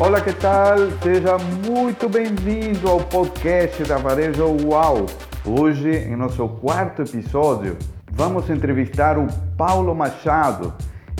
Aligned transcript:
Olá, 0.00 0.18
que 0.22 0.32
tal? 0.32 0.78
Seja 1.02 1.36
muito 1.36 2.08
bem-vindo 2.08 2.88
ao 2.88 3.00
podcast 3.00 3.84
da 3.84 3.98
Varejo 3.98 4.46
UAU. 4.46 5.04
Hoje, 5.44 5.90
em 5.90 6.16
nosso 6.16 6.48
quarto 6.48 7.02
episódio, 7.02 7.76
vamos 8.10 8.48
entrevistar 8.48 9.18
o 9.18 9.26
Paulo 9.58 9.94
Machado. 9.94 10.72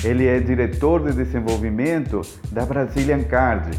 Ele 0.02 0.26
é 0.26 0.40
diretor 0.40 1.04
de 1.04 1.12
desenvolvimento 1.14 2.22
da 2.50 2.64
Brazilian 2.64 3.22
Card. 3.24 3.78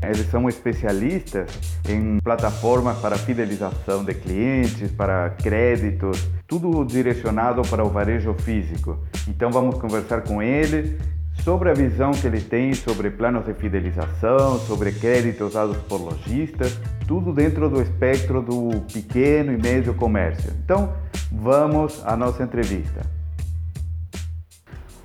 Eles 0.00 0.30
são 0.30 0.48
especialistas 0.48 1.50
em 1.88 2.20
plataformas 2.20 2.98
para 2.98 3.18
fidelização 3.18 4.04
de 4.04 4.14
clientes, 4.14 4.92
para 4.92 5.30
créditos, 5.30 6.24
tudo 6.46 6.84
direcionado 6.84 7.62
para 7.62 7.84
o 7.84 7.88
varejo 7.88 8.32
físico. 8.34 8.96
Então 9.26 9.50
vamos 9.50 9.76
conversar 9.80 10.20
com 10.20 10.40
ele 10.40 10.96
sobre 11.46 11.70
a 11.70 11.74
visão 11.74 12.10
que 12.10 12.26
ele 12.26 12.40
tem 12.40 12.74
sobre 12.74 13.08
planos 13.08 13.46
de 13.46 13.54
fidelização, 13.54 14.58
sobre 14.58 14.90
créditos 14.90 15.54
dados 15.54 15.76
por 15.82 16.00
lojistas, 16.00 16.76
tudo 17.06 17.32
dentro 17.32 17.70
do 17.70 17.80
espectro 17.80 18.42
do 18.42 18.80
pequeno 18.92 19.52
e 19.52 19.56
médio 19.56 19.94
comércio. 19.94 20.52
Então, 20.64 20.92
vamos 21.30 22.04
à 22.04 22.16
nossa 22.16 22.42
entrevista. 22.42 23.02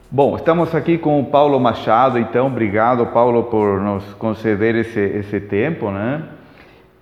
Bom, 0.09 0.35
estamos 0.35 0.73
aqui 0.73 0.98
com 0.98 1.20
o 1.20 1.26
Paulo 1.26 1.59
Machado, 1.59 2.18
então 2.18 2.48
obrigado 2.48 3.05
Paulo 3.05 3.44
por 3.44 3.80
nos 3.80 4.04
conceder 4.16 4.73
esse, 4.73 4.99
esse 4.99 5.40
tempo, 5.40 5.91
né? 5.91 6.23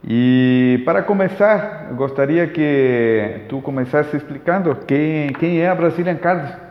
E 0.04 0.82
para 0.84 1.02
começar, 1.02 1.94
gostaria 1.94 2.46
que 2.46 3.46
tu 3.48 3.62
começasse 3.62 4.18
explicando 4.18 4.76
quem, 4.86 5.32
quem 5.32 5.62
é 5.62 5.70
a 5.70 5.76
Brazilian 5.76 6.18
Cards. 6.18 6.69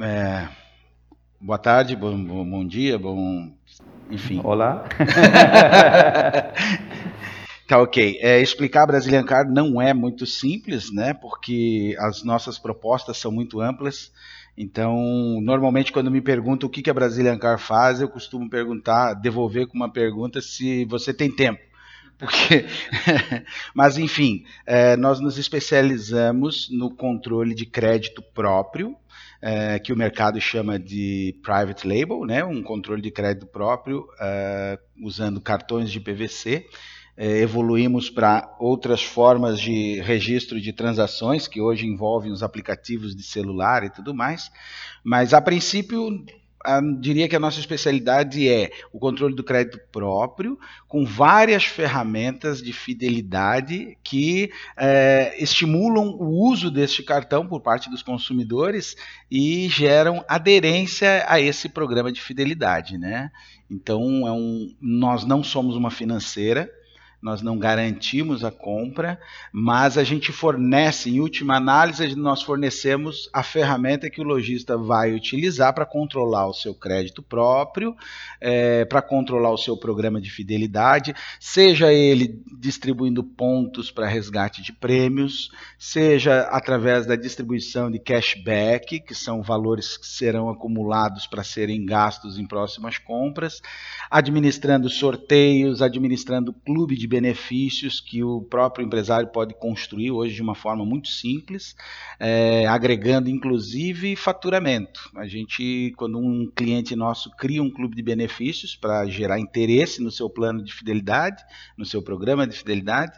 É, 0.00 0.48
boa 1.38 1.58
tarde, 1.58 1.94
bom, 1.94 2.16
bom, 2.24 2.48
bom 2.48 2.66
dia, 2.66 2.98
bom. 2.98 3.52
Enfim. 4.10 4.40
Olá. 4.42 4.84
Tá 7.68 7.80
ok. 7.80 8.18
É, 8.20 8.38
explicar 8.38 8.82
a 8.82 8.86
Brazilian 8.86 9.24
Card 9.24 9.50
não 9.50 9.80
é 9.80 9.94
muito 9.94 10.26
simples, 10.26 10.92
né? 10.92 11.14
Porque 11.14 11.96
as 11.98 12.22
nossas 12.22 12.58
propostas 12.58 13.16
são 13.16 13.32
muito 13.32 13.62
amplas. 13.62 14.12
Então, 14.58 15.40
normalmente 15.40 15.90
quando 15.90 16.10
me 16.10 16.20
perguntam 16.20 16.68
o 16.68 16.70
que, 16.70 16.82
que 16.82 16.90
a 16.90 16.94
Brazilian 16.94 17.38
Card 17.38 17.62
faz, 17.62 18.02
eu 18.02 18.10
costumo 18.10 18.50
perguntar, 18.50 19.14
devolver 19.14 19.66
com 19.68 19.74
uma 19.74 19.90
pergunta 19.90 20.42
se 20.42 20.84
você 20.84 21.14
tem 21.14 21.34
tempo. 21.34 21.62
Porque, 22.22 22.66
mas 23.74 23.98
enfim, 23.98 24.44
é, 24.64 24.96
nós 24.96 25.18
nos 25.18 25.38
especializamos 25.38 26.68
no 26.70 26.94
controle 26.94 27.52
de 27.52 27.66
crédito 27.66 28.22
próprio, 28.22 28.96
é, 29.40 29.80
que 29.80 29.92
o 29.92 29.96
mercado 29.96 30.40
chama 30.40 30.78
de 30.78 31.36
private 31.42 31.84
label, 31.84 32.24
né? 32.24 32.44
Um 32.44 32.62
controle 32.62 33.02
de 33.02 33.10
crédito 33.10 33.46
próprio 33.46 34.06
é, 34.20 34.78
usando 35.02 35.40
cartões 35.40 35.90
de 35.90 35.98
PVC 35.98 36.64
é, 37.16 37.38
evoluímos 37.38 38.08
para 38.08 38.54
outras 38.58 39.02
formas 39.02 39.60
de 39.60 40.00
registro 40.00 40.60
de 40.60 40.72
transações, 40.72 41.46
que 41.46 41.60
hoje 41.60 41.86
envolvem 41.86 42.32
os 42.32 42.42
aplicativos 42.42 43.14
de 43.14 43.22
celular 43.22 43.84
e 43.84 43.90
tudo 43.90 44.14
mais. 44.14 44.50
Mas, 45.04 45.34
a 45.34 45.40
princípio, 45.40 46.24
a, 46.64 46.80
diria 46.80 47.28
que 47.28 47.36
a 47.36 47.40
nossa 47.40 47.60
especialidade 47.60 48.48
é 48.48 48.70
o 48.92 48.98
controle 48.98 49.34
do 49.34 49.44
crédito 49.44 49.80
próprio, 49.90 50.58
com 50.88 51.04
várias 51.04 51.64
ferramentas 51.64 52.62
de 52.62 52.72
fidelidade 52.72 53.96
que 54.02 54.50
é, 54.76 55.34
estimulam 55.38 56.16
o 56.18 56.28
uso 56.48 56.70
deste 56.70 57.02
cartão 57.02 57.46
por 57.46 57.60
parte 57.60 57.90
dos 57.90 58.02
consumidores 58.02 58.96
e 59.30 59.68
geram 59.68 60.24
aderência 60.28 61.24
a 61.28 61.40
esse 61.40 61.68
programa 61.68 62.12
de 62.12 62.20
fidelidade. 62.20 62.98
Né? 62.98 63.30
Então, 63.70 64.26
é 64.26 64.32
um, 64.32 64.74
nós 64.80 65.24
não 65.24 65.42
somos 65.42 65.76
uma 65.76 65.90
financeira, 65.90 66.70
nós 67.22 67.40
não 67.40 67.56
garantimos 67.56 68.44
a 68.44 68.50
compra, 68.50 69.16
mas 69.52 69.96
a 69.96 70.02
gente 70.02 70.32
fornece, 70.32 71.08
em 71.08 71.20
última 71.20 71.56
análise, 71.56 72.16
nós 72.16 72.42
fornecemos 72.42 73.30
a 73.32 73.44
ferramenta 73.44 74.10
que 74.10 74.20
o 74.20 74.24
lojista 74.24 74.76
vai 74.76 75.12
utilizar 75.12 75.72
para 75.72 75.86
controlar 75.86 76.48
o 76.48 76.52
seu 76.52 76.74
crédito 76.74 77.22
próprio, 77.22 77.94
é, 78.40 78.84
para 78.84 79.00
controlar 79.00 79.52
o 79.52 79.56
seu 79.56 79.76
programa 79.76 80.20
de 80.20 80.30
fidelidade, 80.30 81.14
seja 81.38 81.92
ele 81.92 82.42
distribuindo 82.58 83.22
pontos 83.22 83.88
para 83.92 84.08
resgate 84.08 84.60
de 84.60 84.72
prêmios, 84.72 85.48
seja 85.78 86.40
através 86.50 87.06
da 87.06 87.14
distribuição 87.14 87.88
de 87.88 88.00
cashback, 88.00 88.98
que 88.98 89.14
são 89.14 89.42
valores 89.42 89.96
que 89.96 90.08
serão 90.08 90.50
acumulados 90.50 91.28
para 91.28 91.44
serem 91.44 91.86
gastos 91.86 92.36
em 92.36 92.46
próximas 92.46 92.98
compras, 92.98 93.60
administrando 94.10 94.90
sorteios, 94.90 95.80
administrando 95.80 96.52
clube 96.52 96.96
de 96.96 97.11
benefícios 97.12 98.00
que 98.00 98.24
o 98.24 98.40
próprio 98.40 98.86
empresário 98.86 99.28
pode 99.28 99.52
construir 99.52 100.10
hoje 100.10 100.34
de 100.34 100.40
uma 100.40 100.54
forma 100.54 100.82
muito 100.82 101.08
simples, 101.08 101.76
é, 102.18 102.66
agregando 102.66 103.28
inclusive 103.28 104.16
faturamento. 104.16 105.10
A 105.14 105.26
gente, 105.26 105.92
quando 105.98 106.18
um 106.18 106.50
cliente 106.56 106.96
nosso 106.96 107.30
cria 107.36 107.62
um 107.62 107.70
clube 107.70 107.94
de 107.94 108.02
benefícios 108.02 108.74
para 108.74 109.06
gerar 109.06 109.38
interesse 109.38 110.02
no 110.02 110.10
seu 110.10 110.30
plano 110.30 110.64
de 110.64 110.72
fidelidade, 110.72 111.42
no 111.76 111.84
seu 111.84 112.02
programa 112.02 112.46
de 112.46 112.56
fidelidade, 112.56 113.12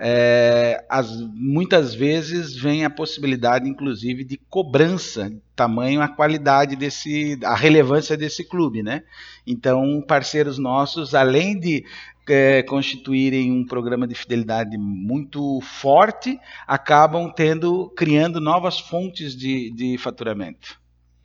é, 0.00 0.84
as, 0.88 1.10
muitas 1.34 1.92
vezes 1.92 2.56
vem 2.56 2.84
a 2.84 2.90
possibilidade, 2.90 3.68
inclusive, 3.68 4.22
de 4.24 4.36
cobrança, 4.48 5.32
tamanho 5.56 6.00
a 6.00 6.06
qualidade 6.06 6.76
desse, 6.76 7.36
a 7.44 7.56
relevância 7.56 8.16
desse 8.16 8.44
clube, 8.44 8.80
né? 8.80 9.02
Então, 9.44 10.00
parceiros 10.06 10.56
nossos, 10.56 11.16
além 11.16 11.58
de 11.58 11.84
é, 12.28 12.62
constituírem 12.62 13.52
um 13.52 13.64
programa 13.64 14.06
de 14.06 14.14
fidelidade 14.14 14.76
muito 14.76 15.60
forte, 15.60 16.38
acabam 16.66 17.32
tendo, 17.34 17.90
criando 17.96 18.40
novas 18.40 18.78
fontes 18.78 19.36
de, 19.36 19.70
de 19.70 19.98
faturamento. 19.98 20.78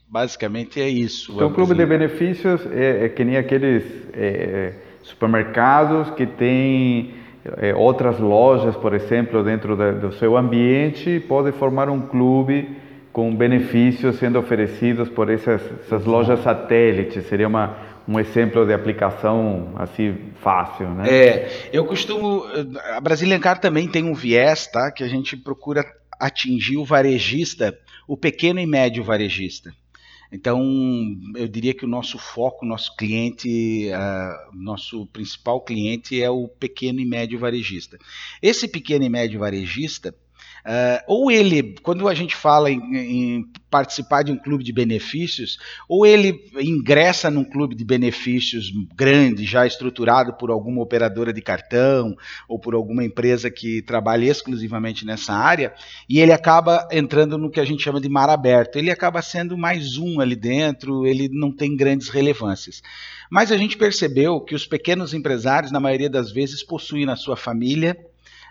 Basicamente 0.07 0.79
é 0.79 0.87
isso. 0.87 1.33
Então, 1.33 1.47
o 1.47 1.53
clube 1.53 1.73
de 1.73 1.85
benefícios 1.85 2.61
é, 2.71 3.05
é, 3.05 3.09
que 3.09 3.23
nem 3.23 3.35
aqueles 3.35 3.83
é, 4.13 4.73
supermercados 5.01 6.11
que 6.11 6.25
têm 6.25 7.15
é, 7.57 7.73
outras 7.73 8.19
lojas, 8.19 8.75
por 8.75 8.93
exemplo, 8.93 9.43
dentro 9.43 9.75
da, 9.75 9.91
do 9.91 10.13
seu 10.13 10.37
ambiente, 10.37 11.19
pode 11.27 11.51
formar 11.53 11.89
um 11.89 12.01
clube 12.01 12.77
com 13.11 13.35
benefícios 13.35 14.17
sendo 14.17 14.39
oferecidos 14.39 15.09
por 15.09 15.29
essas, 15.29 15.61
essas 15.81 16.05
lojas 16.05 16.39
satélites. 16.41 17.25
Seria 17.27 17.47
uma 17.47 17.77
um 18.07 18.19
exemplo 18.19 18.65
de 18.65 18.73
aplicação 18.73 19.73
assim 19.77 20.17
fácil, 20.41 20.89
né? 20.89 21.09
É, 21.09 21.69
eu 21.71 21.85
costumo, 21.85 22.43
a 22.95 22.99
Brazilian 22.99 23.39
Car 23.39 23.59
também 23.59 23.87
tem 23.87 24.03
um 24.03 24.13
viés, 24.13 24.67
tá? 24.67 24.91
Que 24.91 25.03
a 25.03 25.07
gente 25.07 25.37
procura 25.37 25.85
atingir 26.19 26.77
o 26.77 26.85
varejista, 26.85 27.77
o 28.07 28.17
pequeno 28.17 28.59
e 28.59 28.65
médio 28.65 29.03
varejista. 29.03 29.73
Então, 30.31 30.59
eu 31.35 31.47
diria 31.47 31.75
que 31.75 31.85
o 31.85 31.87
nosso 31.87 32.17
foco, 32.17 32.65
nosso 32.65 32.95
cliente, 32.95 33.89
uh, 33.89 34.57
nosso 34.57 35.05
principal 35.07 35.61
cliente 35.61 36.19
é 36.19 36.29
o 36.29 36.47
pequeno 36.47 36.99
e 36.99 37.05
médio 37.05 37.37
varejista. 37.37 37.99
Esse 38.41 38.67
pequeno 38.67 39.05
e 39.05 39.09
médio 39.09 39.39
varejista, 39.39 40.13
Uh, 40.65 41.03
ou 41.07 41.29
ele, 41.29 41.75
quando 41.83 42.07
a 42.07 42.13
gente 42.13 42.33
fala 42.33 42.71
em, 42.71 42.79
em, 42.95 43.45
participar 43.69 44.23
de 44.23 44.31
um 44.31 44.37
clube 44.37 44.63
de 44.63 44.71
benefícios, 44.71 45.57
ou 45.89 46.05
ele 46.05 46.39
ingressa 46.57 47.29
num 47.29 47.43
clube 47.43 47.75
de 47.75 47.83
benefícios 47.83 48.71
grande, 48.95 49.45
já 49.45 49.67
estruturado 49.67 50.33
por 50.33 50.49
alguma 50.49 50.81
operadora 50.81 51.33
de 51.33 51.41
cartão 51.41 52.15
ou 52.47 52.57
por 52.57 52.75
alguma 52.75 53.03
empresa 53.03 53.51
que 53.51 53.81
trabalha 53.81 54.25
exclusivamente 54.25 55.05
nessa 55.05 55.33
área, 55.33 55.73
e 56.07 56.21
ele 56.21 56.31
acaba 56.31 56.87
entrando 56.91 57.37
no 57.37 57.51
que 57.51 57.59
a 57.59 57.65
gente 57.65 57.83
chama 57.83 57.99
de 57.99 58.07
mar 58.07 58.29
aberto. 58.29 58.77
Ele 58.77 58.89
acaba 58.89 59.21
sendo 59.21 59.57
mais 59.57 59.97
um 59.97 60.21
ali 60.21 60.35
dentro, 60.35 61.05
ele 61.05 61.27
não 61.29 61.51
tem 61.51 61.75
grandes 61.75 62.07
relevâncias. 62.07 62.81
Mas 63.29 63.51
a 63.51 63.57
gente 63.57 63.75
percebeu 63.75 64.39
que 64.39 64.55
os 64.55 64.65
pequenos 64.65 65.13
empresários, 65.13 65.73
na 65.73 65.79
maioria 65.79 66.09
das 66.09 66.31
vezes, 66.31 66.63
possuem 66.63 67.05
na 67.05 67.17
sua 67.17 67.35
família 67.35 67.97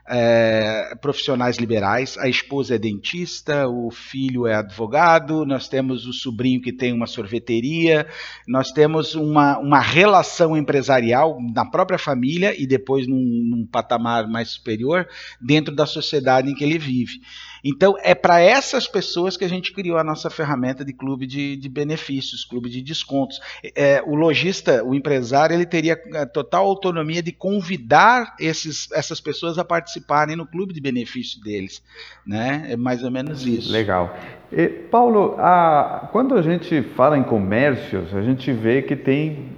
é, 0.08 0.94
profissionais 1.00 1.56
liberais. 1.56 2.18
A 2.18 2.28
esposa 2.28 2.74
é 2.74 2.78
dentista, 2.78 3.68
o 3.68 3.90
filho 3.90 4.46
é 4.46 4.54
advogado, 4.54 5.44
nós 5.44 5.68
temos 5.68 6.06
o 6.06 6.12
sobrinho 6.12 6.60
que 6.60 6.72
tem 6.72 6.92
uma 6.92 7.06
sorveteria, 7.06 8.06
nós 8.46 8.70
temos 8.70 9.14
uma, 9.14 9.58
uma 9.58 9.80
relação 9.80 10.56
empresarial 10.56 11.38
na 11.54 11.64
própria 11.64 11.98
família 11.98 12.54
e 12.60 12.66
depois 12.66 13.06
num, 13.06 13.16
num 13.16 13.66
patamar 13.66 14.28
mais 14.28 14.50
superior 14.50 15.08
dentro 15.40 15.74
da 15.74 15.86
sociedade 15.86 16.50
em 16.50 16.54
que 16.54 16.64
ele 16.64 16.78
vive. 16.78 17.20
Então, 17.64 17.94
é 18.02 18.14
para 18.14 18.40
essas 18.40 18.88
pessoas 18.88 19.36
que 19.36 19.44
a 19.44 19.48
gente 19.48 19.72
criou 19.72 19.96
a 19.96 20.04
nossa 20.04 20.28
ferramenta 20.28 20.84
de 20.84 20.92
clube 20.92 21.26
de, 21.26 21.56
de 21.56 21.68
benefícios, 21.68 22.44
clube 22.44 22.68
de 22.68 22.82
descontos. 22.82 23.40
É, 23.76 24.02
o 24.04 24.14
lojista, 24.14 24.82
o 24.84 24.94
empresário, 24.94 25.54
ele 25.54 25.66
teria 25.66 26.00
é, 26.14 26.26
total 26.26 26.66
autonomia 26.66 27.22
de 27.22 27.30
convidar 27.30 28.34
esses, 28.40 28.90
essas 28.92 29.20
pessoas 29.20 29.58
a 29.58 29.64
participarem 29.64 30.34
no 30.34 30.46
clube 30.46 30.74
de 30.74 30.80
benefícios 30.80 31.40
deles. 31.40 31.82
Né? 32.26 32.66
É 32.70 32.76
mais 32.76 33.04
ou 33.04 33.10
menos 33.10 33.46
isso. 33.46 33.70
Legal. 33.70 34.16
E, 34.50 34.68
Paulo, 34.68 35.36
a, 35.38 36.08
quando 36.10 36.34
a 36.34 36.42
gente 36.42 36.82
fala 36.96 37.16
em 37.16 37.22
comércios, 37.22 38.14
a 38.14 38.22
gente 38.22 38.52
vê 38.52 38.82
que 38.82 38.96
tem 38.96 39.52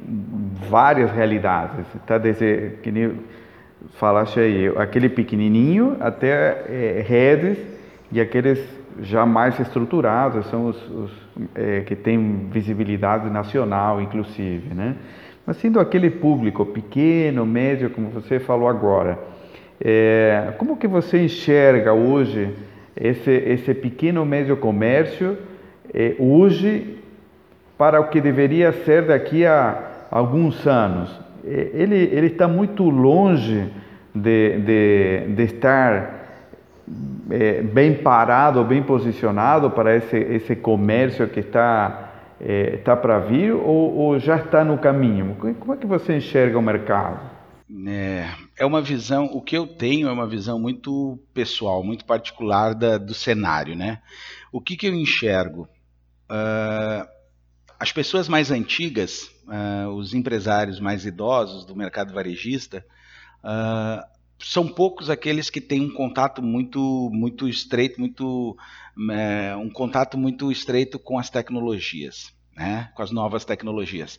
várias 0.69 1.11
realidades. 1.11 1.87
Tá 2.07 2.19
desde 2.19 2.79
que 2.83 2.93
nem 2.93 3.19
falaste 3.95 4.41
aí, 4.41 4.69
aquele 4.77 5.09
pequenininho 5.09 5.97
até 6.01 6.65
é, 6.69 7.05
redes 7.07 7.74
e 8.15 8.21
aqueles 8.21 8.65
já 9.01 9.27
mais 9.27 9.59
estruturados 9.59 10.47
são 10.47 10.67
os, 10.67 10.89
os 10.89 11.11
é, 11.53 11.81
que 11.81 11.97
têm 11.97 12.49
visibilidade 12.49 13.29
nacional, 13.29 14.01
inclusive, 14.01 14.73
né? 14.73 14.95
Mas 15.45 15.57
sendo 15.57 15.81
aquele 15.81 16.09
público 16.09 16.65
pequeno, 16.65 17.45
médio, 17.45 17.91
como 17.91 18.11
você 18.11 18.39
falou 18.39 18.69
agora, 18.69 19.19
é, 19.85 20.53
como 20.59 20.77
que 20.77 20.87
você 20.87 21.25
enxerga 21.25 21.93
hoje 21.93 22.55
esse, 22.97 23.33
esse 23.33 23.75
pequeno 23.75 24.25
médio 24.25 24.57
comércio 24.59 25.37
é, 25.93 26.15
hoje 26.17 27.01
para 27.77 28.01
o 28.01 28.11
que 28.11 28.21
deveria 28.21 28.71
ser 28.71 29.07
daqui 29.07 29.45
a 29.45 30.07
alguns 30.09 30.65
anos? 30.69 31.21
É, 31.45 31.71
ele, 31.75 31.97
ele 31.97 32.29
está 32.29 32.47
muito 32.47 32.89
longe 32.89 33.69
de, 34.15 34.59
de, 34.61 35.35
de 35.35 35.43
estar 35.43 36.14
é, 37.31 37.63
bem 37.63 37.95
parado, 37.95 38.65
bem 38.65 38.83
posicionado 38.83 39.71
para 39.71 39.97
esse, 39.97 40.17
esse 40.17 40.57
comércio 40.57 41.29
que 41.29 41.41
está 41.41 42.11
está 42.41 42.95
para 42.95 43.21
vir 43.21 43.55
ou, 43.55 43.95
ou, 43.95 44.19
já 44.19 44.37
está 44.37 44.65
no 44.65 44.77
caminho? 44.77 45.37
Como 45.59 45.73
é 45.73 45.77
que 45.77 45.87
você 45.87 46.17
enxerga 46.17 46.59
o 46.59 46.63
mercado? 46.63 47.19
É, 47.87 48.29
é 48.59 48.67
uma 48.67 48.83
visão, 48.83 49.25
o 49.27 49.41
que 49.41 49.57
eu 49.57 49.67
tenho 49.67 50.09
é 50.09 50.13
uma 50.13 50.27
visão 50.27 50.59
muito 50.59 51.19
pessoal, 51.33 51.83
muito 51.83 52.05
particular 52.05 52.75
da, 52.75 52.99
do 52.99 53.15
cenário, 53.15 53.75
né? 53.75 54.01
O 54.53 54.61
que, 54.61 54.77
que 54.77 54.87
eu 54.87 54.95
enxergo? 54.95 55.69
Uh, 56.31 57.09
as 57.81 57.91
pessoas 57.91 58.29
mais 58.29 58.51
antigas, 58.51 59.31
uh, 59.47 59.89
os 59.91 60.15
empresários 60.15 60.79
mais 60.79 61.07
idosos 61.07 61.65
do 61.65 61.75
mercado 61.75 62.13
varejista, 62.13 62.85
uh, 63.43 64.14
são 64.39 64.67
poucos 64.69 65.09
aqueles 65.09 65.49
que 65.49 65.61
têm 65.61 65.83
um 65.83 65.93
contato 65.93 66.43
muito 66.43 67.11
muito 67.13 67.49
estreito, 67.49 68.01
muito 68.01 68.57
é, 69.11 69.57
um 69.57 69.71
contato 69.71 70.19
muito 70.19 70.51
estreito 70.51 70.99
com 70.99 71.19
as 71.19 71.31
tecnologias, 71.31 72.33
né? 72.57 72.91
com 72.95 73.03
as 73.03 73.11
novas 73.11 73.45
tecnologias. 73.45 74.19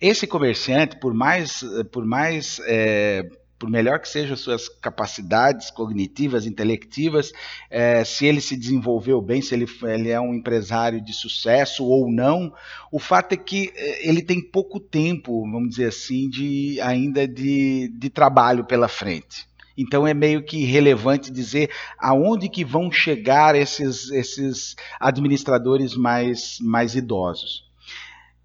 Esse 0.00 0.26
comerciante, 0.26 0.98
por 0.98 1.14
mais 1.14 1.64
por 1.90 2.04
mais 2.04 2.60
é, 2.66 3.28
por 3.58 3.70
melhor 3.70 4.00
que 4.00 4.08
sejam 4.08 4.36
suas 4.36 4.68
capacidades 4.68 5.70
cognitivas, 5.70 6.46
intelectivas, 6.46 7.32
é, 7.70 8.04
se 8.04 8.26
ele 8.26 8.40
se 8.40 8.56
desenvolveu 8.56 9.20
bem, 9.20 9.40
se 9.40 9.54
ele, 9.54 9.66
ele, 9.84 10.10
é 10.10 10.20
um 10.20 10.34
empresário 10.34 11.00
de 11.00 11.12
sucesso 11.12 11.84
ou 11.84 12.10
não, 12.10 12.52
o 12.92 12.98
fato 12.98 13.32
é 13.32 13.36
que 13.36 13.72
é, 13.74 14.08
ele 14.08 14.22
tem 14.22 14.40
pouco 14.40 14.78
tempo, 14.78 15.40
vamos 15.50 15.70
dizer 15.70 15.88
assim, 15.88 16.28
de 16.28 16.78
ainda 16.80 17.26
de, 17.26 17.88
de 17.96 18.10
trabalho 18.10 18.64
pela 18.64 18.88
frente. 18.88 19.46
Então 19.76 20.06
é 20.06 20.14
meio 20.14 20.42
que 20.42 20.64
relevante 20.64 21.30
dizer 21.30 21.70
aonde 21.98 22.48
que 22.48 22.64
vão 22.64 22.90
chegar 22.90 23.54
esses, 23.54 24.10
esses 24.10 24.74
administradores 24.98 25.94
mais, 25.94 26.58
mais 26.60 26.94
idosos. 26.94 27.66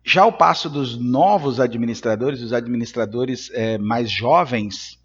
Já 0.04 0.26
o 0.26 0.34
passo 0.34 0.70
dos 0.70 0.98
novos 0.98 1.60
administradores, 1.60 2.42
os 2.42 2.54
administradores 2.54 3.50
é, 3.54 3.78
mais 3.78 4.10
jovens, 4.10 5.00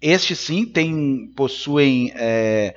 estes 0.00 0.38
sim 0.40 0.66
têm, 0.66 1.32
possuem 1.36 2.12
é, 2.16 2.74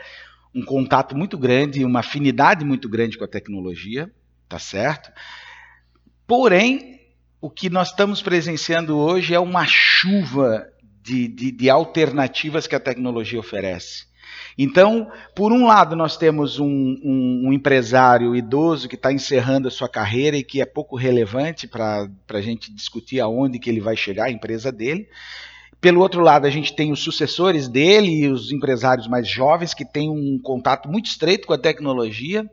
um 0.54 0.64
contato 0.64 1.18
muito 1.18 1.38
grande, 1.38 1.84
uma 1.84 2.00
afinidade 2.00 2.64
muito 2.64 2.88
grande 2.88 3.18
com 3.18 3.26
a 3.26 3.28
tecnologia, 3.28 4.12
tá 4.48 4.60
certo? 4.60 5.12
Porém, 6.28 7.02
o 7.42 7.50
que 7.50 7.70
nós 7.70 7.90
estamos 7.90 8.22
presenciando 8.22 8.98
hoje 8.98 9.34
é 9.34 9.40
uma 9.40 9.66
chuva 9.68 10.68
de, 11.06 11.28
de, 11.28 11.52
de 11.52 11.70
alternativas 11.70 12.66
que 12.66 12.76
a 12.76 12.80
tecnologia 12.80 13.40
oferece. 13.40 14.06
Então, 14.58 15.12
por 15.36 15.52
um 15.52 15.66
lado, 15.66 15.96
nós 15.96 16.18
temos 16.18 16.60
um, 16.60 16.66
um, 16.66 17.44
um 17.46 17.54
empresário 17.54 18.36
idoso 18.36 18.90
que 18.90 18.96
está 18.96 19.14
encerrando 19.14 19.68
a 19.68 19.72
sua 19.72 19.88
carreira 19.88 20.36
e 20.36 20.44
que 20.44 20.62
é 20.62 20.66
pouco 20.66 20.96
relevante 20.96 21.68
para 21.68 22.10
a 22.30 22.42
gente 22.42 22.74
discutir 22.74 23.20
aonde 23.20 23.60
que 23.60 23.70
ele 23.70 23.80
vai 23.80 23.96
chegar, 23.96 24.26
a 24.26 24.32
empresa 24.32 24.72
dele. 24.72 25.08
Pelo 25.80 26.02
outro 26.02 26.22
lado, 26.22 26.48
a 26.48 26.50
gente 26.50 26.74
tem 26.74 26.92
os 26.92 27.02
sucessores 27.02 27.68
dele 27.68 28.24
e 28.24 28.28
os 28.28 28.52
empresários 28.52 29.08
mais 29.08 29.28
jovens 29.28 29.74
que 29.74 29.86
têm 29.86 30.10
um 30.10 30.40
contato 30.42 30.90
muito 30.90 31.06
estreito 31.06 31.46
com 31.46 31.54
a 31.54 31.58
tecnologia. 31.58 32.50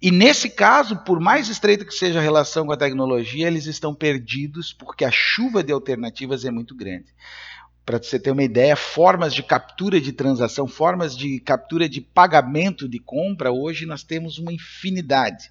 E 0.00 0.10
nesse 0.10 0.48
caso, 0.48 0.96
por 1.04 1.20
mais 1.20 1.48
estreita 1.50 1.84
que 1.84 1.92
seja 1.92 2.20
a 2.20 2.22
relação 2.22 2.64
com 2.64 2.72
a 2.72 2.76
tecnologia, 2.76 3.48
eles 3.48 3.66
estão 3.66 3.94
perdidos 3.94 4.72
porque 4.72 5.04
a 5.04 5.10
chuva 5.10 5.62
de 5.62 5.72
alternativas 5.72 6.46
é 6.46 6.50
muito 6.50 6.74
grande. 6.74 7.12
Para 7.84 7.98
você 7.98 8.18
ter 8.20 8.30
uma 8.30 8.42
ideia, 8.42 8.76
formas 8.76 9.34
de 9.34 9.42
captura 9.42 10.00
de 10.00 10.12
transação, 10.12 10.68
formas 10.68 11.16
de 11.16 11.40
captura 11.40 11.88
de 11.88 12.00
pagamento 12.00 12.88
de 12.88 12.98
compra, 12.98 13.50
hoje 13.50 13.86
nós 13.86 14.02
temos 14.02 14.38
uma 14.38 14.52
infinidade. 14.52 15.50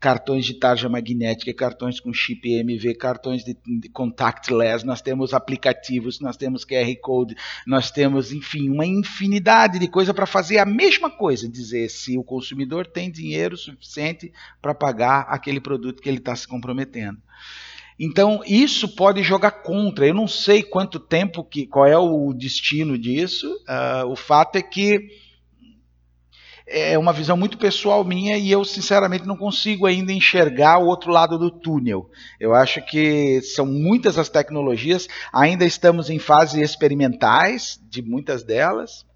Cartões 0.00 0.44
de 0.44 0.54
tarja 0.54 0.88
magnética, 0.88 1.52
cartões 1.52 1.98
com 1.98 2.12
chip 2.12 2.48
EMV, 2.48 2.94
cartões 2.94 3.42
de, 3.42 3.56
de 3.66 3.88
contactless, 3.88 4.86
nós 4.86 5.02
temos 5.02 5.34
aplicativos, 5.34 6.20
nós 6.20 6.36
temos 6.36 6.64
QR 6.64 6.94
Code, 7.00 7.34
nós 7.66 7.90
temos, 7.90 8.32
enfim, 8.32 8.70
uma 8.70 8.86
infinidade 8.86 9.78
de 9.78 9.88
coisa 9.88 10.14
para 10.14 10.26
fazer 10.26 10.58
a 10.58 10.66
mesma 10.66 11.10
coisa, 11.10 11.48
dizer 11.48 11.88
se 11.88 12.16
o 12.16 12.22
consumidor 12.22 12.86
tem 12.86 13.10
dinheiro 13.10 13.56
suficiente 13.56 14.32
para 14.62 14.72
pagar 14.72 15.26
aquele 15.28 15.60
produto 15.60 16.00
que 16.00 16.08
ele 16.08 16.18
está 16.18 16.36
se 16.36 16.46
comprometendo. 16.46 17.18
Então, 17.98 18.42
isso 18.46 18.94
pode 18.94 19.22
jogar 19.22 19.50
contra. 19.50 20.06
Eu 20.06 20.14
não 20.14 20.28
sei 20.28 20.62
quanto 20.62 21.00
tempo, 21.00 21.42
que, 21.42 21.66
qual 21.66 21.86
é 21.86 21.98
o 21.98 22.32
destino 22.32 22.96
disso. 22.96 23.52
Uh, 23.68 24.06
o 24.06 24.14
fato 24.14 24.56
é 24.56 24.62
que 24.62 25.08
é 26.70 26.98
uma 26.98 27.12
visão 27.12 27.36
muito 27.36 27.56
pessoal 27.56 28.04
minha 28.04 28.36
e 28.36 28.50
eu, 28.50 28.64
sinceramente, 28.64 29.26
não 29.26 29.36
consigo 29.36 29.86
ainda 29.86 30.12
enxergar 30.12 30.78
o 30.78 30.86
outro 30.86 31.10
lado 31.10 31.38
do 31.38 31.50
túnel. 31.50 32.10
Eu 32.38 32.54
acho 32.54 32.82
que 32.82 33.40
são 33.40 33.64
muitas 33.64 34.18
as 34.18 34.28
tecnologias, 34.28 35.08
ainda 35.32 35.64
estamos 35.64 36.10
em 36.10 36.18
fases 36.18 36.60
experimentais 36.60 37.80
de 37.88 38.02
muitas 38.02 38.44
delas. 38.44 39.06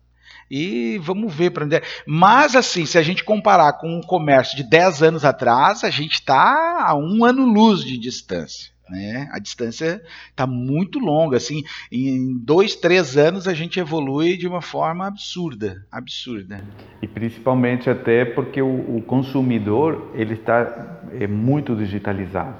E 0.50 0.98
vamos 0.98 1.32
ver 1.34 1.50
para 1.50 1.64
onde 1.64 1.76
é. 1.76 1.82
Mas, 2.06 2.56
assim, 2.56 2.84
se 2.84 2.98
a 2.98 3.02
gente 3.02 3.24
comparar 3.24 3.74
com 3.74 3.88
um 3.88 4.02
comércio 4.02 4.56
de 4.56 4.62
10 4.62 5.02
anos 5.02 5.24
atrás, 5.24 5.82
a 5.84 5.90
gente 5.90 6.14
está 6.14 6.84
a 6.86 6.94
um 6.94 7.24
ano-luz 7.24 7.84
de 7.84 7.96
distância. 7.96 8.71
Né? 8.92 9.26
A 9.32 9.38
distância 9.38 10.02
está 10.28 10.46
muito 10.46 10.98
longa, 10.98 11.38
assim, 11.38 11.64
em 11.90 12.36
dois, 12.38 12.76
três 12.76 13.16
anos 13.16 13.48
a 13.48 13.54
gente 13.54 13.80
evolui 13.80 14.36
de 14.36 14.46
uma 14.46 14.60
forma 14.60 15.06
absurda, 15.06 15.82
absurda. 15.90 16.62
E 17.00 17.08
principalmente 17.08 17.88
até 17.88 18.26
porque 18.26 18.60
o, 18.60 18.98
o 18.98 19.02
consumidor 19.02 20.10
ele 20.14 20.34
está 20.34 21.00
é 21.18 21.26
muito 21.26 21.74
digitalizado. 21.74 22.56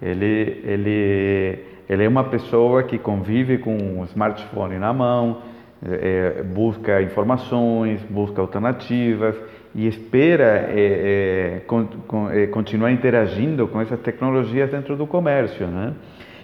Ele, 0.00 0.62
ele, 0.64 1.58
ele 1.86 2.04
é 2.04 2.08
uma 2.08 2.24
pessoa 2.24 2.82
que 2.82 2.98
convive 2.98 3.58
com 3.58 4.00
o 4.00 4.04
smartphone 4.04 4.78
na 4.78 4.94
mão, 4.94 5.42
é, 5.82 6.42
busca 6.44 7.02
informações, 7.02 8.00
busca 8.08 8.40
alternativas 8.40 9.36
e 9.78 9.86
espera 9.86 10.68
é, 10.74 10.74
é, 10.74 11.60
con, 11.64 11.86
con, 12.08 12.28
é, 12.28 12.48
continuar 12.48 12.90
interagindo 12.90 13.68
com 13.68 13.80
essas 13.80 14.00
tecnologias 14.00 14.68
dentro 14.68 14.96
do 14.96 15.06
comércio, 15.06 15.68
né? 15.68 15.92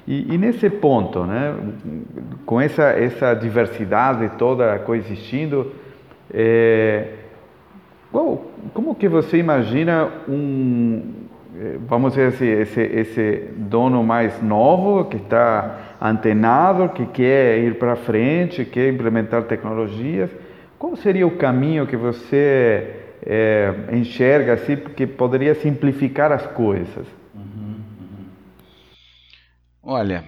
E, 0.07 0.33
e, 0.33 0.39
nesse 0.39 0.71
ponto, 0.71 1.25
né, 1.25 1.53
com 2.47 2.61
essa 2.61 2.85
essa 2.91 3.35
diversidade 3.35 4.31
toda 4.39 4.79
coexistindo, 4.79 5.73
é, 6.33 7.09
qual, 8.13 8.45
como 8.73 8.95
que 8.95 9.09
você 9.09 9.39
imagina 9.39 10.09
um, 10.29 11.03
vamos 11.89 12.13
dizer 12.13 12.29
assim, 12.29 12.47
esse, 12.47 12.81
esse 12.83 13.49
dono 13.57 14.05
mais 14.05 14.41
novo 14.41 15.07
que 15.07 15.17
está 15.17 15.97
antenado, 16.01 16.91
que 16.91 17.05
quer 17.07 17.59
ir 17.59 17.81
para 17.81 17.97
frente, 17.97 18.65
quer 18.65 18.91
implementar 18.91 19.43
tecnologias, 19.43 20.31
qual 20.79 20.95
seria 20.95 21.27
o 21.27 21.33
caminho 21.33 21.85
que 21.85 21.97
você 21.97 23.04
é, 23.27 23.73
enxerga 23.93 24.55
assim, 24.55 24.77
porque 24.77 25.07
poderia 25.07 25.55
simplificar 25.55 26.31
as 26.31 26.47
coisas? 26.47 27.07
Uhum, 27.35 27.81
uhum. 28.01 28.27
Olha, 29.83 30.25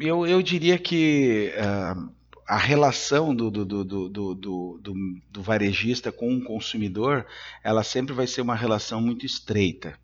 eu, 0.00 0.26
eu 0.26 0.42
diria 0.42 0.78
que 0.78 1.52
uh, 1.56 2.10
a 2.46 2.56
relação 2.56 3.34
do, 3.34 3.50
do, 3.50 3.64
do, 3.64 3.84
do, 3.84 4.34
do, 4.34 4.94
do 5.30 5.42
varejista 5.42 6.10
com 6.10 6.34
o 6.34 6.44
consumidor, 6.44 7.26
ela 7.62 7.84
sempre 7.84 8.14
vai 8.14 8.26
ser 8.26 8.40
uma 8.40 8.54
relação 8.54 9.00
muito 9.00 9.26
estreita. 9.26 9.98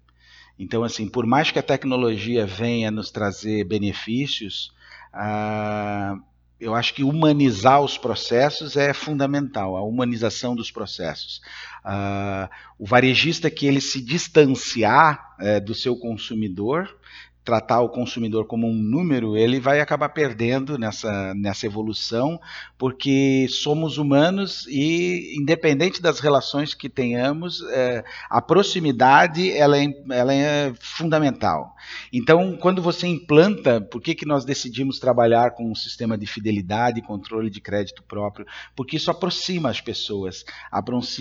Então, 0.58 0.84
assim, 0.84 1.08
por 1.08 1.26
mais 1.26 1.50
que 1.50 1.58
a 1.58 1.62
tecnologia 1.62 2.46
venha 2.46 2.90
nos 2.90 3.10
trazer 3.10 3.64
benefícios, 3.64 4.72
uh, 5.14 6.22
eu 6.64 6.74
acho 6.74 6.94
que 6.94 7.04
humanizar 7.04 7.82
os 7.82 7.98
processos 7.98 8.74
é 8.74 8.94
fundamental, 8.94 9.76
a 9.76 9.82
humanização 9.82 10.56
dos 10.56 10.70
processos. 10.70 11.42
Uh, 11.84 12.48
o 12.78 12.86
varejista 12.86 13.50
que 13.50 13.66
ele 13.66 13.82
se 13.82 14.00
distanciar 14.00 15.36
é, 15.38 15.60
do 15.60 15.74
seu 15.74 15.94
consumidor 15.94 16.88
tratar 17.44 17.82
o 17.82 17.88
consumidor 17.88 18.46
como 18.46 18.66
um 18.66 18.74
número, 18.74 19.36
ele 19.36 19.60
vai 19.60 19.80
acabar 19.80 20.08
perdendo 20.08 20.78
nessa, 20.78 21.34
nessa 21.34 21.66
evolução, 21.66 22.40
porque 22.78 23.46
somos 23.50 23.98
humanos 23.98 24.66
e, 24.68 25.36
independente 25.38 26.00
das 26.00 26.20
relações 26.20 26.72
que 26.72 26.88
tenhamos, 26.88 27.62
é, 27.70 28.02
a 28.30 28.40
proximidade 28.40 29.52
ela 29.52 29.78
é, 29.78 29.86
ela 30.10 30.34
é 30.34 30.72
fundamental. 30.80 31.74
Então, 32.10 32.56
quando 32.56 32.80
você 32.80 33.06
implanta, 33.06 33.80
por 33.80 34.00
que, 34.00 34.14
que 34.14 34.24
nós 34.26 34.44
decidimos 34.46 34.98
trabalhar 34.98 35.50
com 35.50 35.70
um 35.70 35.74
sistema 35.74 36.16
de 36.16 36.26
fidelidade 36.26 36.98
e 36.98 37.02
controle 37.02 37.50
de 37.50 37.60
crédito 37.60 38.02
próprio? 38.02 38.46
Porque 38.74 38.96
isso 38.96 39.10
aproxima 39.10 39.68
as 39.68 39.82
pessoas, 39.82 40.44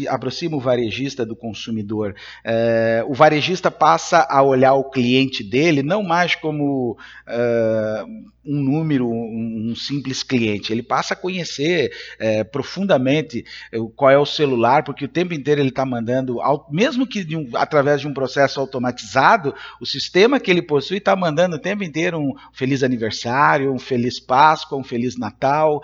aproxima 0.08 0.56
o 0.56 0.60
varejista 0.60 1.26
do 1.26 1.36
consumidor. 1.36 2.16
É, 2.46 3.04
o 3.08 3.14
varejista 3.14 3.70
passa 3.70 4.26
a 4.30 4.42
olhar 4.42 4.74
o 4.74 4.90
cliente 4.90 5.44
dele 5.44 5.84
não 5.84 6.02
mais 6.02 6.13
como 6.36 6.92
uh, 6.92 8.06
um 8.46 8.62
número, 8.62 9.10
um, 9.10 9.72
um, 9.72 9.76
simples 9.76 10.22
cliente. 10.24 10.72
Ele 10.72 10.84
passa 10.84 11.14
a 11.14 11.18
conhecer 11.18 11.92
uh, 12.20 12.46
profundamente 12.52 13.46
uh, 13.74 13.90
qual 13.90 14.12
é 14.12 14.18
o 14.18 14.26
celular, 14.26 14.84
porque 14.84 15.06
o 15.06 15.08
tempo 15.08 15.34
inteiro 15.34 15.62
ele 15.62 15.70
está 15.70 15.86
mandando, 15.86 16.40
mesmo 16.70 17.08
que 17.08 17.24
de 17.24 17.36
um, 17.36 17.50
através 17.54 18.02
de 18.02 18.08
um 18.08 18.14
processo 18.14 18.60
automatizado, 18.60 19.56
o 19.80 19.86
sistema 19.86 20.40
que 20.40 20.52
ele 20.52 20.62
possui 20.62 20.98
está 20.98 21.16
mandando 21.16 21.56
o 21.56 21.60
tempo 21.60 21.84
inteiro 21.84 22.20
um 22.20 22.34
feliz 22.52 22.84
aniversário, 22.84 23.74
um 23.74 23.80
feliz 23.80 24.20
Páscoa, 24.20 24.78
um 24.78 24.84
feliz 24.84 25.18
Natal. 25.18 25.82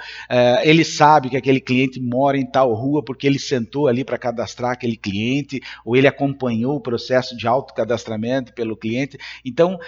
ele 0.64 0.84
sabe 0.84 1.30
que 1.30 1.38
aquele 1.38 1.60
cliente 1.60 2.00
mora 2.00 2.38
em 2.38 2.46
tal 2.46 2.74
rua 2.74 3.04
porque 3.04 3.28
ele 3.28 3.40
sentou 3.40 3.88
ali 3.88 4.04
para 4.04 4.18
cadastrar 4.18 4.72
aquele 4.72 4.96
cliente, 4.96 5.62
ou 5.86 5.96
ele 5.96 6.08
acompanhou 6.08 6.76
o 6.76 6.82
processo 6.82 7.36
de 7.36 7.48
autocadastramento 7.48 8.54
pelo 8.54 8.78
cliente. 8.78 9.18
Então, 9.44 9.80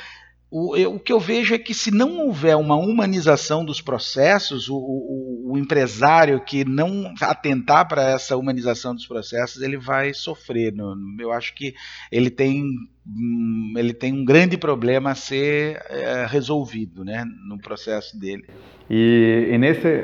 o, 0.52 0.76
o, 0.96 1.00
que 1.00 1.14
eu 1.14 1.20
vejo 1.20 1.56
é 1.56 1.58
que 1.58 1.74
se 1.74 1.90
não 1.92 2.20
houver 2.20 2.58
uma 2.58 2.76
humanização 2.76 3.64
dos 3.64 3.80
processos, 3.80 4.68
o, 4.68 4.76
o, 4.76 5.54
o 5.54 5.58
empresário 5.58 6.42
que 6.42 6.66
não 6.66 7.14
atentar 7.22 7.88
para 7.88 8.10
essa 8.12 8.36
humanização 8.36 8.94
dos 8.94 9.08
processos, 9.08 9.62
ele 9.62 9.78
vai 9.78 10.14
sofrer. 10.14 10.74
Eu 11.18 11.32
acho 11.32 11.56
que 11.56 11.74
ele 12.12 12.30
tem, 12.30 12.66
hum, 13.08 13.74
ele 13.78 13.94
tem 13.94 14.12
um 14.12 14.26
grande 14.26 14.58
problema 14.58 15.12
a 15.12 15.16
ser 15.16 15.82
é, 15.90 16.26
resolvido 16.28 17.06
né, 17.06 17.24
no 17.48 17.58
processo 17.58 18.20
dele. 18.20 18.44
E, 18.90 19.52
e, 19.54 19.58
nesse, 19.58 20.04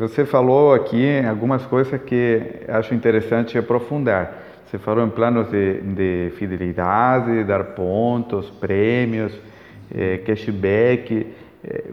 você 0.00 0.26
falou 0.26 0.74
aqui 0.74 1.20
algumas 1.20 1.64
coisas 1.64 2.02
que 2.02 2.64
acho 2.66 2.92
interessante 2.92 3.56
aprofundar. 3.56 4.36
Você 4.66 4.78
falou 4.78 5.06
em 5.06 5.10
planos 5.10 5.48
de, 5.48 5.80
de 5.80 6.32
fidelidade, 6.36 7.44
dar 7.44 7.62
pontos, 7.74 8.50
prêmios 8.50 9.32
é, 9.94 10.18
cashback. 10.18 11.26
É, 11.64 11.84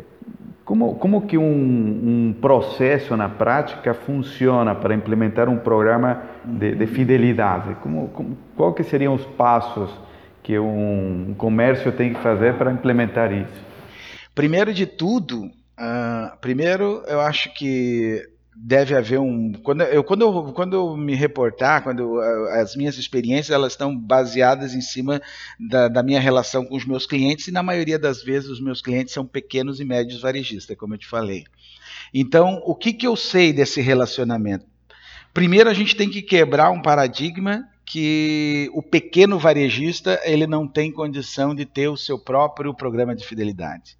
como, 0.63 0.96
como 0.96 1.25
que 1.25 1.38
um, 1.38 1.44
um, 1.44 2.36
processo 2.42 3.16
na 3.16 3.30
prática 3.30 3.94
funciona 3.94 4.75
para 4.75 4.94
implementar 4.94 5.48
um 5.48 5.58
programa 5.58 6.24
de, 6.44 6.75
de 6.75 6.88
fidelidade? 6.88 7.75
Como, 7.75 8.10
como, 8.10 8.38
qual 8.56 8.74
que 8.74 8.84
seriam 8.84 9.13
os 9.13 9.25
passos 9.25 9.89
que 10.44 10.60
um, 10.60 11.30
um 11.30 11.34
comércio 11.34 11.92
tem 11.94 12.13
que 12.13 12.20
fazer 12.20 12.56
para 12.56 12.72
implementar 12.72 13.32
isso? 13.32 13.66
Primeiro 14.36 14.74
de 14.74 14.86
tudo, 14.86 15.46
uh, 15.46 16.38
primeiro 16.42 17.01
eu 17.08 17.22
acho 17.22 17.54
que 17.54 18.22
deve 18.60 18.96
haver 18.96 19.20
um 19.20 19.54
quando 19.54 19.84
eu 19.84 20.04
quando 20.04 20.22
eu, 20.24 20.54
quando 20.54 20.76
eu 20.76 20.98
me 20.98 21.14
reportar 21.14 21.84
quando 21.84 22.20
as 22.60 22.76
minhas 22.76 22.98
experiências 22.98 23.52
elas 23.52 23.74
estão 23.74 23.96
baseadas 23.96 24.74
em 24.74 24.82
cima 24.82 25.22
da, 25.60 25.88
da, 25.88 26.02
minha 26.02 26.20
relação 26.20 26.66
com 26.66 26.76
os 26.76 26.84
meus 26.84 27.06
clientes 27.06 27.48
e 27.48 27.52
na 27.52 27.62
maioria 27.62 28.00
das 28.00 28.24
vezes 28.24 28.50
os 28.50 28.60
meus 28.60 28.82
clientes 28.82 29.14
são 29.14 29.26
pequenos 29.26 29.80
e 29.80 29.86
médios 29.86 30.22
varejistas 30.22 30.76
como 30.76 30.96
eu 30.96 30.98
te 30.98 31.08
falei. 31.08 31.46
Então 32.12 32.62
o 32.66 32.74
que 32.74 32.94
que 32.94 33.06
eu 33.06 33.16
sei 33.16 33.54
desse 33.54 33.80
relacionamento? 33.80 34.66
Primeiro 35.34 35.70
a 35.70 35.74
gente 35.74 35.96
tem 35.96 36.10
que 36.10 36.24
quebrar 36.24 36.72
um 36.72 36.82
paradigma 36.82 37.64
que 37.86 38.72
o 38.74 38.82
pequeno 38.82 39.38
varejista 39.38 40.20
ele 40.24 40.48
não 40.48 40.68
tem 40.68 40.92
condição 40.92 41.54
de 41.54 41.64
ter 41.64 41.90
o 41.90 41.98
seu 41.98 42.18
próprio 42.18 42.74
programa 42.74 43.16
de 43.16 43.26
fidelidade 43.26 43.98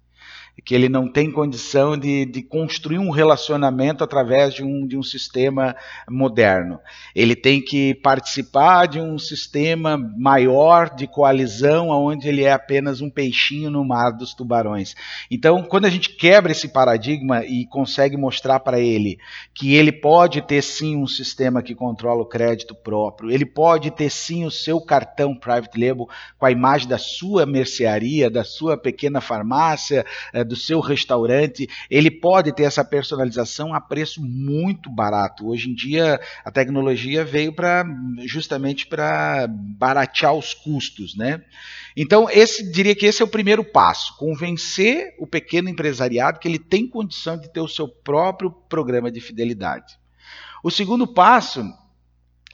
que 0.64 0.74
ele 0.74 0.88
não 0.88 1.10
tem 1.10 1.30
condição 1.30 1.96
de, 1.96 2.24
de 2.24 2.42
construir 2.42 2.98
um 2.98 3.10
relacionamento 3.10 4.02
através 4.02 4.54
de 4.54 4.64
um, 4.64 4.86
de 4.86 4.96
um 4.96 5.02
sistema 5.02 5.76
moderno. 6.08 6.80
Ele 7.14 7.36
tem 7.36 7.60
que 7.60 7.94
participar 7.94 8.86
de 8.86 9.00
um 9.00 9.18
sistema 9.18 9.96
maior 10.18 10.94
de 10.94 11.06
coalizão, 11.06 11.88
onde 11.90 12.28
ele 12.28 12.44
é 12.44 12.52
apenas 12.52 13.00
um 13.00 13.10
peixinho 13.10 13.70
no 13.70 13.84
mar 13.84 14.10
dos 14.10 14.34
tubarões. 14.34 14.94
Então, 15.30 15.62
quando 15.62 15.84
a 15.84 15.90
gente 15.90 16.10
quebra 16.10 16.52
esse 16.52 16.68
paradigma 16.68 17.44
e 17.44 17.66
consegue 17.66 18.16
mostrar 18.16 18.60
para 18.60 18.80
ele 18.80 19.18
que 19.54 19.74
ele 19.74 19.92
pode 19.92 20.42
ter 20.42 20.62
sim 20.62 20.96
um 20.96 21.06
sistema 21.06 21.62
que 21.62 21.74
controla 21.74 22.22
o 22.22 22.28
crédito 22.28 22.74
próprio, 22.74 23.30
ele 23.30 23.46
pode 23.46 23.90
ter 23.90 24.10
sim 24.10 24.44
o 24.44 24.50
seu 24.50 24.80
cartão 24.80 25.34
private 25.34 25.78
label 25.78 26.08
com 26.36 26.46
a 26.46 26.50
imagem 26.50 26.88
da 26.88 26.98
sua 26.98 27.46
mercearia, 27.46 28.30
da 28.30 28.44
sua 28.44 28.76
pequena 28.76 29.20
farmácia, 29.20 30.04
eh, 30.32 30.44
do 30.48 30.56
seu 30.56 30.80
restaurante, 30.80 31.68
ele 31.90 32.10
pode 32.10 32.52
ter 32.52 32.64
essa 32.64 32.84
personalização 32.84 33.74
a 33.74 33.80
preço 33.80 34.20
muito 34.22 34.90
barato. 34.90 35.48
Hoje 35.48 35.70
em 35.70 35.74
dia 35.74 36.20
a 36.44 36.50
tecnologia 36.50 37.24
veio 37.24 37.52
para 37.52 37.84
justamente 38.26 38.86
para 38.86 39.46
baratear 39.48 40.34
os 40.34 40.54
custos, 40.54 41.16
né? 41.16 41.44
Então, 41.96 42.28
esse 42.30 42.70
diria 42.70 42.94
que 42.94 43.06
esse 43.06 43.22
é 43.22 43.24
o 43.24 43.28
primeiro 43.28 43.64
passo, 43.64 44.16
convencer 44.16 45.14
o 45.18 45.26
pequeno 45.26 45.68
empresariado 45.68 46.38
que 46.38 46.46
ele 46.46 46.58
tem 46.58 46.86
condição 46.86 47.36
de 47.36 47.52
ter 47.52 47.60
o 47.60 47.68
seu 47.68 47.88
próprio 47.88 48.50
programa 48.50 49.10
de 49.10 49.20
fidelidade. 49.20 49.98
O 50.62 50.70
segundo 50.70 51.06
passo 51.06 51.64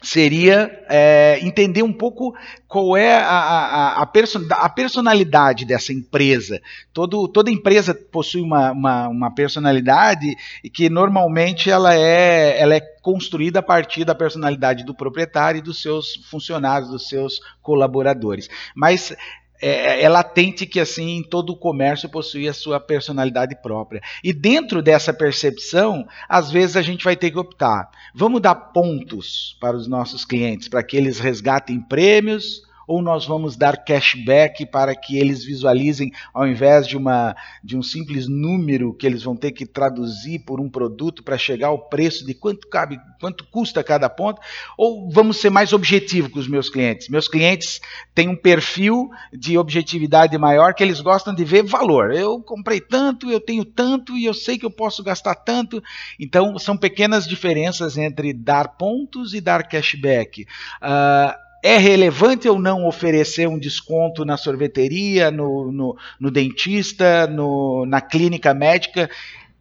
seria 0.04 0.84
é, 0.88 1.38
entender 1.42 1.82
um 1.82 1.92
pouco 1.92 2.34
qual 2.68 2.96
é 2.96 3.16
a, 3.16 3.26
a, 3.26 4.02
a, 4.02 4.02
a, 4.02 4.68
personalidade 4.68 5.64
dessa 5.64 5.92
empresa. 5.92 6.60
Todo, 6.92 7.26
toda 7.26 7.50
empresa 7.50 7.94
possui 7.94 8.42
uma, 8.42 8.72
uma, 8.72 9.08
uma, 9.08 9.34
personalidade 9.34 10.36
que 10.72 10.90
normalmente 10.90 11.70
ela 11.70 11.94
é, 11.94 12.60
ela 12.60 12.74
é 12.74 12.80
construída 12.80 13.60
a 13.60 13.62
partir 13.62 14.04
da 14.04 14.14
personalidade 14.14 14.84
do 14.84 14.94
proprietário 14.94 15.58
e 15.58 15.62
dos 15.62 15.80
seus 15.80 16.16
funcionários, 16.30 16.90
dos 16.90 17.08
seus 17.08 17.40
colaboradores. 17.62 18.48
Mas 18.74 19.16
é, 19.66 20.02
é, 20.02 20.08
latente 20.10 20.66
que 20.66 20.78
assim 20.78 21.22
todo 21.22 21.50
o 21.50 21.56
comércio 21.56 22.06
possui 22.08 22.46
a 22.46 22.52
sua 22.52 22.78
personalidade 22.78 23.56
própria. 23.62 24.02
E 24.22 24.30
dentro 24.30 24.82
dessa 24.82 25.10
percepção, 25.10 26.06
às 26.28 26.50
vezes 26.50 26.76
a 26.76 26.82
gente 26.82 27.02
vai 27.02 27.16
ter 27.16 27.30
que 27.30 27.38
optar. 27.38 27.88
Vamos 28.14 28.42
dar 28.42 28.54
pontos 28.54 29.56
para 29.58 29.74
os 29.74 29.86
nossos 29.86 30.24
clientes, 30.26 30.68
para 30.68 30.82
que 30.82 30.98
eles 30.98 31.18
resgatem 31.18 31.80
prêmios 31.80 32.62
ou 32.86 33.02
nós 33.02 33.26
vamos 33.26 33.56
dar 33.56 33.84
cashback 33.84 34.66
para 34.66 34.94
que 34.94 35.18
eles 35.18 35.44
visualizem, 35.44 36.12
ao 36.32 36.46
invés 36.46 36.86
de, 36.86 36.96
uma, 36.96 37.36
de 37.62 37.76
um 37.76 37.82
simples 37.82 38.28
número 38.28 38.94
que 38.94 39.06
eles 39.06 39.22
vão 39.22 39.36
ter 39.36 39.52
que 39.52 39.66
traduzir 39.66 40.40
por 40.40 40.60
um 40.60 40.68
produto 40.68 41.22
para 41.22 41.38
chegar 41.38 41.68
ao 41.68 41.88
preço 41.88 42.24
de 42.24 42.34
quanto 42.34 42.68
cabe, 42.68 42.98
quanto 43.20 43.44
custa 43.44 43.82
cada 43.82 44.08
ponto, 44.08 44.40
ou 44.76 45.10
vamos 45.10 45.38
ser 45.38 45.50
mais 45.50 45.72
objetivo 45.72 46.30
com 46.30 46.38
os 46.38 46.48
meus 46.48 46.68
clientes. 46.68 47.08
Meus 47.08 47.28
clientes 47.28 47.80
têm 48.14 48.28
um 48.28 48.36
perfil 48.36 49.08
de 49.32 49.56
objetividade 49.58 50.36
maior 50.38 50.74
que 50.74 50.82
eles 50.82 51.00
gostam 51.00 51.34
de 51.34 51.44
ver 51.44 51.62
valor. 51.62 52.12
Eu 52.12 52.40
comprei 52.40 52.80
tanto, 52.80 53.30
eu 53.30 53.40
tenho 53.40 53.64
tanto 53.64 54.16
e 54.16 54.24
eu 54.24 54.34
sei 54.34 54.58
que 54.58 54.66
eu 54.66 54.70
posso 54.70 55.02
gastar 55.02 55.34
tanto. 55.34 55.82
Então, 56.18 56.58
são 56.58 56.76
pequenas 56.76 57.26
diferenças 57.26 57.96
entre 57.96 58.32
dar 58.32 58.76
pontos 58.76 59.34
e 59.34 59.40
dar 59.40 59.68
cashback. 59.68 60.42
Uh, 60.82 61.43
é 61.64 61.78
relevante 61.78 62.46
ou 62.46 62.58
não 62.58 62.86
oferecer 62.86 63.48
um 63.48 63.58
desconto 63.58 64.22
na 64.22 64.36
sorveteria, 64.36 65.30
no, 65.30 65.72
no, 65.72 65.96
no 66.20 66.30
dentista, 66.30 67.26
no, 67.26 67.86
na 67.86 68.02
clínica 68.02 68.52
médica? 68.52 69.08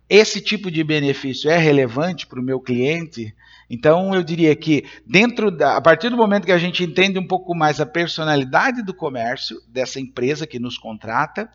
Esse 0.10 0.42
tipo 0.42 0.70
de 0.70 0.84
benefício 0.84 1.50
é 1.50 1.58
relevante 1.58 2.28
para 2.28 2.42
o 2.42 2.44
meu 2.44 2.60
cliente? 2.60 3.34
Então, 3.74 4.14
eu 4.14 4.22
diria 4.22 4.56
que 4.56 4.86
dentro 5.04 5.50
da, 5.50 5.78
a 5.78 5.82
partir 5.82 6.12
do 6.12 6.16
momento 6.16 6.46
que 6.46 6.52
a 6.52 6.60
gente 6.60 6.84
entende 6.84 7.18
um 7.18 7.26
pouco 7.26 7.56
mais 7.56 7.82
a 7.82 7.88
personalidade 7.88 8.84
do 8.84 8.94
comércio 8.94 9.58
dessa 9.68 10.00
empresa 10.00 10.46
que 10.46 10.60
nos 10.60 10.78
contrata 10.78 11.50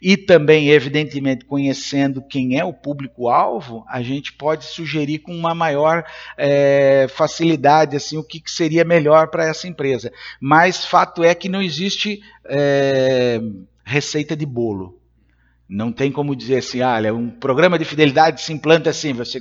e 0.00 0.16
também, 0.16 0.70
evidentemente, 0.70 1.44
conhecendo 1.44 2.22
quem 2.22 2.60
é 2.60 2.64
o 2.64 2.72
público-alvo, 2.72 3.84
a 3.88 4.00
gente 4.02 4.32
pode 4.34 4.66
sugerir 4.66 5.18
com 5.18 5.34
uma 5.34 5.52
maior 5.52 6.04
é, 6.38 7.08
facilidade 7.08 7.96
assim 7.96 8.16
o 8.16 8.22
que, 8.22 8.38
que 8.38 8.52
seria 8.52 8.84
melhor 8.84 9.26
para 9.26 9.44
essa 9.44 9.66
empresa. 9.66 10.12
Mas 10.40 10.86
fato 10.86 11.24
é 11.24 11.34
que 11.34 11.48
não 11.48 11.60
existe 11.60 12.20
é, 12.44 13.40
receita 13.84 14.36
de 14.36 14.46
bolo. 14.46 14.96
Não 15.68 15.90
tem 15.90 16.12
como 16.12 16.36
dizer 16.36 16.58
assim, 16.58 16.82
ah, 16.82 16.94
olha, 16.94 17.12
um 17.12 17.28
programa 17.28 17.76
de 17.76 17.84
fidelidade 17.84 18.40
se 18.42 18.52
implanta 18.52 18.90
assim, 18.90 19.12
você 19.12 19.40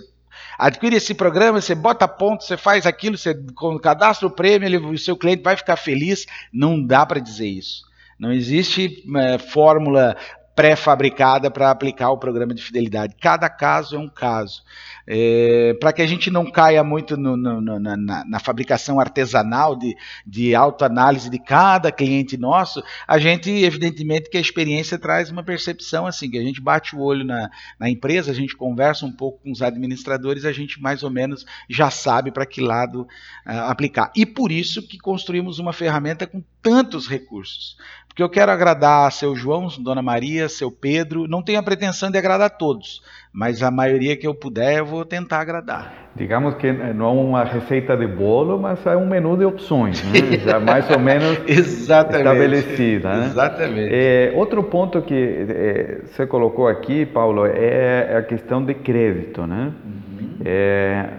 adquire 0.57 0.95
esse 0.95 1.13
programa, 1.13 1.61
você 1.61 1.75
bota 1.75 2.07
ponto, 2.07 2.43
você 2.43 2.57
faz 2.57 2.85
aquilo, 2.85 3.17
você 3.17 3.35
cadastra 3.81 4.27
o 4.27 4.31
prêmio, 4.31 4.67
ele, 4.67 4.77
o 4.77 4.97
seu 4.97 5.15
cliente 5.15 5.43
vai 5.43 5.55
ficar 5.55 5.75
feliz. 5.75 6.25
Não 6.51 6.81
dá 6.81 7.05
para 7.05 7.19
dizer 7.19 7.47
isso. 7.47 7.83
Não 8.19 8.31
existe 8.31 9.03
é, 9.17 9.37
fórmula 9.37 10.15
pré-fabricada 10.55 11.49
para 11.49 11.71
aplicar 11.71 12.11
o 12.11 12.17
programa 12.17 12.53
de 12.53 12.61
fidelidade. 12.61 13.15
Cada 13.19 13.49
caso 13.49 13.95
é 13.95 13.99
um 13.99 14.07
caso. 14.07 14.63
É, 15.05 15.75
para 15.79 15.91
que 15.91 16.01
a 16.01 16.07
gente 16.07 16.29
não 16.31 16.49
caia 16.49 16.83
muito 16.83 17.17
no, 17.17 17.35
no, 17.35 17.59
no, 17.59 17.79
na, 17.79 18.23
na, 18.25 18.39
fabricação 18.39 18.99
artesanal 18.99 19.75
de, 19.75 19.95
de 20.25 20.55
autoanálise 20.55 21.29
de 21.29 21.39
cada 21.39 21.91
cliente 21.91 22.37
nosso, 22.37 22.81
a 23.05 23.17
gente, 23.19 23.49
evidentemente, 23.49 24.29
que 24.29 24.37
a 24.37 24.41
experiência 24.41 24.97
traz 24.97 25.29
uma 25.29 25.43
percepção 25.43 26.07
assim, 26.07 26.29
que 26.29 26.37
a 26.37 26.43
gente 26.43 26.61
bate 26.61 26.95
o 26.95 27.01
olho 27.01 27.25
na, 27.25 27.49
na 27.77 27.89
empresa, 27.89 28.31
a 28.31 28.35
gente 28.35 28.55
conversa 28.55 29.05
um 29.05 29.11
pouco 29.11 29.39
com 29.43 29.51
os 29.51 29.61
administradores, 29.61 30.45
a 30.45 30.53
gente 30.53 30.81
mais 30.81 31.03
ou 31.03 31.09
menos 31.09 31.45
já 31.69 31.89
sabe 31.89 32.31
para 32.31 32.45
que 32.45 32.61
lado 32.61 33.01
uh, 33.01 33.51
aplicar. 33.67 34.11
E 34.15 34.25
por 34.25 34.51
isso 34.51 34.87
que 34.87 34.97
construímos 34.97 35.59
uma 35.59 35.73
ferramenta 35.73 36.25
com 36.25 36.41
tantos 36.63 37.07
recursos. 37.07 37.77
Porque 38.13 38.21
eu 38.21 38.29
quero 38.29 38.51
agradar 38.51 39.11
seu 39.11 39.35
João, 39.35 39.67
Dona 39.79 40.01
Maria, 40.03 40.47
seu 40.47 40.69
Pedro, 40.69 41.27
não 41.27 41.41
tenho 41.41 41.59
a 41.59 41.63
pretensão 41.63 42.11
de 42.11 42.17
agradar 42.17 42.45
a 42.45 42.49
todos, 42.49 43.01
mas 43.33 43.63
a 43.63 43.71
maioria 43.71 44.15
que 44.15 44.27
eu 44.27 44.35
puder 44.35 44.77
eu 44.77 44.85
vou 44.85 45.03
tentar 45.03 45.39
agradar. 45.39 46.11
Digamos 46.15 46.53
que 46.53 46.71
não 46.71 47.07
é 47.07 47.11
uma 47.11 47.43
receita 47.43 47.97
de 47.97 48.05
bolo, 48.05 48.59
mas 48.59 48.85
é 48.85 48.95
um 48.95 49.07
menu 49.07 49.35
de 49.35 49.45
opções, 49.45 50.03
né? 50.03 50.37
já 50.45 50.59
mais 50.59 50.87
ou 50.91 50.99
menos 50.99 51.39
estabelecida. 51.47 53.17
Né? 53.17 53.25
Exatamente. 53.25 53.89
É, 53.91 54.31
outro 54.35 54.61
ponto 54.61 55.01
que 55.01 55.15
é, 55.49 56.01
você 56.05 56.27
colocou 56.27 56.67
aqui, 56.67 57.07
Paulo, 57.07 57.47
é 57.47 58.15
a 58.15 58.21
questão 58.21 58.63
de 58.63 58.75
crédito. 58.75 59.47
Né? 59.47 59.73
Uhum. 59.83 60.37
É, 60.45 61.09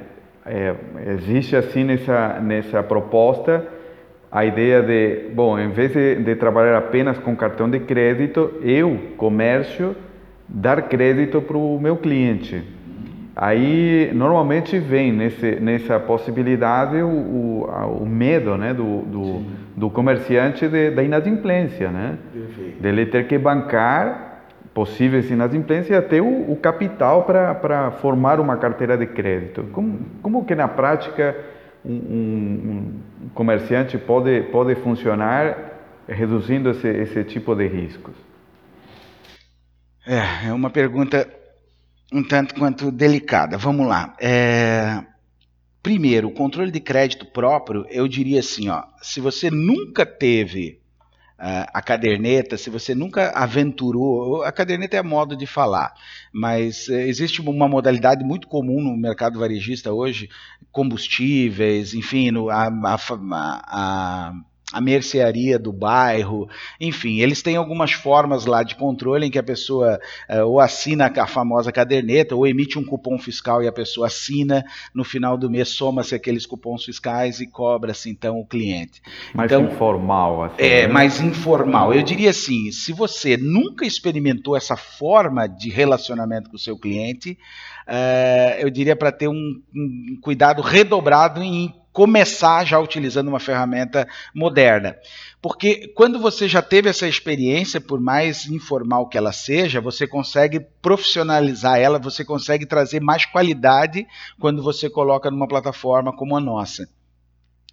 é 0.46 0.74
existe 1.08 1.56
assim 1.56 1.82
nessa, 1.82 2.38
nessa 2.38 2.84
proposta 2.84 3.73
a 4.34 4.44
ideia 4.44 4.82
de, 4.82 5.30
bom, 5.32 5.56
em 5.56 5.68
vez 5.68 5.92
de, 5.92 6.16
de, 6.16 6.34
trabalhar 6.34 6.76
apenas 6.76 7.16
com 7.18 7.36
cartão 7.36 7.70
de 7.70 7.78
crédito, 7.78 8.54
eu, 8.62 8.98
comércio, 9.16 9.94
dar 10.48 10.82
crédito 10.82 11.40
para 11.40 11.56
o 11.56 11.78
meu 11.80 11.96
cliente. 11.96 12.60
Aí, 13.36 14.10
normalmente 14.12 14.76
vem 14.76 15.12
nesse, 15.12 15.54
nessa 15.60 16.00
possibilidade 16.00 16.96
o, 16.96 17.06
o, 17.06 18.02
o 18.02 18.06
medo 18.06 18.56
né, 18.56 18.74
do, 18.74 19.02
do, 19.02 19.42
do 19.76 19.88
comerciante 19.88 20.66
de, 20.66 20.90
da 20.90 21.04
inadimplência, 21.04 21.90
né? 21.90 22.18
De 22.80 22.88
ele 22.88 23.06
ter 23.06 23.28
que 23.28 23.38
bancar 23.38 24.42
possíveis 24.74 25.30
inadimplências 25.30 25.96
até 25.96 26.20
o, 26.20 26.50
o 26.50 26.56
capital 26.56 27.22
para 27.22 27.92
formar 28.00 28.40
uma 28.40 28.56
carteira 28.56 28.96
de 28.96 29.06
crédito. 29.06 29.64
Como, 29.70 30.00
como 30.20 30.44
que 30.44 30.56
na 30.56 30.66
prática 30.66 31.36
um, 31.84 31.92
um 31.92 32.73
comerciante 33.34 33.98
pode, 33.98 34.42
pode 34.44 34.74
funcionar 34.76 35.72
reduzindo 36.08 36.70
esse, 36.70 36.88
esse 36.88 37.24
tipo 37.24 37.54
de 37.54 37.66
riscos? 37.66 38.14
É, 40.06 40.48
é 40.48 40.52
uma 40.52 40.70
pergunta 40.70 41.28
um 42.12 42.22
tanto 42.22 42.54
quanto 42.54 42.92
delicada. 42.92 43.58
Vamos 43.58 43.86
lá. 43.86 44.14
É... 44.20 45.02
Primeiro, 45.82 46.28
o 46.28 46.32
controle 46.32 46.70
de 46.70 46.80
crédito 46.80 47.26
próprio, 47.26 47.84
eu 47.90 48.08
diria 48.08 48.40
assim, 48.40 48.70
ó, 48.70 48.84
se 49.02 49.20
você 49.20 49.50
nunca 49.50 50.06
teve 50.06 50.80
a 51.36 51.82
caderneta, 51.82 52.56
se 52.56 52.70
você 52.70 52.94
nunca 52.94 53.30
aventurou, 53.30 54.42
a 54.44 54.52
caderneta 54.52 54.96
é 54.96 55.02
modo 55.02 55.36
de 55.36 55.46
falar, 55.46 55.92
mas 56.32 56.88
uh, 56.88 56.94
existe 56.94 57.40
uma 57.40 57.68
modalidade 57.68 58.24
muito 58.24 58.46
comum 58.46 58.80
no 58.80 58.96
mercado 58.96 59.38
varejista 59.38 59.92
hoje, 59.92 60.28
combustíveis, 60.70 61.92
enfim, 61.92 62.30
no, 62.30 62.50
a, 62.50 62.68
a, 62.68 62.96
a 63.66 64.32
a 64.74 64.80
mercearia 64.80 65.56
do 65.56 65.72
bairro, 65.72 66.48
enfim, 66.80 67.20
eles 67.20 67.42
têm 67.42 67.54
algumas 67.54 67.92
formas 67.92 68.44
lá 68.44 68.64
de 68.64 68.74
controle 68.74 69.26
em 69.26 69.30
que 69.30 69.38
a 69.38 69.42
pessoa 69.42 70.00
uh, 70.28 70.44
ou 70.44 70.58
assina 70.58 71.12
a 71.16 71.26
famosa 71.28 71.70
caderneta 71.70 72.34
ou 72.34 72.44
emite 72.44 72.76
um 72.76 72.84
cupom 72.84 73.16
fiscal 73.16 73.62
e 73.62 73.68
a 73.68 73.72
pessoa 73.72 74.08
assina, 74.08 74.64
no 74.92 75.04
final 75.04 75.38
do 75.38 75.48
mês 75.48 75.68
soma-se 75.68 76.12
aqueles 76.12 76.44
cupons 76.44 76.84
fiscais 76.84 77.38
e 77.38 77.46
cobra-se 77.46 78.10
então 78.10 78.40
o 78.40 78.44
cliente. 78.44 79.00
Mais 79.32 79.50
então, 79.50 79.64
informal. 79.64 80.44
Assim, 80.44 80.56
é, 80.58 80.86
né? 80.88 80.92
mais 80.92 81.20
informal. 81.20 81.94
Eu 81.94 82.02
diria 82.02 82.30
assim, 82.30 82.72
se 82.72 82.92
você 82.92 83.36
nunca 83.36 83.86
experimentou 83.86 84.56
essa 84.56 84.76
forma 84.76 85.46
de 85.46 85.70
relacionamento 85.70 86.50
com 86.50 86.56
o 86.56 86.58
seu 86.58 86.76
cliente, 86.76 87.38
uh, 87.86 88.58
eu 88.58 88.68
diria 88.70 88.96
para 88.96 89.12
ter 89.12 89.28
um, 89.28 89.62
um 89.72 90.18
cuidado 90.20 90.60
redobrado 90.62 91.40
em 91.40 91.72
começar 91.94 92.66
já 92.66 92.78
utilizando 92.80 93.28
uma 93.28 93.38
ferramenta 93.38 94.06
moderna. 94.34 94.96
Porque 95.40 95.92
quando 95.94 96.18
você 96.18 96.48
já 96.48 96.60
teve 96.60 96.90
essa 96.90 97.06
experiência, 97.06 97.80
por 97.80 98.00
mais 98.00 98.46
informal 98.46 99.08
que 99.08 99.16
ela 99.16 99.32
seja, 99.32 99.80
você 99.80 100.04
consegue 100.04 100.58
profissionalizar 100.82 101.78
ela, 101.78 101.98
você 102.00 102.24
consegue 102.24 102.66
trazer 102.66 103.00
mais 103.00 103.24
qualidade 103.24 104.04
quando 104.40 104.60
você 104.60 104.90
coloca 104.90 105.30
numa 105.30 105.46
plataforma 105.46 106.12
como 106.12 106.36
a 106.36 106.40
nossa. 106.40 106.88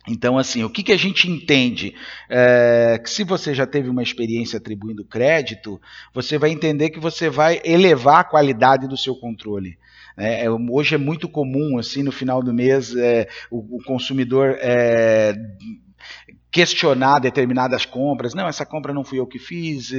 Então, 0.07 0.37
assim, 0.37 0.63
o 0.63 0.69
que, 0.69 0.83
que 0.83 0.91
a 0.91 0.97
gente 0.97 1.29
entende? 1.29 1.95
É, 2.29 2.99
que 3.03 3.09
se 3.09 3.23
você 3.23 3.55
já 3.55 3.65
teve 3.65 3.89
uma 3.89 4.03
experiência 4.03 4.57
atribuindo 4.57 5.03
crédito, 5.03 5.81
você 6.13 6.37
vai 6.37 6.51
entender 6.51 6.91
que 6.91 6.99
você 6.99 7.29
vai 7.29 7.59
elevar 7.63 8.19
a 8.19 8.23
qualidade 8.23 8.87
do 8.87 8.97
seu 8.97 9.15
controle. 9.15 9.77
É, 10.17 10.45
é, 10.45 10.49
hoje 10.49 10.95
é 10.95 10.97
muito 10.97 11.27
comum, 11.29 11.77
assim, 11.77 12.03
no 12.03 12.11
final 12.11 12.41
do 12.41 12.53
mês, 12.53 12.95
é, 12.95 13.27
o, 13.49 13.77
o, 13.77 13.83
consumidor 13.83 14.57
é, 14.59 15.33
questionar 16.51 17.19
determinadas 17.19 17.85
compras. 17.85 18.33
Não, 18.33 18.47
essa 18.47 18.65
compra 18.65 18.93
não 18.93 19.03
fui 19.03 19.19
eu 19.19 19.27
que 19.27 19.39
fiz, 19.39 19.91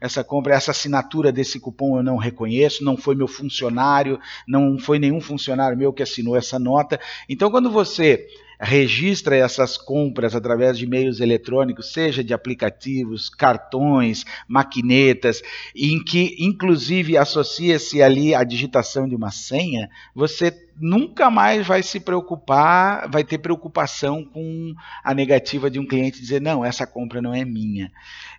essa 0.00 0.24
compra, 0.24 0.54
essa 0.54 0.72
assinatura 0.72 1.30
desse 1.30 1.60
cupom 1.60 1.96
eu 1.96 2.02
não 2.02 2.16
reconheço, 2.16 2.84
não 2.84 2.96
foi 2.96 3.14
meu 3.14 3.28
funcionário, 3.28 4.18
não 4.46 4.78
foi 4.78 4.98
nenhum 4.98 5.20
funcionário 5.20 5.78
meu 5.78 5.92
que 5.92 6.02
assinou 6.02 6.36
essa 6.36 6.58
nota. 6.58 6.98
Então, 7.28 7.50
quando 7.50 7.70
você 7.70 8.26
registra 8.60 9.36
essas 9.36 9.78
compras 9.78 10.34
através 10.34 10.76
de 10.76 10.86
meios 10.86 11.20
eletrônicos, 11.20 11.92
seja 11.92 12.22
de 12.22 12.34
aplicativos, 12.34 13.30
cartões, 13.30 14.24
maquinetas, 14.46 15.42
em 15.74 16.02
que 16.02 16.36
inclusive 16.38 17.16
associa-se 17.16 18.02
ali 18.02 18.34
a 18.34 18.44
digitação 18.44 19.08
de 19.08 19.14
uma 19.14 19.30
senha, 19.30 19.88
você 20.14 20.52
nunca 20.78 21.30
mais 21.30 21.66
vai 21.66 21.82
se 21.82 22.00
preocupar, 22.00 23.08
vai 23.08 23.24
ter 23.24 23.38
preocupação 23.38 24.24
com 24.24 24.74
a 25.02 25.14
negativa 25.14 25.70
de 25.70 25.78
um 25.78 25.86
cliente 25.86 26.20
dizer 26.20 26.40
não, 26.40 26.64
essa 26.64 26.86
compra 26.86 27.22
não 27.22 27.34
é 27.34 27.44
minha. 27.44 27.90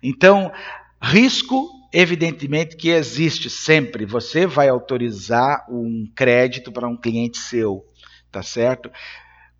Então, 0.02 0.52
risco 1.00 1.82
evidentemente 1.92 2.76
que 2.76 2.88
existe 2.88 3.50
sempre. 3.50 4.06
Você 4.06 4.46
vai 4.46 4.68
autorizar 4.68 5.66
um 5.68 6.10
crédito 6.14 6.72
para 6.72 6.88
um 6.88 6.96
cliente 6.96 7.38
seu, 7.38 7.84
tá 8.30 8.42
certo? 8.42 8.90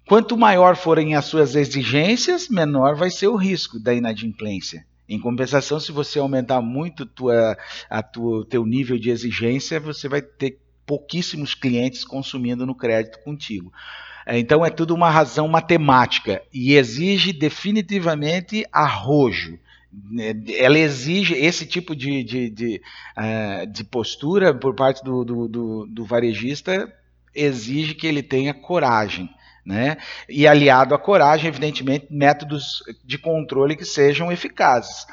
Quanto 0.07 0.37
maior 0.37 0.77
forem 0.77 1.15
as 1.15 1.27
suas 1.27 1.55
exigências, 1.55 2.49
menor 2.49 2.97
vai 2.97 3.11
ser 3.11 3.29
o 3.29 3.37
risco 3.37 3.79
da 3.79 3.95
inadimplência. 3.95 4.85
Em 5.09 5.19
compensação, 5.19 5.79
se 5.79 5.93
você 5.93 6.19
aumentar 6.19 6.61
muito 6.61 7.07
tua, 7.07 7.57
a 7.89 8.03
tua, 8.03 8.45
teu 8.47 8.67
nível 8.67 8.99
de 8.99 9.11
exigência, 9.11 9.79
você 9.79 10.09
vai 10.09 10.21
ter 10.21 10.59
pouquíssimos 10.87 11.55
clientes 11.55 12.05
consumindo 12.05 12.67
no 12.67 12.75
crédito 12.75 13.21
contigo. 13.21 13.73
É, 14.27 14.39
então 14.39 14.65
é 14.65 14.71
tudo 14.71 14.95
uma 14.95 15.11
razão 15.11 15.47
matemática 15.49 16.43
e 16.53 16.75
exige 16.75 17.33
definitivamente 17.33 18.67
arrojo. 18.73 19.59
Ela 20.59 20.79
exige 20.79 21.35
esse 21.35 21.67
tipo 21.67 21.95
de, 21.95 22.25
de, 22.25 22.51
de, 22.51 22.83
uh, 23.17 23.67
de 23.67 23.85
postura 23.85 24.55
por 24.55 24.75
parte 24.75 25.05
do, 25.05 25.25
do, 25.25 25.87
do 25.87 26.05
varejista, 26.05 26.91
exige 27.35 27.95
que 27.95 28.07
ele 28.07 28.23
tenha 28.23 28.55
coragem 28.55 29.29
né? 29.65 29.97
E 30.29 30.47
aliado 30.47 30.95
à 30.95 30.99
coragem, 30.99 31.49
evidentemente, 31.49 32.07
métodos 32.11 32.83
de 33.05 33.19
controle 33.19 33.77
que 33.77 33.85
sejam 33.85 34.31
eficazes. 34.31 35.07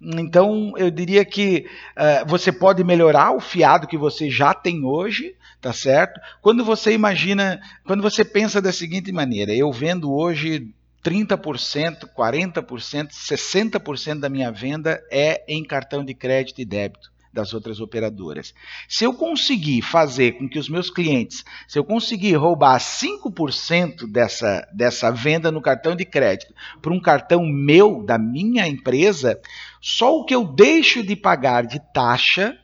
Então, 0.00 0.72
eu 0.76 0.90
diria 0.90 1.24
que 1.24 1.66
uh, 1.96 2.26
você 2.26 2.50
pode 2.50 2.82
melhorar 2.82 3.32
o 3.32 3.40
fiado 3.40 3.86
que 3.86 3.98
você 3.98 4.30
já 4.30 4.54
tem 4.54 4.82
hoje, 4.84 5.34
tá 5.60 5.74
certo? 5.74 6.18
Quando 6.40 6.64
você 6.64 6.92
imagina, 6.92 7.60
quando 7.84 8.02
você 8.02 8.24
pensa 8.24 8.62
da 8.62 8.72
seguinte 8.72 9.12
maneira, 9.12 9.54
eu 9.54 9.70
vendo 9.70 10.10
hoje 10.10 10.72
30%, 11.04 12.08
40%, 12.16 13.08
60% 13.10 14.20
da 14.20 14.30
minha 14.30 14.50
venda 14.50 15.02
é 15.10 15.44
em 15.46 15.62
cartão 15.62 16.02
de 16.02 16.14
crédito 16.14 16.60
e 16.60 16.64
débito 16.64 17.10
das 17.32 17.54
outras 17.54 17.80
operadoras. 17.80 18.54
Se 18.88 19.04
eu 19.04 19.14
conseguir 19.14 19.82
fazer 19.82 20.32
com 20.32 20.48
que 20.48 20.58
os 20.58 20.68
meus 20.68 20.90
clientes, 20.90 21.44
se 21.68 21.78
eu 21.78 21.84
conseguir 21.84 22.34
roubar 22.34 22.78
5% 22.78 24.10
dessa, 24.10 24.68
dessa 24.72 25.10
venda 25.10 25.50
no 25.50 25.62
cartão 25.62 25.94
de 25.94 26.04
crédito 26.04 26.54
para 26.82 26.92
um 26.92 27.00
cartão 27.00 27.44
meu, 27.44 28.02
da 28.02 28.18
minha 28.18 28.66
empresa, 28.66 29.40
só 29.80 30.16
o 30.16 30.24
que 30.24 30.34
eu 30.34 30.44
deixo 30.44 31.02
de 31.02 31.14
pagar 31.14 31.66
de 31.66 31.80
taxa 31.92 32.58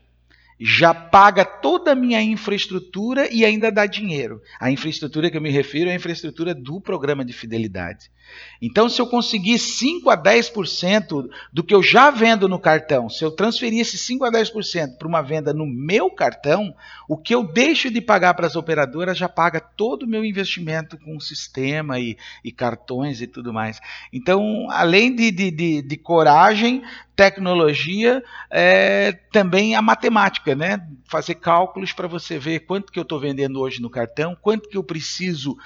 já 0.59 0.95
paga 0.95 1.45
toda 1.45 1.93
a 1.93 1.95
minha 1.95 2.23
infraestrutura 2.23 3.33
e 3.33 3.45
ainda 3.45 3.71
dá 3.71 3.85
dinheiro. 3.85 4.41
A 4.59 4.71
infraestrutura 4.71 5.31
que 5.31 5.37
eu 5.37 5.43
me 5.43 5.51
refiro 5.51 5.91
é 5.91 5.93
a 5.93 5.97
infraestrutura 5.97 6.55
do 6.55 6.81
programa 6.81 7.25
de 7.25 7.33
fidelidade. 7.33 8.11
Então, 8.61 8.89
se 8.89 9.01
eu 9.01 9.07
conseguir 9.07 9.59
5 9.59 10.09
a 10.11 10.17
10% 10.17 11.29
do 11.53 11.62
que 11.62 11.75
eu 11.75 11.83
já 11.83 12.11
vendo 12.11 12.49
no 12.49 12.59
cartão, 12.59 13.09
se 13.09 13.25
eu 13.25 13.31
transferir 13.31 13.81
esse 13.81 13.99
5 13.99 14.25
a 14.25 14.31
10% 14.31 14.97
para 14.97 15.09
uma 15.09 15.23
venda 15.23 15.53
no 15.53 15.67
meu 15.67 16.11
cartão, 16.11 16.75
o 17.09 17.17
que 17.17 17.35
eu 17.35 17.45
deixo 17.45 17.91
de 17.91 18.01
pagar 18.01 18.35
para 18.35 18.47
as 18.47 18.57
operadoras 18.57 19.19
já 19.19 19.29
paga 19.29 19.61
todo 19.61 20.05
o 20.05 20.09
meu 20.09 20.25
investimento 20.25 20.99
com 20.99 21.17
o 21.17 21.21
sistema 21.21 21.99
e, 21.99 22.17
e 22.43 22.51
cartões 22.51 23.21
e 23.21 23.27
tudo 23.27 23.53
mais. 23.53 23.81
Então, 24.12 24.69
além 24.71 25.15
de, 25.15 25.31
de, 25.31 25.51
de, 25.51 25.83
de 25.83 25.97
coragem, 25.97 26.83
tecnologia, 27.15 28.23
é, 28.51 29.12
também 29.33 29.75
a 29.75 29.81
matemática, 29.81 30.55
né? 30.55 30.87
Fazer 31.07 31.37
cálculos 31.37 31.93
para 31.93 32.07
você 32.07 32.39
ver 32.39 32.61
quanto 32.61 32.93
que 32.93 32.99
eu 32.99 33.03
estou 33.03 33.19
vendendo 33.19 33.61
hoje 33.61 33.81
no 33.81 33.89
cartão, 33.89 34.37
quanto 34.41 34.69
que 34.69 34.77
eu 34.77 34.85
preciso 34.85 35.57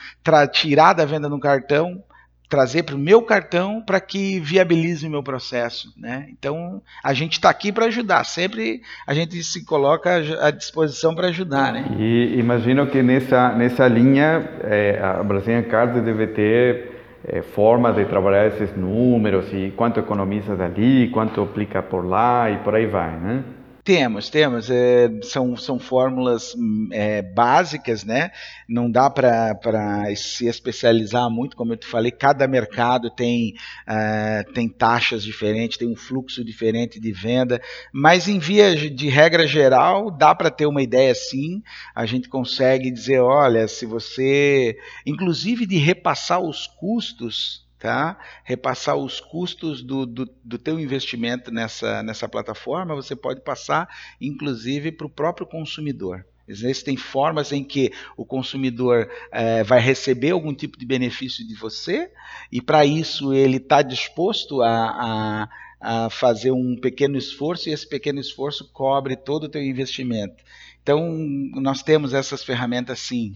tirar 0.52 0.92
da 0.92 1.04
venda 1.04 1.28
no 1.28 1.40
cartão 1.40 2.04
trazer 2.50 2.82
para 2.82 2.96
o 2.96 2.98
meu 2.98 3.22
cartão 3.22 3.80
para 3.80 4.00
que 4.00 4.40
viabilize 4.40 5.06
o 5.06 5.10
meu 5.10 5.22
processo. 5.22 5.94
Né? 5.96 6.26
Então, 6.30 6.82
a 7.02 7.14
gente 7.14 7.34
está 7.34 7.48
aqui 7.48 7.70
para 7.70 7.86
ajudar, 7.86 8.24
sempre 8.24 8.82
a 9.06 9.14
gente 9.14 9.42
se 9.44 9.64
coloca 9.64 10.16
à 10.40 10.50
disposição 10.50 11.14
para 11.14 11.28
ajudar. 11.28 11.72
Né? 11.72 11.84
E 11.96 12.34
imagino 12.38 12.88
que 12.88 13.02
nessa, 13.02 13.52
nessa 13.52 13.86
linha, 13.86 14.50
é, 14.64 15.00
a 15.00 15.22
Brazilian 15.22 15.62
Card 15.62 16.00
deve 16.00 16.26
ter 16.26 16.90
é, 17.24 17.40
formas 17.40 17.94
de 17.94 18.04
trabalhar 18.06 18.48
esses 18.48 18.76
números 18.76 19.46
e 19.52 19.72
quanto 19.76 20.00
economiza 20.00 20.56
dali, 20.56 21.08
quanto 21.10 21.40
aplica 21.40 21.80
por 21.80 22.04
lá 22.04 22.50
e 22.50 22.56
por 22.58 22.74
aí 22.74 22.86
vai, 22.86 23.16
né? 23.16 23.44
Temos, 23.82 24.28
temos. 24.28 24.70
É, 24.70 25.08
são, 25.22 25.56
são 25.56 25.78
fórmulas 25.78 26.54
é, 26.92 27.22
básicas, 27.22 28.04
né? 28.04 28.30
Não 28.68 28.90
dá 28.90 29.08
para 29.08 30.04
se 30.16 30.46
especializar 30.46 31.30
muito, 31.30 31.56
como 31.56 31.72
eu 31.72 31.76
te 31.76 31.86
falei, 31.86 32.10
cada 32.10 32.46
mercado 32.46 33.10
tem, 33.10 33.54
é, 33.86 34.44
tem 34.54 34.68
taxas 34.68 35.22
diferentes, 35.22 35.78
tem 35.78 35.88
um 35.88 35.96
fluxo 35.96 36.44
diferente 36.44 37.00
de 37.00 37.10
venda, 37.10 37.60
mas 37.92 38.28
em 38.28 38.38
via 38.38 38.76
de 38.76 39.08
regra 39.08 39.46
geral, 39.46 40.10
dá 40.10 40.34
para 40.34 40.50
ter 40.50 40.66
uma 40.66 40.82
ideia 40.82 41.14
sim. 41.14 41.62
A 41.94 42.04
gente 42.04 42.28
consegue 42.28 42.90
dizer, 42.90 43.20
olha, 43.20 43.66
se 43.66 43.86
você, 43.86 44.76
inclusive 45.06 45.64
de 45.64 45.78
repassar 45.78 46.40
os 46.40 46.66
custos 46.66 47.69
tá? 47.80 48.18
repassar 48.44 48.94
os 48.94 49.18
custos 49.18 49.82
do, 49.82 50.04
do, 50.04 50.30
do 50.44 50.58
teu 50.58 50.78
investimento 50.78 51.50
nessa, 51.50 52.02
nessa 52.02 52.28
plataforma, 52.28 52.94
você 52.94 53.16
pode 53.16 53.40
passar, 53.40 53.88
inclusive, 54.20 54.92
para 54.92 55.06
o 55.06 55.10
próprio 55.10 55.46
consumidor. 55.46 56.26
Existem 56.46 56.96
formas 56.96 57.52
em 57.52 57.64
que 57.64 57.90
o 58.16 58.24
consumidor 58.24 59.08
é, 59.32 59.62
vai 59.62 59.80
receber 59.80 60.30
algum 60.30 60.52
tipo 60.52 60.78
de 60.78 60.84
benefício 60.84 61.46
de 61.46 61.54
você, 61.54 62.10
e 62.52 62.60
para 62.60 62.84
isso 62.84 63.32
ele 63.32 63.56
está 63.56 63.80
disposto 63.80 64.60
a, 64.60 65.48
a, 65.80 66.04
a 66.04 66.10
fazer 66.10 66.50
um 66.50 66.76
pequeno 66.78 67.16
esforço, 67.16 67.68
e 67.68 67.72
esse 67.72 67.88
pequeno 67.88 68.20
esforço 68.20 68.70
cobre 68.72 69.16
todo 69.16 69.44
o 69.44 69.48
teu 69.48 69.62
investimento. 69.62 70.44
Então, 70.82 71.14
nós 71.56 71.82
temos 71.82 72.14
essas 72.14 72.42
ferramentas 72.42 72.98
sim. 73.00 73.34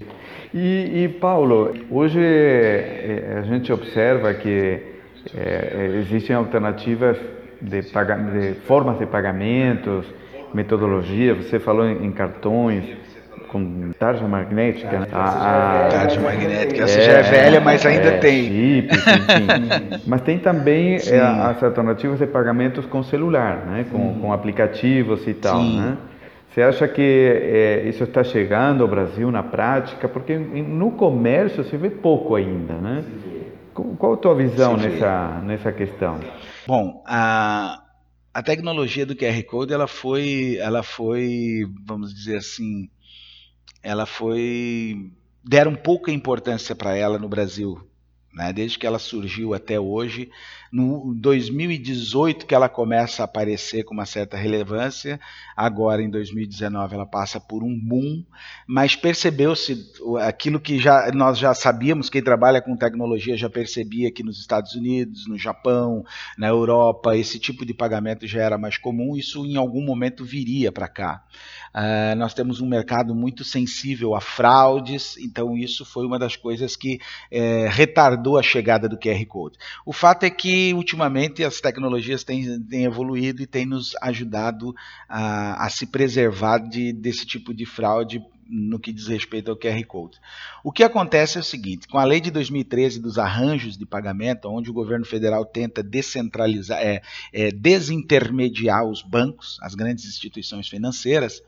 E, 0.53 1.05
e 1.05 1.09
Paulo, 1.09 1.75
hoje 1.91 2.19
eh, 2.21 3.39
a 3.39 3.43
gente 3.43 3.73
observa 3.73 4.33
que 4.35 4.95
é, 5.35 6.01
existem 6.01 6.35
alternativas 6.35 7.17
de, 7.61 7.81
de, 7.83 8.55
formas 8.67 8.99
de 8.99 9.07
pagamentos, 9.07 10.07
metodologia. 10.53 11.35
Você 11.35 11.59
falou 11.59 11.87
em, 11.87 12.07
em 12.07 12.13
cartões 12.13 12.85
com 13.49 13.93
tarja 13.99 14.27
magnética. 14.27 15.01
Né? 15.01 15.07
A, 15.13 15.87
a, 15.87 15.89
tarja 15.89 16.21
magnética, 16.21 16.83
essa 16.83 16.99
é, 16.99 17.03
já 17.05 17.13
é 17.13 17.23
velha, 17.23 17.61
mas 17.61 17.87
ainda 17.87 18.09
é, 18.09 18.19
tem. 18.19 18.79
Enfim. 18.79 18.89
mas 20.07 20.21
tem 20.23 20.39
também 20.39 20.97
é, 20.97 21.21
as 21.21 21.63
alternativas 21.63 22.19
de 22.19 22.27
pagamentos 22.27 22.85
com 22.87 23.03
celular, 23.03 23.65
né? 23.67 23.87
com, 23.91 24.21
com 24.21 24.33
aplicativos 24.33 25.27
e 25.27 25.35
tal. 25.35 25.61
Sim. 25.61 25.81
Né? 25.81 25.97
Você 26.55 26.63
acha 26.63 26.87
que 26.87 27.03
é, 27.03 27.89
isso 27.89 28.05
está 28.05 28.23
chegando 28.23 28.85
ao 28.85 28.89
Brasil 28.89 29.29
na 29.29 29.43
prática? 29.43 30.09
Porque 30.09 30.39
no 30.39 30.93
comércio 30.93 31.65
se 31.65 31.77
vê 31.77 31.91
pouco 31.91 32.37
ainda, 32.37 32.75
né? 32.75 33.05
Qual 33.99 34.15
a 34.15 34.17
tua 34.17 34.37
visão 34.37 34.77
nessa, 34.77 35.41
nessa 35.43 35.73
questão? 35.73 36.21
Bom, 36.65 37.03
a, 37.09 37.83
a 38.33 38.41
tecnologia 38.41 39.05
do 39.05 39.17
QR 39.17 39.43
Code 39.43 39.73
ela 39.73 39.89
foi, 39.89 40.57
ela 40.61 40.85
foi, 40.85 41.67
vamos 41.85 42.15
dizer 42.15 42.37
assim, 42.37 42.89
ela 43.83 44.07
foi 44.07 45.11
deram 45.43 45.75
pouca 45.75 46.13
importância 46.13 46.77
para 46.77 46.97
ela 46.97 47.19
no 47.19 47.29
Brasil, 47.29 47.81
né? 48.35 48.53
Desde 48.53 48.79
que 48.79 48.87
ela 48.87 48.99
surgiu 48.99 49.55
até 49.55 49.79
hoje, 49.79 50.31
no 50.73 51.15
2018 51.15 52.47
que 52.47 52.55
ela 52.55 52.69
começa 52.69 53.23
a 53.23 53.27
aparecer 53.27 53.85
com 53.85 53.95
uma 53.95 54.05
certa 54.05 54.37
relevância, 54.37 55.21
agora 55.57 56.03
em 56.03 56.11
2019 56.11 56.97
ela 56.97 57.07
passa 57.07 57.39
por 57.39 57.63
um 57.63 57.79
boom, 57.79 58.25
mas 58.67 58.97
percebeu-se 58.97 59.89
aquilo 60.21 60.59
que 60.59 60.81
já, 60.81 61.13
nós 61.13 61.39
já 61.39 61.55
sabíamos, 61.55 62.11
quem 62.11 62.21
trabalha 62.21 62.61
com 62.61 62.77
tecnologia 62.77 63.37
já 63.37 63.49
percebia 63.49 64.11
que 64.11 64.25
nos 64.25 64.41
Estados 64.41 64.75
Unidos, 64.75 65.29
no 65.29 65.39
Japão, 65.39 66.05
na 66.37 66.49
Europa, 66.49 67.17
esse 67.17 67.39
tipo 67.39 67.65
de 67.65 67.73
pagamento 67.73 68.27
já 68.27 68.43
era 68.43 68.59
mais 68.59 68.77
comum, 68.77 69.17
isso 69.17 69.47
em 69.47 69.57
algum 69.57 69.81
momento 69.81 70.25
viria 70.25 70.73
para 70.73 70.89
cá. 70.89 71.23
Uh, 71.75 72.17
nós 72.17 72.35
temos 72.35 72.61
um 72.61 72.69
mercado 72.69 73.15
muito 73.15 73.45
sensível 73.45 74.15
a 74.15 74.21
fraudes, 74.21 75.17
então 75.19 75.57
isso 75.57 75.85
foi 75.85 76.05
uma 76.07 76.19
das 76.19 76.37
coisas 76.37 76.77
que 76.77 77.01
eh, 77.31 77.67
retardou 78.25 78.39
a 78.39 78.43
chegada 78.43 78.89
do 78.89 78.97
QR 78.97 79.25
Code. 79.27 79.59
O 79.85 79.93
fato 79.93 80.25
é 80.25 80.31
que 80.31 80.73
ultimamente 80.73 81.45
as 81.45 81.61
tecnologias 81.61 82.25
têm, 82.25 82.61
têm 82.63 82.85
evoluído 82.85 83.43
e 83.43 83.47
têm 83.47 83.67
nos 83.67 83.95
ajudado 84.01 84.75
a, 85.09 85.67
a 85.67 85.69
se 85.69 85.87
preservar 85.87 86.59
de, 86.59 86.93
desse 86.93 87.27
tipo 87.27 87.53
de 87.53 87.67
fraude 87.67 88.23
no 88.47 88.79
que 88.79 88.93
diz 88.93 89.07
respeito 89.07 89.51
ao 89.51 89.57
QR 89.57 89.83
Code. 89.87 90.19
O 90.63 90.71
que 90.71 90.83
acontece 90.83 91.39
é 91.39 91.41
o 91.41 91.45
seguinte: 91.45 91.89
com 91.89 91.99
a 91.99 92.05
lei 92.05 92.21
de 92.21 92.31
2013 92.31 93.01
dos 93.01 93.19
arranjos 93.19 93.77
de 93.77 93.87
pagamento, 93.87 94.49
onde 94.49 94.71
o 94.71 94.75
governo 94.75 95.05
federal 95.05 95.45
tenta 95.45 95.83
descentralizar, 95.83 96.79
é, 96.81 97.03
é, 97.33 97.51
desintermediar 97.51 98.85
os 98.85 99.03
bancos, 99.03 99.59
as 99.63 99.75
grandes 99.75 100.05
instituições 100.05 100.69
financeiras, 100.69 101.43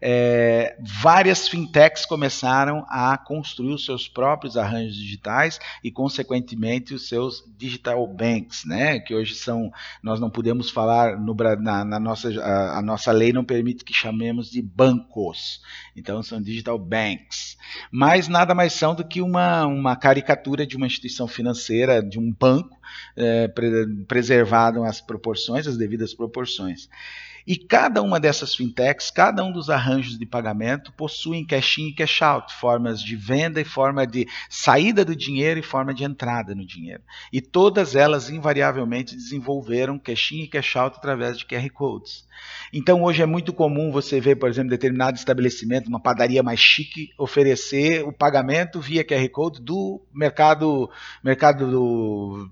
é, 0.00 0.76
várias 0.80 1.48
fintechs 1.48 2.04
começaram 2.04 2.84
a 2.88 3.16
construir 3.16 3.72
os 3.72 3.84
seus 3.84 4.08
próprios 4.08 4.56
arranjos 4.56 4.96
digitais 4.96 5.58
e, 5.82 5.90
consequentemente, 5.90 6.94
os 6.94 7.08
seus 7.08 7.44
digital 7.56 8.06
banks, 8.06 8.64
né? 8.64 9.00
Que 9.00 9.14
hoje 9.14 9.34
são, 9.34 9.70
nós 10.02 10.20
não 10.20 10.30
podemos 10.30 10.70
falar 10.70 11.18
no, 11.18 11.34
na, 11.34 11.84
na 11.84 12.00
nossa 12.00 12.28
a, 12.40 12.78
a, 12.78 12.82
nossa 12.82 13.12
lei 13.12 13.32
não 13.32 13.44
permite 13.44 13.84
que 13.84 13.94
chamemos 13.94 14.50
de 14.50 14.60
bancos, 14.60 15.60
então 15.94 16.22
são 16.22 16.40
digital 16.40 16.78
banks, 16.78 17.56
mas 17.90 18.28
nada 18.28 18.54
mais 18.54 18.72
são 18.72 18.94
do 18.94 19.04
que 19.04 19.20
uma 19.20 19.66
uma 19.66 19.96
caricatura 19.96 20.66
de 20.66 20.76
uma 20.76 20.86
instituição 20.86 21.26
financeira, 21.26 22.02
de 22.02 22.18
um 22.18 22.32
banco, 22.32 22.76
é, 23.16 23.48
pre, 23.48 23.86
preservado 24.06 24.84
as 24.84 25.00
proporções, 25.00 25.66
as 25.66 25.76
devidas 25.76 26.14
proporções. 26.14 26.88
E 27.46 27.56
cada 27.56 28.02
uma 28.02 28.18
dessas 28.18 28.54
fintechs, 28.54 29.10
cada 29.10 29.44
um 29.44 29.52
dos 29.52 29.70
arranjos 29.70 30.18
de 30.18 30.26
pagamento 30.26 30.92
possuem 30.92 31.44
cash-in 31.44 31.88
e 31.88 31.94
cash-out, 31.94 32.52
formas 32.54 33.00
de 33.00 33.14
venda 33.14 33.60
e 33.60 33.64
forma 33.64 34.06
de 34.06 34.26
saída 34.50 35.04
do 35.04 35.14
dinheiro 35.14 35.60
e 35.60 35.62
forma 35.62 35.94
de 35.94 36.02
entrada 36.02 36.54
no 36.54 36.66
dinheiro. 36.66 37.02
E 37.32 37.40
todas 37.40 37.94
elas 37.94 38.30
invariavelmente 38.30 39.14
desenvolveram 39.14 39.98
cash-in 39.98 40.42
e 40.42 40.48
cash-out 40.48 40.96
através 40.96 41.38
de 41.38 41.46
QR 41.46 41.70
codes. 41.70 42.26
Então 42.72 43.02
hoje 43.02 43.22
é 43.22 43.26
muito 43.26 43.52
comum 43.52 43.90
você 43.92 44.20
ver, 44.20 44.36
por 44.36 44.48
exemplo, 44.48 44.70
determinado 44.70 45.16
estabelecimento, 45.16 45.88
uma 45.88 46.00
padaria 46.00 46.42
mais 46.42 46.58
chique, 46.58 47.10
oferecer 47.16 48.04
o 48.04 48.12
pagamento 48.12 48.80
via 48.80 49.04
QR 49.04 49.28
Code 49.30 49.62
do 49.62 50.02
mercado, 50.12 50.90
mercado 51.22 51.70
do 51.70 52.50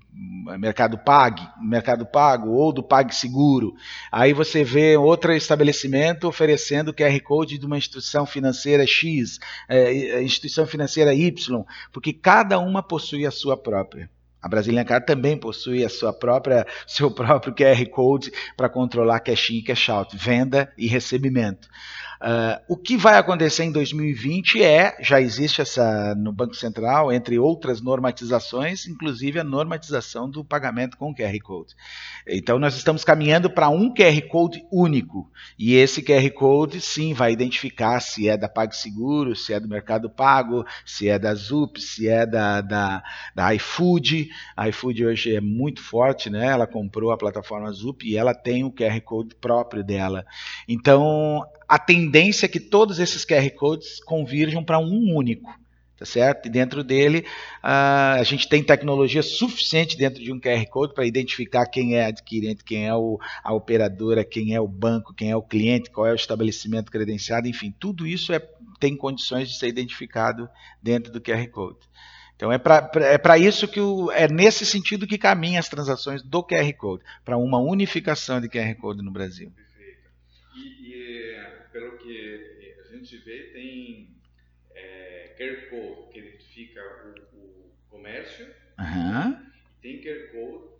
mercado 0.57 0.97
Pag, 0.97 1.41
mercado 1.61 2.05
pago 2.05 2.51
ou 2.51 2.71
do 2.71 2.81
PagSeguro. 2.81 3.75
Aí 4.11 4.33
você 4.33 4.63
vê 4.63 4.84
outro 4.97 5.33
estabelecimento 5.33 6.27
oferecendo 6.27 6.93
QR 6.93 7.19
Code 7.21 7.57
de 7.57 7.65
uma 7.65 7.77
instituição 7.77 8.25
financeira 8.25 8.85
X, 8.85 9.39
é, 9.69 10.21
instituição 10.21 10.65
financeira 10.65 11.13
Y, 11.13 11.63
porque 11.91 12.13
cada 12.13 12.59
uma 12.59 12.83
possui 12.83 13.25
a 13.25 13.31
sua 13.31 13.57
própria. 13.57 14.09
A 14.45 14.47
Brazilian 14.47 14.83
Card 14.83 15.07
também 15.07 15.35
possui 15.35 15.83
a 15.83 15.89
sua 15.89 16.13
própria, 16.13 16.67
seu 16.85 17.09
próprio 17.09 17.51
QR 17.51 17.83
Code 17.89 18.31
para 18.55 18.69
controlar 18.69 19.19
cash 19.21 19.49
in 19.49 19.55
e 19.55 19.63
cash 19.63 19.89
out, 19.89 20.15
venda 20.15 20.71
e 20.77 20.85
recebimento. 20.85 21.67
Uh, 22.21 22.59
o 22.69 22.77
que 22.77 22.95
vai 22.95 23.17
acontecer 23.17 23.63
em 23.63 23.71
2020 23.71 24.63
é, 24.63 24.95
já 25.01 25.19
existe 25.19 25.61
essa 25.61 26.15
no 26.15 26.31
Banco 26.31 26.55
Central, 26.55 27.11
entre 27.11 27.37
outras 27.37 27.81
normatizações, 27.81 28.87
inclusive 28.87 29.39
a 29.39 29.43
normatização 29.43 30.29
do 30.29 30.43
pagamento 30.43 30.97
com 30.97 31.13
QR 31.13 31.37
Code. 31.43 31.75
Então 32.27 32.57
nós 32.57 32.75
estamos 32.75 33.03
caminhando 33.03 33.49
para 33.49 33.69
um 33.69 33.93
QR 33.93 34.21
Code 34.29 34.65
único. 34.71 35.29
E 35.59 35.75
esse 35.75 36.01
QR 36.01 36.29
Code 36.31 36.81
sim 36.81 37.13
vai 37.13 37.31
identificar 37.31 37.99
se 37.99 38.29
é 38.29 38.37
da 38.37 38.47
PagSeguro, 38.47 39.35
se 39.35 39.53
é 39.53 39.59
do 39.59 39.67
Mercado 39.67 40.09
Pago, 40.09 40.65
se 40.85 41.09
é 41.09 41.19
da 41.19 41.33
Zup, 41.35 41.79
se 41.79 42.07
é 42.07 42.25
da, 42.25 42.61
da, 42.61 43.03
da 43.35 43.53
iFood. 43.55 44.29
A 44.55 44.69
iFood 44.69 45.05
hoje 45.05 45.35
é 45.35 45.41
muito 45.41 45.81
forte, 45.81 46.29
né? 46.29 46.47
Ela 46.47 46.65
comprou 46.67 47.11
a 47.11 47.17
plataforma 47.17 47.71
Zup 47.71 48.05
e 48.05 48.17
ela 48.17 48.33
tem 48.33 48.63
o 48.63 48.71
QR 48.71 48.99
Code 49.01 49.35
próprio 49.35 49.83
dela. 49.83 50.25
Então 50.67 51.43
a 51.67 51.79
tendência 51.79 52.45
é 52.45 52.49
que 52.49 52.59
todos 52.59 52.99
esses 52.99 53.25
QR 53.25 53.49
Codes 53.51 53.99
convirjam 54.03 54.63
para 54.63 54.79
um 54.79 55.15
único, 55.15 55.49
tá 55.97 56.05
certo? 56.05 56.47
E 56.47 56.49
dentro 56.49 56.83
dele 56.83 57.25
a 57.61 58.21
gente 58.23 58.47
tem 58.47 58.63
tecnologia 58.63 59.23
suficiente 59.23 59.97
dentro 59.97 60.23
de 60.23 60.31
um 60.31 60.39
QR 60.39 60.65
Code 60.67 60.93
para 60.93 61.05
identificar 61.05 61.65
quem 61.65 61.95
é 61.95 62.05
adquirente, 62.05 62.63
quem 62.63 62.87
é 62.87 62.93
o, 62.93 63.19
a 63.43 63.53
operadora, 63.53 64.23
quem 64.23 64.53
é 64.53 64.61
o 64.61 64.67
banco, 64.67 65.13
quem 65.13 65.31
é 65.31 65.35
o 65.35 65.41
cliente, 65.41 65.89
qual 65.89 66.07
é 66.07 66.11
o 66.11 66.15
estabelecimento 66.15 66.91
credenciado, 66.91 67.47
enfim, 67.47 67.73
tudo 67.79 68.05
isso 68.05 68.33
é, 68.33 68.39
tem 68.79 68.95
condições 68.95 69.49
de 69.49 69.57
ser 69.57 69.67
identificado 69.67 70.49
dentro 70.81 71.11
do 71.11 71.21
QR 71.21 71.47
Code. 71.49 71.79
Então 72.35 72.51
é 72.51 72.57
para 72.57 72.91
é 73.37 73.39
isso 73.39 73.67
que 73.67 73.79
o, 73.79 74.11
é 74.11 74.27
nesse 74.27 74.65
sentido 74.65 75.07
que 75.07 75.17
caminham 75.17 75.59
as 75.59 75.69
transações 75.69 76.21
do 76.21 76.43
QR 76.43 76.71
Code, 76.73 77.03
para 77.23 77.37
uma 77.37 77.57
unificação 77.57 78.41
de 78.41 78.49
QR 78.49 78.75
Code 78.75 79.01
no 79.01 79.11
Brasil. 79.11 79.51
Gente 83.05 83.17
vê, 83.23 83.43
tem 83.53 84.09
é, 84.73 85.35
QR 85.37 85.69
Code 85.69 86.11
que 86.11 86.19
identifica 86.19 86.81
o, 87.33 87.39
o 87.39 87.73
comércio, 87.89 88.45
uhum. 88.79 89.31
e 89.31 89.81
tem 89.81 90.01
QR 90.01 90.31
Code 90.31 90.75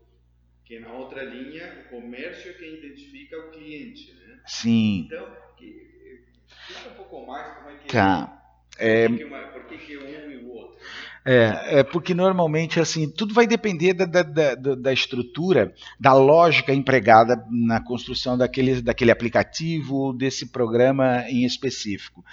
que 0.65 0.79
na 0.79 0.91
outra 0.91 1.23
linha 1.23 1.85
o 1.85 1.89
comércio 1.89 2.49
é 2.49 2.53
quem 2.55 2.75
identifica 2.75 3.38
o 3.38 3.51
cliente, 3.51 4.13
né? 4.13 4.41
Sim. 4.47 5.05
Então, 5.05 5.38
explica 5.59 6.89
um 6.89 6.95
pouco 6.95 7.25
mais 7.27 7.55
como 7.57 7.69
é 7.69 7.77
que 7.77 7.88
tá. 7.88 8.59
é, 8.77 9.07
por, 9.07 9.17
que, 9.17 9.23
uma, 9.23 9.47
por 9.49 9.65
que, 9.67 9.77
que 9.77 9.97
um 9.97 10.31
e 10.31 10.38
o 10.38 10.49
outro? 10.49 10.79
Né? 10.79 11.14
É, 11.27 11.79
é 11.79 11.83
porque 11.83 12.13
normalmente 12.13 12.79
assim 12.79 13.09
tudo 13.09 13.33
vai 13.33 13.47
depender 13.47 13.93
da, 13.93 14.05
da, 14.05 14.21
da, 14.21 14.75
da, 14.75 14.93
estrutura, 14.93 15.73
da 15.99 16.13
lógica 16.13 16.71
empregada 16.71 17.43
na 17.49 17.79
construção 17.79 18.38
daquele, 18.38 18.79
daquele 18.79 19.09
aplicativo, 19.09 20.13
desse 20.13 20.45
programa 20.45 21.25
em 21.27 21.43
específico. 21.43 22.23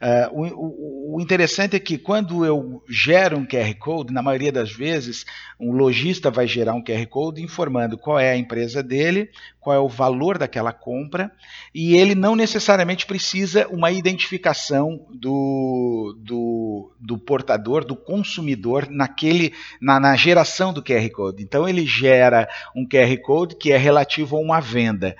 Uh, 0.00 0.56
o, 0.56 1.16
o, 1.16 1.20
interessante 1.20 1.76
é 1.76 1.78
que 1.78 1.98
quando 1.98 2.44
eu 2.44 2.82
gero 2.88 3.36
um 3.36 3.46
QR 3.46 3.74
Code, 3.78 4.14
na 4.14 4.22
maioria 4.22 4.50
das 4.50 4.72
vezes, 4.72 5.26
um 5.60 5.72
lojista 5.72 6.30
vai 6.30 6.46
gerar 6.46 6.72
um 6.72 6.82
QR 6.82 7.06
Code 7.06 7.42
informando 7.42 7.98
qual 7.98 8.18
é 8.18 8.30
a 8.30 8.36
empresa 8.36 8.82
dele, 8.82 9.28
qual 9.60 9.76
é 9.76 9.78
o 9.78 9.90
valor 9.90 10.38
daquela 10.38 10.72
compra, 10.72 11.30
e 11.74 11.96
ele 11.96 12.14
não 12.14 12.34
necessariamente 12.34 13.04
precisa 13.04 13.68
uma 13.68 13.92
identificação 13.92 15.06
do, 15.12 16.16
do, 16.18 16.92
do 16.98 17.18
portador, 17.18 17.84
do 17.84 17.94
consumidor, 17.94 18.39
naquele, 18.90 19.52
na, 19.80 20.00
na 20.00 20.16
geração 20.16 20.72
do 20.72 20.82
QR 20.82 21.08
Code. 21.10 21.42
Então 21.42 21.68
ele 21.68 21.86
gera 21.86 22.48
um 22.74 22.86
QR 22.86 23.16
Code 23.22 23.56
que 23.56 23.72
é 23.72 23.76
relativo 23.76 24.36
a 24.36 24.40
uma 24.40 24.60
venda 24.60 25.16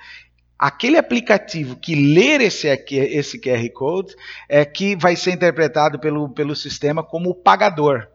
aquele 0.61 0.95
aplicativo 0.95 1.75
que 1.75 1.95
ler 1.95 2.39
esse, 2.39 2.67
esse 2.67 3.41
QR 3.41 3.67
Code 3.73 4.13
é 4.47 4.63
que 4.63 4.95
vai 4.95 5.15
ser 5.15 5.31
interpretado 5.31 5.99
pelo, 5.99 6.29
pelo 6.29 6.55
sistema 6.55 7.03
como 7.03 7.31
o 7.31 7.35
pagador. 7.35 8.07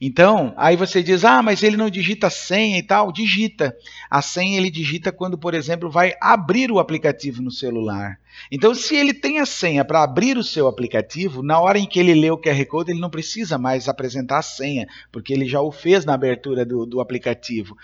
Então, 0.00 0.54
aí 0.56 0.76
você 0.76 1.02
diz, 1.02 1.24
ah, 1.24 1.42
mas 1.42 1.62
ele 1.62 1.76
não 1.76 1.90
digita 1.90 2.30
senha 2.30 2.78
e 2.78 2.82
tal. 2.82 3.10
Digita. 3.10 3.76
A 4.10 4.22
senha 4.22 4.56
ele 4.56 4.70
digita 4.70 5.10
quando, 5.10 5.36
por 5.36 5.54
exemplo, 5.54 5.90
vai 5.90 6.14
abrir 6.20 6.70
o 6.70 6.78
aplicativo 6.78 7.42
no 7.42 7.50
celular. 7.50 8.18
Então, 8.50 8.74
se 8.74 8.96
ele 8.96 9.12
tem 9.12 9.38
a 9.38 9.46
senha 9.46 9.84
para 9.84 10.02
abrir 10.02 10.36
o 10.36 10.44
seu 10.44 10.66
aplicativo, 10.66 11.42
na 11.42 11.58
hora 11.60 11.78
em 11.78 11.86
que 11.86 11.98
ele 11.98 12.14
lê 12.14 12.30
o 12.30 12.38
QR 12.38 12.64
Code, 12.66 12.90
ele 12.90 13.00
não 13.00 13.10
precisa 13.10 13.58
mais 13.58 13.88
apresentar 13.88 14.38
a 14.38 14.42
senha, 14.42 14.86
porque 15.10 15.32
ele 15.32 15.46
já 15.46 15.60
o 15.60 15.72
fez 15.72 16.04
na 16.04 16.14
abertura 16.14 16.64
do, 16.64 16.86
do 16.86 17.00
aplicativo. 17.00 17.76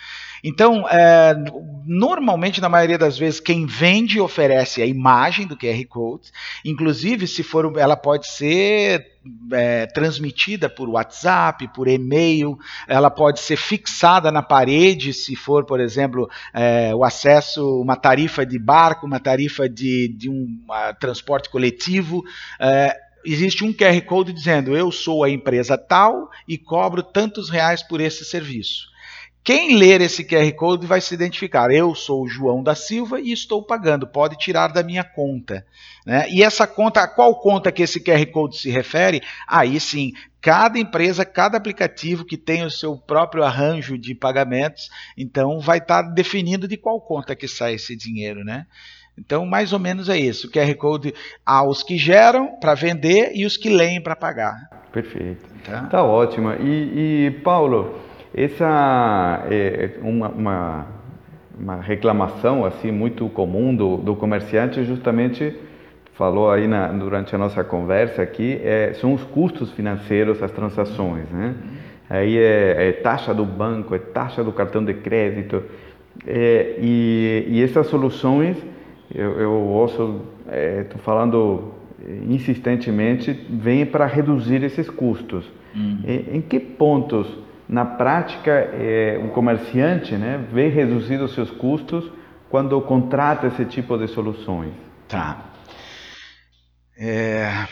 Então, 0.42 0.88
é, 0.88 1.34
normalmente, 1.84 2.60
na 2.60 2.68
maioria 2.68 2.98
das 2.98 3.18
vezes, 3.18 3.40
quem 3.40 3.66
vende 3.66 4.20
oferece 4.20 4.82
a 4.82 4.86
imagem 4.86 5.46
do 5.46 5.56
QR 5.56 5.84
Code. 5.88 6.30
Inclusive, 6.64 7.26
se 7.26 7.42
for, 7.42 7.76
ela 7.78 7.96
pode 7.96 8.26
ser 8.26 9.20
é, 9.52 9.86
transmitida 9.86 10.68
por 10.68 10.88
WhatsApp, 10.88 11.68
por 11.74 11.88
e-mail, 11.88 12.58
ela 12.88 13.10
pode 13.10 13.40
ser 13.40 13.56
fixada 13.56 14.32
na 14.32 14.42
parede, 14.42 15.12
se 15.12 15.36
for, 15.36 15.64
por 15.64 15.78
exemplo, 15.78 16.28
é, 16.54 16.94
o 16.94 17.04
acesso, 17.04 17.80
uma 17.80 17.96
tarifa 17.96 18.46
de 18.46 18.58
barco, 18.58 19.06
uma 19.06 19.20
tarifa 19.20 19.68
de, 19.68 20.08
de 20.08 20.30
um 20.30 20.39
transporte 20.98 21.48
coletivo. 21.50 22.22
É, 22.60 22.96
existe 23.24 23.64
um 23.64 23.72
QR 23.72 24.00
Code 24.02 24.32
dizendo 24.32 24.76
eu 24.76 24.90
sou 24.90 25.24
a 25.24 25.30
empresa 25.30 25.76
tal 25.76 26.30
e 26.46 26.56
cobro 26.56 27.02
tantos 27.02 27.50
reais 27.50 27.82
por 27.82 28.00
esse 28.00 28.24
serviço. 28.24 28.90
Quem 29.42 29.74
ler 29.76 30.02
esse 30.02 30.22
QR 30.22 30.52
Code 30.52 30.86
vai 30.86 31.00
se 31.00 31.14
identificar. 31.14 31.70
Eu 31.70 31.94
sou 31.94 32.24
o 32.24 32.28
João 32.28 32.62
da 32.62 32.74
Silva 32.74 33.18
e 33.18 33.32
estou 33.32 33.64
pagando. 33.64 34.06
Pode 34.06 34.36
tirar 34.36 34.68
da 34.68 34.82
minha 34.82 35.02
conta. 35.02 35.66
Né? 36.04 36.28
E 36.30 36.42
essa 36.42 36.66
conta, 36.66 37.00
a 37.00 37.08
qual 37.08 37.34
conta 37.40 37.72
que 37.72 37.82
esse 37.82 38.00
QR 38.00 38.24
Code 38.26 38.58
se 38.58 38.68
refere? 38.68 39.22
Aí 39.48 39.80
sim, 39.80 40.12
cada 40.42 40.78
empresa, 40.78 41.24
cada 41.24 41.56
aplicativo 41.56 42.24
que 42.24 42.36
tem 42.36 42.64
o 42.64 42.70
seu 42.70 42.98
próprio 42.98 43.42
arranjo 43.42 43.96
de 43.96 44.14
pagamentos, 44.14 44.90
então 45.16 45.58
vai 45.58 45.78
estar 45.78 46.02
tá 46.02 46.10
definindo 46.10 46.68
de 46.68 46.76
qual 46.76 47.00
conta 47.00 47.34
que 47.34 47.48
sai 47.48 47.74
esse 47.74 47.96
dinheiro, 47.96 48.44
né? 48.44 48.66
Então, 49.20 49.44
mais 49.44 49.72
ou 49.74 49.78
menos 49.78 50.08
é 50.08 50.18
isso. 50.18 50.48
O 50.48 50.50
QR 50.50 50.74
Code 50.76 51.14
há 51.44 51.62
os 51.62 51.82
que 51.82 51.98
geram 51.98 52.58
para 52.58 52.74
vender 52.74 53.32
e 53.34 53.44
os 53.44 53.56
que 53.56 53.68
leem 53.68 54.00
para 54.00 54.16
pagar. 54.16 54.56
Perfeito. 54.90 55.44
Tá, 55.64 55.82
tá 55.82 56.02
ótimo. 56.02 56.50
E, 56.54 57.26
e 57.26 57.30
Paulo, 57.44 58.00
essa 58.34 59.44
é 59.50 59.90
uma, 60.00 60.28
uma, 60.28 60.86
uma, 61.58 61.76
reclamação 61.76 62.64
assim 62.64 62.90
muito 62.90 63.28
comum 63.28 63.74
do, 63.74 63.98
do 63.98 64.16
comerciante, 64.16 64.82
justamente 64.84 65.54
falou 66.14 66.50
aí 66.50 66.66
na, 66.66 66.88
durante 66.88 67.34
a 67.34 67.38
nossa 67.38 67.62
conversa 67.62 68.22
aqui, 68.22 68.60
é, 68.64 68.92
são 68.94 69.14
os 69.14 69.22
custos 69.24 69.70
financeiros 69.72 70.40
das 70.40 70.50
transações, 70.50 71.28
né? 71.30 71.54
Aí 72.08 72.36
é, 72.36 72.88
é, 72.88 72.92
taxa 72.92 73.32
do 73.32 73.44
banco, 73.44 73.94
é 73.94 73.98
taxa 73.98 74.42
do 74.42 74.52
cartão 74.52 74.84
de 74.84 74.94
crédito, 74.94 75.62
é, 76.26 76.74
e, 76.78 77.46
e 77.48 77.62
essas 77.62 77.86
soluções, 77.86 78.56
eu, 79.14 79.40
eu 79.40 79.52
ouço, 79.52 80.22
estou 80.46 80.98
é, 80.98 81.02
falando 81.02 81.74
insistentemente, 82.28 83.32
vêm 83.32 83.84
para 83.84 84.06
reduzir 84.06 84.62
esses 84.62 84.88
custos. 84.88 85.44
Uhum. 85.72 86.02
em 86.32 86.40
que 86.40 86.58
pontos 86.58 87.28
na 87.70 87.84
prática, 87.84 88.50
é, 88.50 89.20
o 89.24 89.28
comerciante 89.28 90.16
né, 90.16 90.44
vê 90.52 90.68
os 91.22 91.32
seus 91.32 91.48
custos 91.52 92.10
quando 92.50 92.80
contrata 92.80 93.46
esse 93.46 93.64
tipo 93.64 93.96
de 93.96 94.08
soluções. 94.08 94.72
Tá. 95.06 95.52
É, 96.98 97.68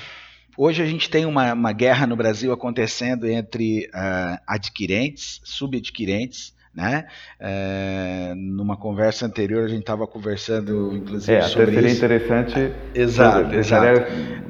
hoje 0.56 0.80
a 0.80 0.86
gente 0.86 1.10
tem 1.10 1.26
uma, 1.26 1.52
uma, 1.52 1.72
guerra 1.72 2.06
no 2.06 2.14
Brasil 2.14 2.52
acontecendo 2.52 3.28
entre 3.28 3.88
uh, 3.88 4.38
adquirentes, 4.46 5.40
subadquirentes, 5.42 6.54
né? 6.78 7.06
É, 7.40 8.32
numa 8.36 8.76
conversa 8.76 9.26
anterior 9.26 9.64
a 9.64 9.68
gente 9.68 9.80
estava 9.80 10.06
conversando, 10.06 10.94
inclusive, 10.94 11.34
é, 11.34 11.42
sobre 11.42 11.74
seria 11.74 11.88
isso. 11.88 11.96
interessante. 11.96 12.72
Exato, 12.94 13.52
exato. 13.52 14.02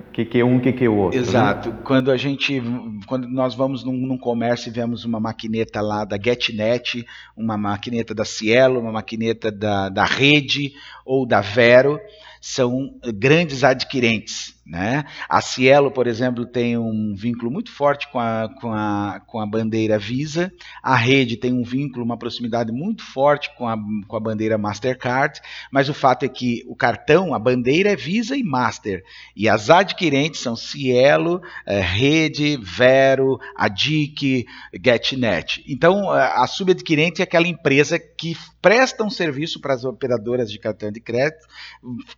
O 0.09 0.12
que, 0.12 0.27
que 0.27 0.41
é 0.41 0.45
um, 0.45 0.59
o 0.59 0.61
que, 0.61 0.75
que 0.75 0.85
é 0.85 0.88
o 0.91 0.95
outro. 0.95 1.19
Né? 1.19 1.27
Exato. 1.27 1.71
Né? 1.71 1.79
Quando 1.83 2.11
a 2.11 2.19
gente, 2.19 2.62
quando 3.07 3.27
nós 3.29 3.55
vamos 3.55 3.83
num, 3.83 3.97
num, 3.97 4.19
comércio 4.19 4.69
e 4.69 4.73
vemos 4.73 5.07
uma 5.07 5.19
maquineta 5.19 5.81
lá 5.81 6.05
da 6.05 6.19
GetNet, 6.23 7.07
uma 7.35 7.57
maquineta 7.57 8.14
da 8.14 8.27
Cielo, 8.27 8.79
uma 8.79 8.93
maquineta 8.93 9.51
da, 9.51 9.88
da 9.88 10.05
Rede 10.05 10.73
ou 11.07 11.25
da 11.25 11.41
Vero, 11.41 11.99
são 12.43 12.91
grandes 13.14 13.64
adquirentes 13.64 14.58
Né? 14.68 15.07
A 15.31 15.40
Cielo, 15.40 15.90
por 15.90 16.07
exemplo, 16.07 16.44
tem 16.44 16.76
um 16.76 17.14
vínculo 17.16 17.50
muito 17.50 17.72
forte 17.72 18.07
com 18.12 18.20
a, 18.20 18.50
com, 18.61 18.70
a, 18.70 19.18
com 19.26 19.40
a 19.40 19.46
bandeira 19.46 19.98
Visa. 19.98 20.52
A 20.83 20.94
rede 20.94 21.38
tem 21.38 21.54
um 21.54 21.62
vínculo, 21.62 22.04
uma 22.04 22.18
proximidade 22.18 22.70
muito 22.70 23.02
forte 23.02 23.50
com 23.57 23.66
a, 23.66 23.78
com 24.07 24.14
a 24.14 24.20
bandeira 24.20 24.59
Mastercard. 24.59 25.40
Mas 25.72 25.88
o 25.88 25.94
fato 25.94 26.24
é 26.24 26.28
que 26.28 26.64
o 26.68 26.76
cartão, 26.76 27.33
a 27.33 27.38
bandeira 27.38 27.92
é 27.92 27.96
Visa 27.96 28.37
e 28.37 28.42
Master. 28.42 29.02
E 29.35 29.48
as 29.48 29.70
adquirentes 29.70 30.40
são 30.40 30.54
Cielo, 30.54 31.40
é, 31.64 31.81
Rede, 31.81 32.59
Vero, 32.62 33.38
Adic, 33.57 34.44
GetNet. 34.85 35.64
Então, 35.66 36.11
a 36.11 36.46
subadquirente 36.46 37.22
é 37.22 37.24
aquela 37.24 37.48
empresa 37.48 37.98
que 37.98 38.37
presta 38.61 39.02
um 39.02 39.09
serviço 39.09 39.61
para 39.61 39.72
as 39.72 39.85
operadoras 39.85 40.50
de 40.50 40.59
cartão 40.59 40.90
de 40.90 41.00
crédito, 41.00 41.46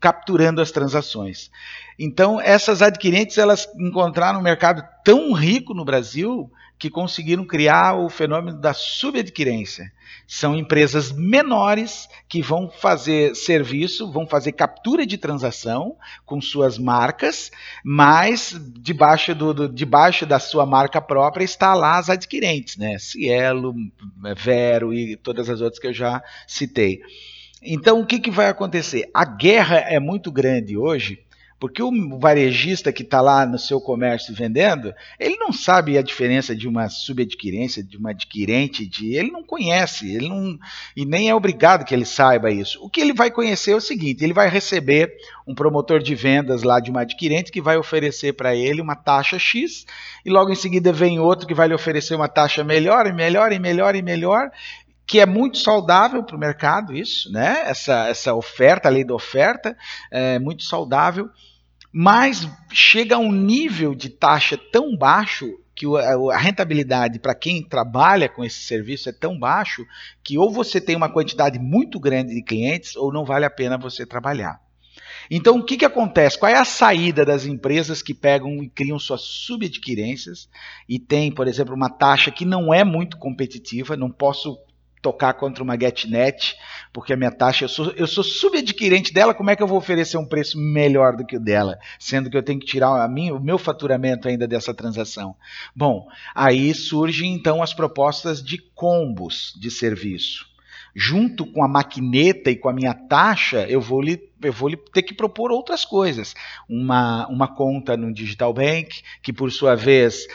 capturando 0.01 0.61
as 0.61 0.73
transações. 0.73 1.51
Então, 2.03 2.41
essas 2.41 2.81
adquirentes 2.81 3.37
elas 3.37 3.69
encontraram 3.79 4.41
um 4.41 4.43
mercado 4.43 4.83
tão 5.05 5.35
rico 5.35 5.75
no 5.75 5.85
Brasil 5.85 6.51
que 6.79 6.89
conseguiram 6.89 7.45
criar 7.45 7.95
o 7.95 8.09
fenômeno 8.09 8.59
da 8.59 8.73
subadquirência. 8.73 9.93
São 10.27 10.57
empresas 10.57 11.13
menores 11.13 12.09
que 12.27 12.41
vão 12.41 12.71
fazer 12.71 13.37
serviço, 13.37 14.11
vão 14.11 14.27
fazer 14.27 14.53
captura 14.53 15.07
de 15.07 15.19
transação 15.19 15.95
com 16.25 16.41
suas 16.41 16.79
marcas, 16.79 17.51
mas 17.85 18.59
debaixo, 18.79 19.35
do, 19.35 19.53
do, 19.53 19.69
debaixo 19.69 20.25
da 20.25 20.39
sua 20.39 20.65
marca 20.65 21.03
própria 21.03 21.45
está 21.45 21.75
lá 21.75 21.99
as 21.99 22.09
adquirentes, 22.09 22.79
né? 22.79 22.99
Cielo, 22.99 23.75
Vero 24.39 24.95
e 24.95 25.17
todas 25.17 25.51
as 25.51 25.61
outras 25.61 25.79
que 25.79 25.89
eu 25.89 25.93
já 25.93 26.23
citei. 26.47 27.03
Então, 27.63 28.01
o 28.01 28.07
que, 28.07 28.19
que 28.19 28.31
vai 28.31 28.49
acontecer? 28.49 29.11
A 29.13 29.27
guerra 29.27 29.77
é 29.77 30.01
muito 30.01 30.33
grande 30.33 30.79
hoje 30.79 31.23
porque 31.61 31.83
o 31.83 32.19
varejista 32.19 32.91
que 32.91 33.03
está 33.03 33.21
lá 33.21 33.45
no 33.45 33.59
seu 33.59 33.79
comércio 33.83 34.35
vendendo, 34.35 34.95
ele 35.19 35.37
não 35.37 35.53
sabe 35.53 35.99
a 35.99 36.03
diferença 36.03 36.57
de 36.57 36.67
uma 36.67 36.89
subadquirência, 36.89 37.85
de 37.85 37.99
uma 37.99 38.11
adquirente, 38.11 38.87
de 38.87 39.15
ele 39.15 39.31
não 39.31 39.45
conhece, 39.45 40.11
ele 40.11 40.27
não 40.27 40.59
e 40.97 41.05
nem 41.05 41.29
é 41.29 41.35
obrigado 41.35 41.85
que 41.85 41.95
ele 41.95 42.07
saiba 42.07 42.51
isso. 42.51 42.83
O 42.83 42.89
que 42.89 42.99
ele 42.99 43.13
vai 43.13 43.31
conhecer 43.31 43.73
é 43.73 43.77
o 43.77 43.81
seguinte: 43.81 44.25
ele 44.25 44.33
vai 44.33 44.49
receber 44.49 45.13
um 45.47 45.55
promotor 45.55 46.01
de 46.01 46.15
vendas 46.15 46.63
lá 46.63 46.81
de 46.81 46.91
uma 46.91 47.03
adquirente 47.03 47.53
que 47.53 47.61
vai 47.61 47.77
oferecer 47.77 48.33
para 48.33 48.57
ele 48.57 48.81
uma 48.81 48.97
taxa 48.97 49.39
X 49.39 49.85
e 50.25 50.31
logo 50.31 50.51
em 50.51 50.57
seguida 50.57 50.91
vem 50.95 51.19
outro 51.19 51.47
que 51.47 51.55
vai 51.55 51.69
lhe 51.69 51.75
oferecer 51.75 52.15
uma 52.15 52.29
taxa 52.29 52.65
melhor 52.65 53.07
e 53.07 53.13
melhor 53.13 53.53
e 53.53 53.59
melhor 53.59 53.95
e 53.95 54.01
melhor 54.01 54.51
que 55.07 55.19
é 55.19 55.27
muito 55.27 55.59
saudável 55.59 56.23
para 56.23 56.37
o 56.37 56.39
mercado, 56.39 56.97
isso, 56.97 57.33
né? 57.33 57.65
Essa, 57.65 58.07
essa 58.07 58.33
oferta, 58.33 58.87
a 58.87 58.93
lei 58.93 59.03
da 59.03 59.13
oferta, 59.13 59.77
é 60.09 60.39
muito 60.39 60.63
saudável 60.63 61.29
mas 61.93 62.49
chega 62.73 63.17
a 63.17 63.19
um 63.19 63.33
nível 63.33 63.95
de 63.95 64.09
taxa 64.09 64.57
tão 64.57 64.97
baixo 64.97 65.59
que 65.75 65.87
a 65.97 66.37
rentabilidade 66.37 67.19
para 67.19 67.35
quem 67.35 67.63
trabalha 67.63 68.29
com 68.29 68.45
esse 68.45 68.61
serviço 68.61 69.09
é 69.09 69.13
tão 69.13 69.39
baixo 69.39 69.87
que 70.23 70.37
ou 70.37 70.53
você 70.53 70.81
tem 70.81 70.95
uma 70.95 71.09
quantidade 71.09 71.59
muito 71.59 71.99
grande 71.99 72.35
de 72.35 72.43
clientes 72.43 72.95
ou 72.97 73.13
não 73.13 73.25
vale 73.25 73.47
a 73.47 73.51
pena 73.51 73.79
você 73.79 74.05
trabalhar. 74.05 74.61
Então, 75.31 75.59
o 75.59 75.65
que, 75.65 75.77
que 75.77 75.85
acontece? 75.85 76.39
Qual 76.39 76.51
é 76.51 76.57
a 76.57 76.65
saída 76.65 77.25
das 77.25 77.47
empresas 77.47 78.03
que 78.03 78.13
pegam 78.13 78.63
e 78.63 78.69
criam 78.69 78.99
suas 78.99 79.23
subadquirências 79.23 80.49
e 80.89 80.99
tem, 80.99 81.33
por 81.33 81.47
exemplo, 81.47 81.75
uma 81.75 81.89
taxa 81.89 82.31
que 82.31 82.45
não 82.45 82.75
é 82.75 82.83
muito 82.83 83.17
competitiva? 83.17 83.97
Não 83.97 84.11
posso 84.11 84.59
tocar 85.01 85.35
contra 85.35 85.63
uma 85.63 85.79
GetNet, 85.79 86.57
porque 86.93 87.13
a 87.13 87.17
minha 87.17 87.31
taxa, 87.31 87.65
eu 87.65 87.69
sou, 87.69 87.91
eu 87.93 88.07
sou 88.07 88.23
subadquirente 88.23 89.13
dela, 89.13 89.35
como 89.35 89.51
é 89.51 89.57
que 89.57 89.63
eu 89.63 89.67
vou 89.67 89.79
oferecer 89.79 90.17
um 90.17 90.27
preço 90.27 90.59
melhor 90.59 91.17
do 91.17 91.25
que 91.25 91.37
o 91.37 91.41
dela, 91.41 91.79
sendo 91.99 92.31
que 92.31 92.37
eu 92.37 92.43
tenho 92.43 92.61
que 92.61 92.67
tirar 92.67 93.03
a 93.03 93.09
mim, 93.09 93.31
o 93.31 93.41
meu 93.41 93.59
faturamento 93.59 94.29
ainda 94.29 94.47
dessa 94.47 94.75
transação? 94.75 95.35
Bom, 95.75 96.07
aí 96.35 96.75
surgem 96.75 97.33
então 97.33 97.63
as 97.63 97.73
propostas 97.73 98.43
de 98.43 98.59
combos 98.59 99.55
de 99.59 99.71
serviço 99.71 100.51
junto 100.95 101.47
com 101.47 101.63
a 101.63 101.69
maquineta 101.69 102.51
e 102.51 102.57
com 102.57 102.69
a 102.69 102.73
minha 102.73 102.95
taxa, 102.95 103.67
eu 103.69 103.81
vou 103.81 104.01
lhe, 104.01 104.21
eu 104.43 104.53
vou 104.53 104.69
lhe 104.69 104.77
ter 104.77 105.03
que 105.03 105.15
propor 105.15 105.51
outras 105.51 105.85
coisas. 105.85 106.35
Uma, 106.69 107.27
uma 107.29 107.49
conta 107.49 107.97
no 107.97 108.13
Digital 108.13 108.53
Bank, 108.53 109.03
que 109.23 109.33
por 109.33 109.51
sua 109.53 109.75
vez 109.75 110.27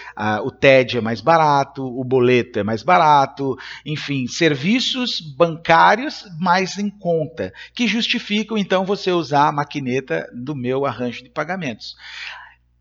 o 0.43 0.51
TED 0.51 0.97
é 0.97 1.01
mais 1.01 1.21
barato, 1.21 1.85
o 1.85 2.03
boleto 2.03 2.59
é 2.59 2.63
mais 2.63 2.83
barato, 2.83 3.57
enfim, 3.85 4.27
serviços 4.27 5.19
bancários 5.19 6.25
mais 6.39 6.77
em 6.77 6.89
conta, 6.89 7.53
que 7.73 7.87
justificam 7.87 8.57
então 8.57 8.85
você 8.85 9.11
usar 9.11 9.47
a 9.47 9.51
maquineta 9.51 10.29
do 10.33 10.55
meu 10.55 10.85
arranjo 10.85 11.23
de 11.23 11.29
pagamentos. 11.29 11.95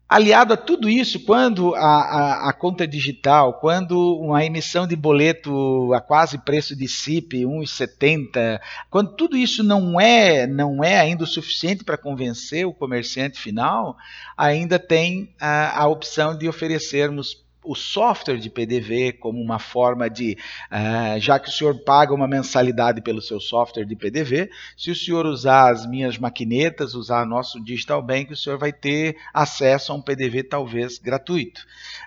Aliado 0.07 0.53
a 0.53 0.57
tudo 0.57 0.89
isso, 0.89 1.21
quando 1.25 1.75
a, 1.75 1.81
a, 1.81 2.51
a, 2.51 2.53
conta 2.53 2.87
digital, 2.87 3.55
quando 3.55 4.19
uma 4.19 4.45
emissão 4.45 4.87
de 4.87 4.95
boleto 4.95 5.93
a 5.95 6.01
quase 6.01 6.37
preço 6.39 6.77
de 6.77 6.87
CIP, 6.87 7.45
1,70, 7.45 8.61
quando 8.91 9.15
tudo 9.17 9.35
isso 9.35 9.65
não 9.65 9.99
é, 9.99 10.47
não 10.47 10.85
é 10.85 11.01
ainda 11.01 11.25
o 11.25 11.27
suficiente 11.27 11.85
para 11.85 11.97
convencer 11.97 12.67
o 12.67 12.75
comerciante 12.75 13.41
final, 13.41 13.97
ainda 14.37 14.79
tem 14.79 15.35
a, 15.41 15.83
a 15.83 15.89
opção 15.89 16.37
de 16.37 16.47
oferecermos 16.49 17.44
o 17.65 17.75
software 17.75 18.39
de 18.39 18.51
PDV 18.51 19.15
como 19.15 19.41
uma 19.41 19.59
forma 19.59 20.09
de, 20.09 20.37
uh, 20.71 21.19
já 21.19 21.39
que 21.39 21.49
o 21.49 21.53
senhor 21.53 21.75
paga 21.83 22.15
uma 22.15 22.29
mensalidade 22.29 23.01
pelo 23.01 23.23
seu 23.23 23.41
software 23.41 23.85
de 23.85 23.97
PDV, 23.97 24.51
se 24.77 24.91
o 24.91 24.95
senhor 24.95 25.27
usar 25.27 25.73
as 25.73 25.87
minhas 25.87 26.19
maquinetas, 26.19 26.95
usar 26.95 27.27
nosso 27.27 27.63
Digital 27.63 28.03
Bank, 28.03 28.33
o 28.33 28.37
senhor 28.37 28.59
vai 28.59 28.73
ter 28.73 29.17
acesso 29.33 29.93
a 29.93 29.95
um 29.95 30.03
PDV 30.03 30.45
talvez 30.45 30.99
gratuito, 30.99 31.63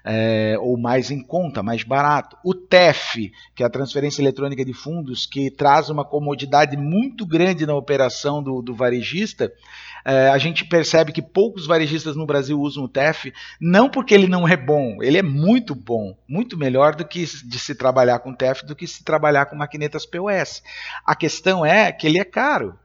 uh, 0.06 0.62
ou 0.62 0.78
mais 0.78 1.10
em 1.12 1.22
conta, 1.22 1.64
mais 1.64 1.84
barato. 1.84 2.38
O 2.44 2.54
TEF, 2.54 3.32
que 3.56 3.64
é 3.64 3.66
a 3.66 3.70
transferência 3.70 4.22
eletrônica 4.22 4.64
de 4.64 4.74
fundos, 4.74 5.26
que 5.26 5.50
traz 5.50 5.90
uma 5.90 6.06
comodidade 6.06 6.78
muito 6.78 7.26
grande 7.26 7.66
na 7.66 7.76
operação 7.76 8.44
do, 8.44 8.62
do 8.62 8.76
varejista, 8.76 9.52
é, 10.08 10.30
a 10.30 10.38
gente 10.38 10.64
percebe 10.64 11.12
que 11.12 11.22
poucos 11.22 11.68
varejistas 11.68 12.16
no 12.16 12.26
Brasil 12.26 12.58
usam 12.58 12.86
o 12.86 12.88
TEF, 12.88 13.34
não 13.60 13.90
porque 13.90 14.14
ele 14.14 14.26
não 14.26 14.48
é 14.48 14.56
bom, 14.56 15.04
ele 15.04 15.18
é 15.18 15.22
muito 15.22 15.76
bom, 15.76 16.18
muito 16.26 16.58
melhor 16.58 16.96
do 16.96 17.06
que 17.06 17.26
de 17.26 17.60
se 17.60 17.76
trabalhar 17.76 18.20
com 18.20 18.34
TEF 18.34 18.66
do 18.66 18.74
que 18.74 18.88
se 18.88 19.04
trabalhar 19.04 19.48
com 19.48 19.58
maquinetas 19.58 20.06
POS. 20.06 20.64
A 21.06 21.14
questão 21.14 21.66
é 21.66 21.92
que 21.92 22.08
ele 22.08 22.20
é 22.20 22.24
caro. 22.24 22.80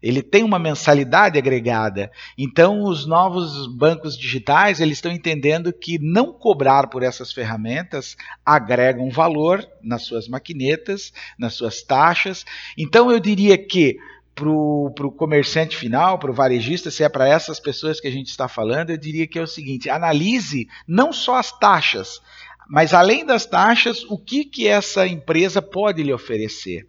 Ele 0.00 0.22
tem 0.22 0.44
uma 0.44 0.60
mensalidade 0.60 1.36
agregada. 1.36 2.12
Então, 2.38 2.84
os 2.84 3.04
novos 3.04 3.66
bancos 3.66 4.16
digitais 4.16 4.80
eles 4.80 4.98
estão 4.98 5.10
entendendo 5.10 5.72
que 5.72 5.98
não 5.98 6.32
cobrar 6.32 6.86
por 6.86 7.02
essas 7.02 7.32
ferramentas 7.32 8.16
agrega 8.46 9.02
um 9.02 9.10
valor 9.10 9.66
nas 9.82 10.04
suas 10.04 10.28
maquinetas, 10.28 11.12
nas 11.36 11.54
suas 11.54 11.82
taxas. 11.82 12.44
Então, 12.76 13.10
eu 13.10 13.18
diria 13.18 13.58
que 13.58 13.98
para 14.38 15.06
o 15.06 15.12
comerciante 15.16 15.76
final, 15.76 16.18
para 16.18 16.30
o 16.30 16.34
varejista, 16.34 16.90
se 16.90 17.02
é 17.02 17.08
para 17.08 17.28
essas 17.28 17.58
pessoas 17.58 18.00
que 18.00 18.06
a 18.06 18.10
gente 18.10 18.28
está 18.28 18.48
falando, 18.48 18.90
eu 18.90 18.96
diria 18.96 19.26
que 19.26 19.38
é 19.38 19.42
o 19.42 19.46
seguinte: 19.46 19.90
analise 19.90 20.68
não 20.86 21.12
só 21.12 21.36
as 21.36 21.50
taxas, 21.58 22.20
mas 22.68 22.92
além 22.94 23.24
das 23.24 23.46
taxas, 23.46 24.04
o 24.04 24.18
que, 24.18 24.44
que 24.44 24.68
essa 24.68 25.06
empresa 25.06 25.62
pode 25.62 26.02
lhe 26.02 26.12
oferecer. 26.12 26.86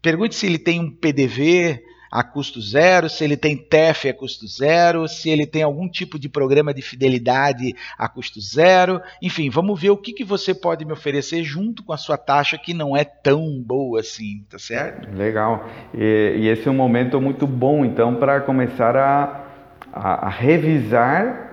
Pergunte 0.00 0.34
se 0.34 0.46
ele 0.46 0.58
tem 0.58 0.80
um 0.80 0.90
PDV, 0.90 1.82
a 2.12 2.22
custo 2.22 2.60
zero, 2.60 3.08
se 3.08 3.24
ele 3.24 3.38
tem 3.38 3.56
TEF 3.56 4.06
a 4.10 4.12
custo 4.12 4.46
zero, 4.46 5.08
se 5.08 5.30
ele 5.30 5.46
tem 5.46 5.62
algum 5.62 5.88
tipo 5.88 6.18
de 6.18 6.28
programa 6.28 6.74
de 6.74 6.82
fidelidade 6.82 7.74
a 7.96 8.06
custo 8.06 8.38
zero. 8.38 9.00
Enfim, 9.22 9.48
vamos 9.48 9.80
ver 9.80 9.88
o 9.88 9.96
que, 9.96 10.12
que 10.12 10.22
você 10.22 10.52
pode 10.54 10.84
me 10.84 10.92
oferecer 10.92 11.42
junto 11.42 11.82
com 11.82 11.90
a 11.90 11.96
sua 11.96 12.18
taxa 12.18 12.58
que 12.58 12.74
não 12.74 12.94
é 12.94 13.02
tão 13.02 13.58
boa 13.62 14.00
assim, 14.00 14.44
tá 14.50 14.58
certo? 14.58 15.08
Legal. 15.16 15.66
E, 15.94 16.34
e 16.36 16.48
esse 16.48 16.68
é 16.68 16.70
um 16.70 16.74
momento 16.74 17.18
muito 17.18 17.46
bom, 17.46 17.82
então, 17.82 18.16
para 18.16 18.42
começar 18.42 18.94
a, 18.94 19.46
a, 19.90 20.26
a 20.26 20.28
revisar 20.28 21.50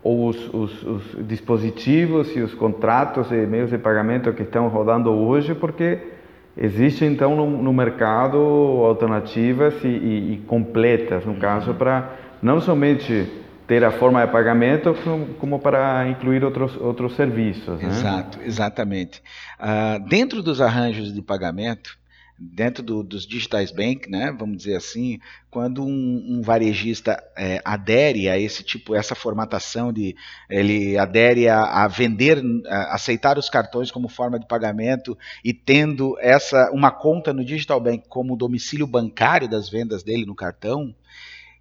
os, 0.00 0.54
os, 0.54 0.82
os, 0.84 1.26
dispositivos 1.26 2.36
e 2.36 2.40
os 2.40 2.54
contratos 2.54 3.32
e 3.32 3.46
meios 3.46 3.70
de 3.70 3.78
pagamento 3.78 4.32
que 4.32 4.42
estão 4.42 4.68
rodando 4.68 5.10
hoje, 5.10 5.56
porque 5.56 6.17
Existe 6.60 7.04
então 7.04 7.36
no, 7.36 7.62
no 7.62 7.72
mercado 7.72 8.36
alternativas 8.36 9.74
e, 9.84 9.86
e, 9.86 10.32
e 10.32 10.36
completas, 10.46 11.24
no 11.24 11.36
caso, 11.36 11.72
para 11.72 12.16
não 12.42 12.60
somente 12.60 13.28
ter 13.68 13.84
a 13.84 13.92
forma 13.92 14.24
de 14.26 14.32
pagamento, 14.32 14.96
como 15.38 15.60
para 15.60 16.08
incluir 16.08 16.42
outros, 16.42 16.76
outros 16.80 17.14
serviços. 17.14 17.80
Né? 17.80 17.88
Exato, 17.88 18.38
exatamente. 18.42 19.22
Uh, 19.60 20.08
dentro 20.08 20.42
dos 20.42 20.60
arranjos 20.60 21.12
de 21.12 21.22
pagamento, 21.22 21.96
dentro 22.38 22.82
do, 22.82 23.02
dos 23.02 23.26
digitais 23.26 23.72
bank, 23.72 24.08
né, 24.08 24.32
vamos 24.38 24.58
dizer 24.58 24.76
assim, 24.76 25.18
quando 25.50 25.84
um, 25.84 26.38
um 26.38 26.42
varejista 26.42 27.22
é, 27.36 27.60
adere 27.64 28.28
a 28.28 28.38
esse 28.38 28.62
tipo, 28.62 28.94
essa 28.94 29.14
formatação 29.14 29.92
de, 29.92 30.14
ele 30.48 30.96
adere 30.96 31.48
a, 31.48 31.84
a 31.84 31.88
vender, 31.88 32.40
a 32.66 32.94
aceitar 32.94 33.38
os 33.38 33.50
cartões 33.50 33.90
como 33.90 34.08
forma 34.08 34.38
de 34.38 34.46
pagamento 34.46 35.18
e 35.44 35.52
tendo 35.52 36.16
essa 36.20 36.70
uma 36.70 36.92
conta 36.92 37.32
no 37.32 37.44
digital 37.44 37.80
bank 37.80 38.04
como 38.08 38.36
domicílio 38.36 38.86
bancário 38.86 39.48
das 39.48 39.68
vendas 39.68 40.04
dele 40.04 40.24
no 40.24 40.34
cartão, 40.34 40.94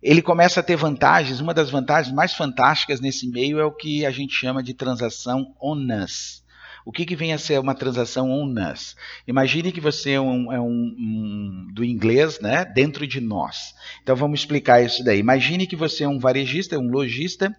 ele 0.01 0.21
começa 0.21 0.59
a 0.59 0.63
ter 0.63 0.75
vantagens. 0.75 1.39
Uma 1.39 1.53
das 1.53 1.71
vantagens 1.71 2.13
mais 2.13 2.33
fantásticas 2.33 2.99
nesse 2.99 3.27
meio 3.27 3.59
é 3.59 3.65
o 3.65 3.71
que 3.71 4.05
a 4.05 4.11
gente 4.11 4.33
chama 4.33 4.61
de 4.61 4.73
transação 4.73 5.55
on-us. 5.59 6.43
O 6.87 6.91
que, 6.93 7.05
que 7.05 7.17
vem 7.17 7.33
a 7.33 7.37
ser 7.37 7.59
uma 7.59 7.75
transação 7.75 8.31
on-us? 8.31 8.95
Imagine 9.27 9.73
que 9.73 9.81
você 9.81 10.11
é, 10.11 10.21
um, 10.21 10.53
é 10.53 10.61
um, 10.61 10.95
um, 10.97 11.67
do 11.73 11.83
inglês, 11.83 12.39
né, 12.39 12.63
dentro 12.63 13.05
de 13.05 13.19
nós. 13.19 13.75
Então 14.01 14.15
vamos 14.15 14.39
explicar 14.39 14.81
isso 14.81 15.03
daí. 15.03 15.19
Imagine 15.19 15.67
que 15.67 15.75
você 15.75 16.05
é 16.05 16.07
um 16.07 16.17
varejista, 16.17 16.79
um 16.79 16.89
lojista, 16.89 17.53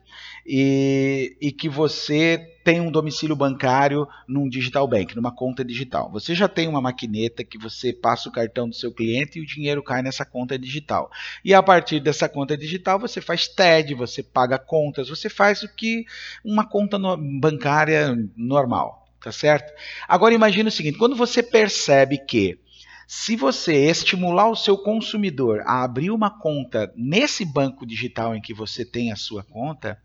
e, 0.47 1.37
e 1.43 1.53
que 1.53 1.69
você 1.69 2.39
tem 2.65 2.81
um 2.81 2.91
domicílio 2.91 3.37
bancário 3.37 4.09
num 4.27 4.49
digital 4.49 4.89
bank, 4.89 5.15
numa 5.15 5.31
conta 5.31 5.63
digital. 5.63 6.11
Você 6.11 6.35
já 6.35 6.49
tem 6.49 6.67
uma 6.67 6.81
maquineta 6.81 7.45
que 7.45 7.59
você 7.59 7.93
passa 7.93 8.31
o 8.31 8.33
cartão 8.33 8.67
do 8.67 8.75
seu 8.75 8.91
cliente 8.91 9.39
e 9.39 9.43
o 9.43 9.47
dinheiro 9.47 9.83
cai 9.83 10.01
nessa 10.01 10.25
conta 10.25 10.59
digital. 10.59 11.11
E 11.45 11.53
a 11.53 11.63
partir 11.63 12.01
dessa 12.01 12.31
conta 12.31 12.57
digital 12.57 12.99
você 12.99 13.21
faz 13.21 13.47
TED, 13.47 13.95
você 13.95 14.23
paga 14.23 14.59
contas, 14.59 15.11
você 15.11 15.29
faz 15.29 15.63
o 15.63 15.69
que 15.69 16.07
uma 16.43 16.67
conta 16.67 16.99
no, 16.99 17.15
bancária 17.39 18.17
normal 18.35 18.98
tá 19.23 19.33
certo? 19.33 19.73
Agora 20.07 20.35
imagine 20.35 20.69
o 20.69 20.73
seguinte, 20.73 20.99
quando 20.99 21.17
você 21.17 21.43
percebe 21.43 22.19
que 22.19 22.59
se 23.07 23.37
você 23.37 23.75
estimular 23.89 24.51
o 24.51 24.57
seu 24.57 24.77
consumidor 24.77 25.63
a 25.67 25.83
abrir 25.83 26.11
uma 26.11 26.31
conta 26.31 26.93
nesse 26.95 27.45
banco 27.45 27.87
digital 27.87 28.35
em 28.37 28.41
que 28.41 28.53
você 28.53 28.85
tem 28.85 29.11
a 29.11 29.17
sua 29.17 29.43
conta, 29.43 29.99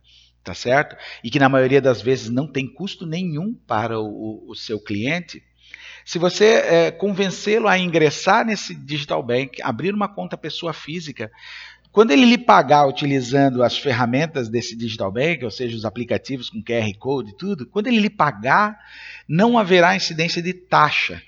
tá 0.44 0.54
certo? 0.54 0.96
E 1.24 1.30
que 1.30 1.40
na 1.40 1.50
maioria 1.50 1.82
das 1.82 2.02
vezes 2.02 2.30
não 2.30 2.48
tem 2.48 2.66
custo 2.66 3.06
nenhum 3.06 3.54
para 3.54 4.00
o, 4.00 4.46
o 4.48 4.56
seu 4.56 4.80
cliente, 4.80 5.44
se 6.06 6.20
você 6.20 6.46
é, 6.46 6.92
convencê-lo 6.92 7.68
a 7.68 7.78
ingressar 7.78 8.46
nesse 8.46 8.76
digital 8.76 9.24
bank, 9.24 9.62
abrir 9.62 9.94
uma 9.94 10.08
conta 10.08 10.38
pessoa 10.38 10.74
física, 10.74 11.32
quando 11.94 12.10
ele 12.10 12.26
lhe 12.26 12.40
pagar 12.40 12.88
utilizando 12.88 13.62
as 13.62 13.78
ferramentas 13.78 14.50
desse 14.50 14.76
digital 14.76 15.12
bank, 15.12 15.46
ou 15.46 15.52
seja, 15.52 15.78
os 15.78 15.86
aplicativos 15.86 16.50
com 16.50 16.64
QR 16.64 16.92
Code 16.98 17.30
e 17.30 17.38
tudo, 17.38 17.68
quando 17.68 17.86
ele 17.86 18.00
lhe 18.00 18.10
pagar, 18.10 18.80
não 19.30 19.60
haverá 19.60 19.96
incidência 19.96 20.42
de 20.42 20.54
taxa. 20.54 21.22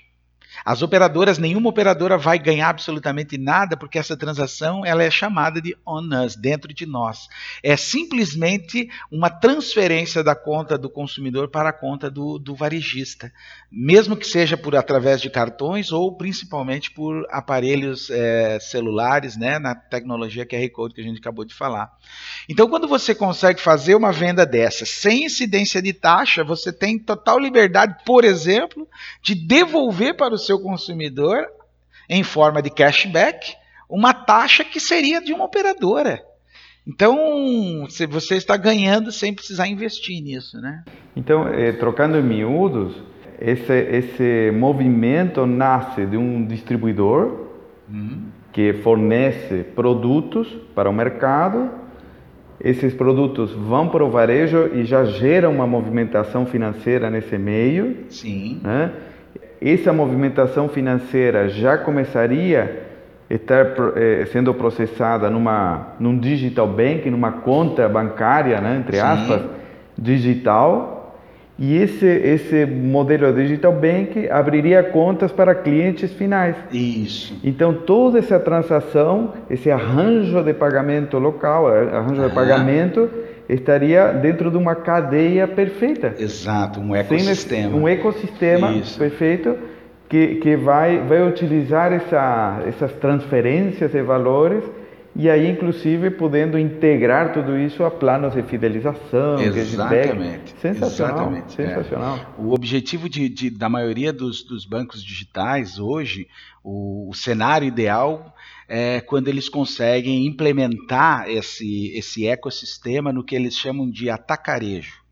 As 0.66 0.82
operadoras, 0.82 1.38
nenhuma 1.38 1.68
operadora 1.68 2.18
vai 2.18 2.40
ganhar 2.40 2.70
absolutamente 2.70 3.38
nada 3.38 3.76
porque 3.76 4.00
essa 4.00 4.16
transação 4.16 4.84
ela 4.84 5.04
é 5.04 5.08
chamada 5.08 5.62
de 5.62 5.76
on 5.86 6.08
us, 6.24 6.34
dentro 6.34 6.74
de 6.74 6.84
nós. 6.84 7.28
É 7.62 7.76
simplesmente 7.76 8.90
uma 9.08 9.30
transferência 9.30 10.24
da 10.24 10.34
conta 10.34 10.76
do 10.76 10.90
consumidor 10.90 11.48
para 11.50 11.68
a 11.68 11.72
conta 11.72 12.10
do, 12.10 12.36
do 12.36 12.52
varejista, 12.52 13.32
mesmo 13.70 14.16
que 14.16 14.26
seja 14.26 14.56
por 14.56 14.74
através 14.74 15.20
de 15.20 15.30
cartões 15.30 15.92
ou 15.92 16.16
principalmente 16.16 16.90
por 16.90 17.24
aparelhos 17.30 18.10
é, 18.10 18.58
celulares, 18.58 19.36
né, 19.36 19.60
na 19.60 19.72
tecnologia 19.72 20.44
QR 20.44 20.68
Code 20.70 20.94
que 20.94 21.00
a 21.00 21.04
gente 21.04 21.20
acabou 21.20 21.44
de 21.44 21.54
falar. 21.54 21.92
Então, 22.48 22.68
quando 22.68 22.88
você 22.88 23.14
consegue 23.14 23.60
fazer 23.60 23.94
uma 23.94 24.10
venda 24.10 24.44
dessa 24.44 24.84
sem 24.84 25.26
incidência 25.26 25.80
de 25.80 25.92
taxa, 25.92 26.42
você 26.42 26.72
tem 26.72 26.98
total 26.98 27.38
liberdade, 27.38 27.98
por 28.04 28.24
exemplo, 28.24 28.88
de 29.22 29.36
devolver 29.36 30.16
para 30.16 30.34
o 30.34 30.38
seu 30.38 30.55
seu 30.56 30.60
consumidor 30.60 31.46
em 32.08 32.22
forma 32.22 32.62
de 32.62 32.70
cashback 32.70 33.54
uma 33.88 34.12
taxa 34.12 34.64
que 34.64 34.80
seria 34.80 35.20
de 35.20 35.32
uma 35.32 35.44
operadora. 35.44 36.20
Então, 36.86 37.86
você 38.08 38.36
está 38.36 38.56
ganhando 38.56 39.10
sem 39.10 39.34
precisar 39.34 39.66
investir 39.68 40.22
nisso, 40.22 40.60
né? 40.60 40.84
Então, 41.16 41.48
eh, 41.48 41.72
trocando 41.72 42.16
em 42.16 42.22
miúdos, 42.22 42.94
esse, 43.40 43.72
esse 43.72 44.52
movimento 44.52 45.46
nasce 45.46 46.06
de 46.06 46.16
um 46.16 46.44
distribuidor 46.46 47.48
uhum. 47.88 48.26
que 48.52 48.72
fornece 48.72 49.64
produtos 49.74 50.48
para 50.74 50.88
o 50.88 50.92
mercado. 50.92 51.70
Esses 52.60 52.94
produtos 52.94 53.52
vão 53.52 53.88
para 53.88 54.04
o 54.04 54.10
varejo 54.10 54.70
e 54.72 54.84
já 54.84 55.04
geram 55.04 55.52
uma 55.52 55.66
movimentação 55.66 56.46
financeira 56.46 57.10
nesse 57.10 57.36
meio. 57.36 58.06
Sim. 58.08 58.60
Né? 58.62 58.92
Essa 59.72 59.92
movimentação 59.92 60.68
financeira 60.68 61.48
já 61.48 61.76
começaria 61.78 62.84
a 63.28 63.34
estar 63.34 63.66
eh, 63.96 64.26
sendo 64.32 64.54
processada 64.54 65.28
numa 65.28 65.94
num 65.98 66.18
digital 66.18 66.68
bank, 66.68 67.10
numa 67.10 67.32
conta 67.32 67.88
bancária, 67.88 68.60
né, 68.60 68.76
entre 68.78 69.00
aspas, 69.00 69.40
Sim. 69.40 69.48
digital. 69.98 70.94
E 71.58 71.74
esse 71.74 72.06
esse 72.06 72.66
modelo 72.66 73.32
digital 73.32 73.72
bank 73.72 74.28
abriria 74.30 74.82
contas 74.82 75.32
para 75.32 75.54
clientes 75.54 76.12
finais. 76.12 76.54
Isso. 76.70 77.34
Então 77.42 77.72
toda 77.72 78.18
essa 78.18 78.38
transação, 78.38 79.32
esse 79.48 79.70
arranjo 79.70 80.42
de 80.42 80.52
pagamento 80.52 81.18
local, 81.18 81.66
arranjo 81.66 82.28
de 82.28 82.34
pagamento 82.34 83.08
estaria 83.48 84.12
dentro 84.12 84.50
de 84.50 84.56
uma 84.56 84.74
cadeia 84.74 85.46
perfeita. 85.46 86.14
Exato, 86.18 86.80
um 86.80 86.94
ecossistema. 86.94 87.76
Um 87.76 87.88
ecossistema 87.88 88.72
Isso. 88.72 88.98
perfeito 88.98 89.56
que, 90.08 90.36
que 90.36 90.56
vai, 90.56 90.98
vai 90.98 91.26
utilizar 91.26 91.92
essa, 91.92 92.62
essas 92.66 92.92
transferências 92.94 93.92
de 93.92 94.02
valores 94.02 94.64
e 95.18 95.30
aí, 95.30 95.48
inclusive, 95.48 96.10
podendo 96.10 96.58
integrar 96.58 97.32
tudo 97.32 97.56
isso 97.56 97.82
a 97.82 97.90
planos 97.90 98.34
de 98.34 98.42
fidelização, 98.42 99.40
Exatamente. 99.40 100.54
Sensacional. 100.60 101.16
Exatamente. 101.16 101.62
É. 101.62 101.68
Sensacional. 101.68 102.16
É. 102.18 102.42
O 102.42 102.52
objetivo 102.52 103.08
de, 103.08 103.26
de, 103.30 103.48
da 103.48 103.66
maioria 103.66 104.12
dos, 104.12 104.42
dos 104.42 104.66
bancos 104.66 105.02
digitais 105.02 105.78
hoje, 105.78 106.28
o, 106.62 107.08
o 107.08 107.14
cenário 107.14 107.66
ideal 107.66 108.34
é, 108.68 109.00
quando 109.00 109.28
eles 109.28 109.48
conseguem 109.48 110.26
implementar 110.26 111.28
esse, 111.28 111.92
esse 111.96 112.26
ecossistema 112.26 113.12
no 113.12 113.24
que 113.24 113.34
eles 113.34 113.56
chamam 113.56 113.90
de 113.90 114.10
atacarejo. 114.10 115.04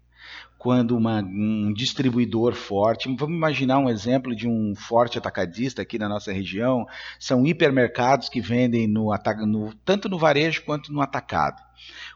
Quando 0.58 0.96
uma, 0.96 1.20
um 1.20 1.72
distribuidor 1.74 2.54
forte, 2.54 3.14
vamos 3.18 3.36
imaginar 3.36 3.78
um 3.78 3.90
exemplo 3.90 4.34
de 4.34 4.48
um 4.48 4.74
forte 4.74 5.18
atacadista 5.18 5.82
aqui 5.82 5.98
na 5.98 6.08
nossa 6.08 6.32
região, 6.32 6.86
são 7.20 7.46
hipermercados 7.46 8.30
que 8.30 8.40
vendem 8.40 8.88
no, 8.88 9.10
no, 9.46 9.74
tanto 9.84 10.08
no 10.08 10.18
varejo 10.18 10.62
quanto 10.64 10.90
no 10.90 11.02
atacado. 11.02 11.62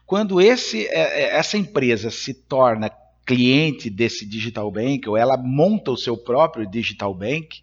Quando 0.03 0.41
esse, 0.41 0.87
é, 0.87 1.21
é, 1.21 1.37
essa 1.37 1.57
empresa 1.57 2.09
se 2.09 2.33
torna 2.33 2.91
cliente 3.23 3.87
desse 3.91 4.25
digital 4.25 4.71
bank, 4.71 5.07
ou 5.07 5.15
ela 5.15 5.37
monta 5.37 5.91
o 5.91 5.97
seu 5.97 6.17
próprio 6.17 6.67
digital 6.67 7.13
bank, 7.13 7.61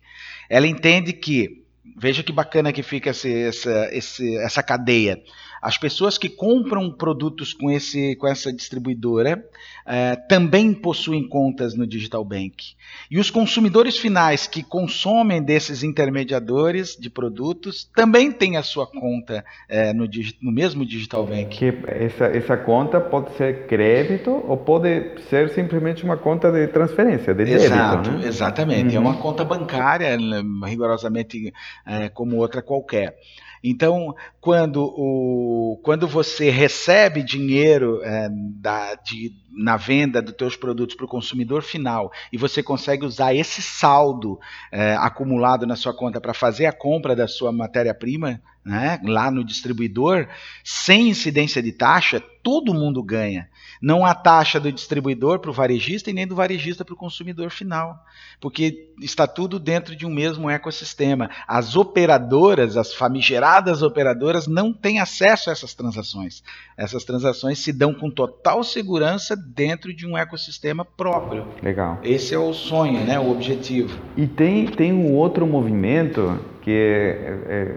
ela 0.48 0.68
entende 0.68 1.12
que 1.12 1.65
Veja 1.96 2.22
que 2.22 2.32
bacana 2.32 2.72
que 2.72 2.82
fica 2.82 3.10
esse, 3.10 3.32
essa, 3.32 3.88
esse, 3.92 4.36
essa 4.38 4.62
cadeia. 4.62 5.22
As 5.60 5.78
pessoas 5.78 6.18
que 6.18 6.28
compram 6.28 6.90
produtos 6.90 7.52
com, 7.52 7.70
esse, 7.70 8.14
com 8.16 8.28
essa 8.28 8.52
distribuidora 8.52 9.44
uh, 9.86 10.28
também 10.28 10.72
possuem 10.72 11.26
contas 11.26 11.74
no 11.74 11.86
Digital 11.86 12.24
Bank. 12.24 12.76
E 13.10 13.18
os 13.18 13.30
consumidores 13.30 13.98
finais 13.98 14.46
que 14.46 14.62
consomem 14.62 15.42
desses 15.42 15.82
intermediadores 15.82 16.96
de 16.96 17.10
produtos 17.10 17.90
também 17.96 18.30
têm 18.30 18.56
a 18.56 18.62
sua 18.62 18.86
conta 18.86 19.44
uh, 19.68 19.94
no, 19.94 20.08
no, 20.40 20.52
mesmo 20.52 20.84
Digital 20.84 21.26
Bank. 21.26 21.46
Que 21.46 21.74
essa, 21.88 22.26
essa 22.26 22.56
conta 22.56 23.00
pode 23.00 23.34
ser 23.36 23.66
crédito 23.66 24.30
ou 24.30 24.56
pode 24.56 25.20
ser 25.28 25.50
simplesmente 25.50 26.04
uma 26.04 26.16
conta 26.16 26.50
de 26.52 26.68
transferência, 26.68 27.34
de 27.34 27.42
Exato, 27.42 28.02
débito. 28.02 28.22
Né? 28.22 28.28
Exatamente. 28.28 28.94
É 28.94 28.98
uhum. 29.00 29.06
É 29.06 29.10
uma 29.10 29.16
conta 29.16 29.44
bancária, 29.44 30.16
rigorosamente 30.64 31.52
uh, 31.86 32.12
como 32.14 32.36
outra 32.36 32.62
qualquer. 32.62 33.16
Então, 33.62 34.14
quando, 34.40 34.84
o, 34.84 35.80
quando 35.82 36.06
você 36.06 36.50
recebe 36.50 37.22
dinheiro 37.22 38.00
é, 38.04 38.28
da, 38.30 38.94
de, 38.94 39.32
na 39.56 39.76
venda 39.76 40.20
dos 40.20 40.34
teus 40.34 40.54
produtos 40.54 40.94
para 40.94 41.06
o 41.06 41.08
consumidor 41.08 41.62
final 41.62 42.12
e 42.30 42.36
você 42.36 42.62
consegue 42.62 43.06
usar 43.06 43.34
esse 43.34 43.62
saldo 43.62 44.38
é, 44.70 44.94
acumulado 44.94 45.66
na 45.66 45.74
sua 45.74 45.94
conta 45.94 46.20
para 46.20 46.34
fazer 46.34 46.66
a 46.66 46.72
compra 46.72 47.16
da 47.16 47.26
sua 47.26 47.50
matéria-prima 47.50 48.40
né, 48.66 49.00
lá 49.04 49.30
no 49.30 49.44
distribuidor, 49.44 50.26
sem 50.64 51.08
incidência 51.08 51.62
de 51.62 51.70
taxa, 51.70 52.20
todo 52.42 52.74
mundo 52.74 53.00
ganha. 53.00 53.48
Não 53.80 54.04
há 54.04 54.12
taxa 54.12 54.58
do 54.58 54.72
distribuidor 54.72 55.38
para 55.38 55.50
o 55.50 55.54
varejista 55.54 56.10
e 56.10 56.12
nem 56.12 56.26
do 56.26 56.34
varejista 56.34 56.84
para 56.84 56.94
o 56.94 56.96
consumidor 56.96 57.50
final, 57.50 57.96
porque 58.40 58.92
está 59.00 59.24
tudo 59.24 59.60
dentro 59.60 59.94
de 59.94 60.04
um 60.04 60.10
mesmo 60.10 60.50
ecossistema. 60.50 61.30
As 61.46 61.76
operadoras, 61.76 62.76
as 62.76 62.92
famigeradas 62.92 63.82
operadoras, 63.82 64.48
não 64.48 64.72
têm 64.72 64.98
acesso 64.98 65.48
a 65.48 65.52
essas 65.52 65.72
transações. 65.72 66.42
Essas 66.76 67.04
transações 67.04 67.60
se 67.60 67.72
dão 67.72 67.94
com 67.94 68.10
total 68.10 68.64
segurança 68.64 69.36
dentro 69.46 69.94
de 69.94 70.06
um 70.06 70.16
ecossistema 70.16 70.84
próprio. 70.84 71.46
Legal. 71.62 71.98
Esse 72.02 72.34
é 72.34 72.38
o 72.38 72.52
sonho, 72.52 73.04
né, 73.04 73.18
o 73.18 73.30
objetivo. 73.30 73.98
E 74.16 74.26
tem, 74.26 74.66
tem 74.66 74.92
um 74.92 75.12
outro 75.14 75.46
movimento 75.46 76.38
que 76.62 76.70
é, 76.70 77.38
é 77.48 77.76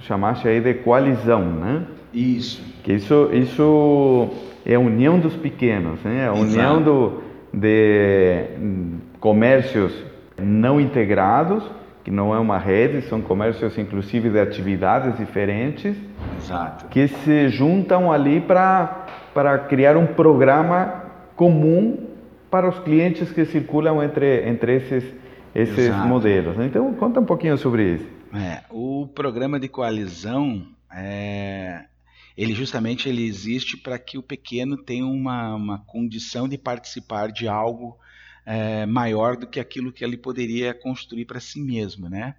chamaste 0.00 0.48
aí 0.48 0.60
de 0.60 0.74
coalizão, 0.74 1.44
né? 1.44 1.86
Isso. 2.12 2.62
Que 2.82 2.94
isso, 2.94 3.30
isso 3.32 4.30
é 4.64 4.74
a 4.74 4.80
união 4.80 5.18
dos 5.18 5.34
pequenos, 5.36 6.02
né? 6.02 6.28
A 6.28 6.32
união 6.32 6.82
do, 6.82 7.22
de 7.52 8.44
comércios 9.20 9.92
não 10.40 10.80
integrados, 10.80 11.64
que 12.04 12.10
não 12.10 12.34
é 12.34 12.38
uma 12.38 12.58
rede, 12.58 13.02
são 13.08 13.20
comércios 13.20 13.76
inclusive 13.76 14.30
de 14.30 14.38
atividades 14.38 15.16
diferentes, 15.16 15.96
Exato. 16.38 16.86
que 16.88 17.08
se 17.08 17.48
juntam 17.48 18.10
ali 18.10 18.40
para 18.40 19.58
criar 19.68 19.96
um 19.96 20.06
programa 20.06 21.04
comum 21.36 22.08
para 22.50 22.68
os 22.68 22.78
clientes 22.80 23.30
que 23.30 23.44
circulam 23.44 24.02
entre, 24.02 24.48
entre 24.48 24.76
esses, 24.76 25.04
esses 25.54 25.94
modelos. 26.06 26.56
Então, 26.58 26.92
conta 26.94 27.20
um 27.20 27.24
pouquinho 27.24 27.58
sobre 27.58 27.94
isso. 27.94 28.06
É, 28.34 28.62
o 28.70 29.06
programa 29.14 29.58
de 29.58 29.68
coalizão, 29.68 30.66
é, 30.92 31.84
ele 32.36 32.54
justamente 32.54 33.08
ele 33.08 33.26
existe 33.26 33.76
para 33.76 33.98
que 33.98 34.18
o 34.18 34.22
pequeno 34.22 34.76
tenha 34.76 35.06
uma, 35.06 35.54
uma 35.54 35.78
condição 35.86 36.48
de 36.48 36.56
participar 36.58 37.30
de 37.30 37.48
algo 37.48 37.96
é, 38.50 38.86
maior 38.86 39.36
do 39.36 39.46
que 39.46 39.60
aquilo 39.60 39.92
que 39.92 40.02
ele 40.02 40.16
poderia 40.16 40.72
construir 40.72 41.26
para 41.26 41.38
si 41.38 41.60
mesmo, 41.60 42.08
né? 42.08 42.34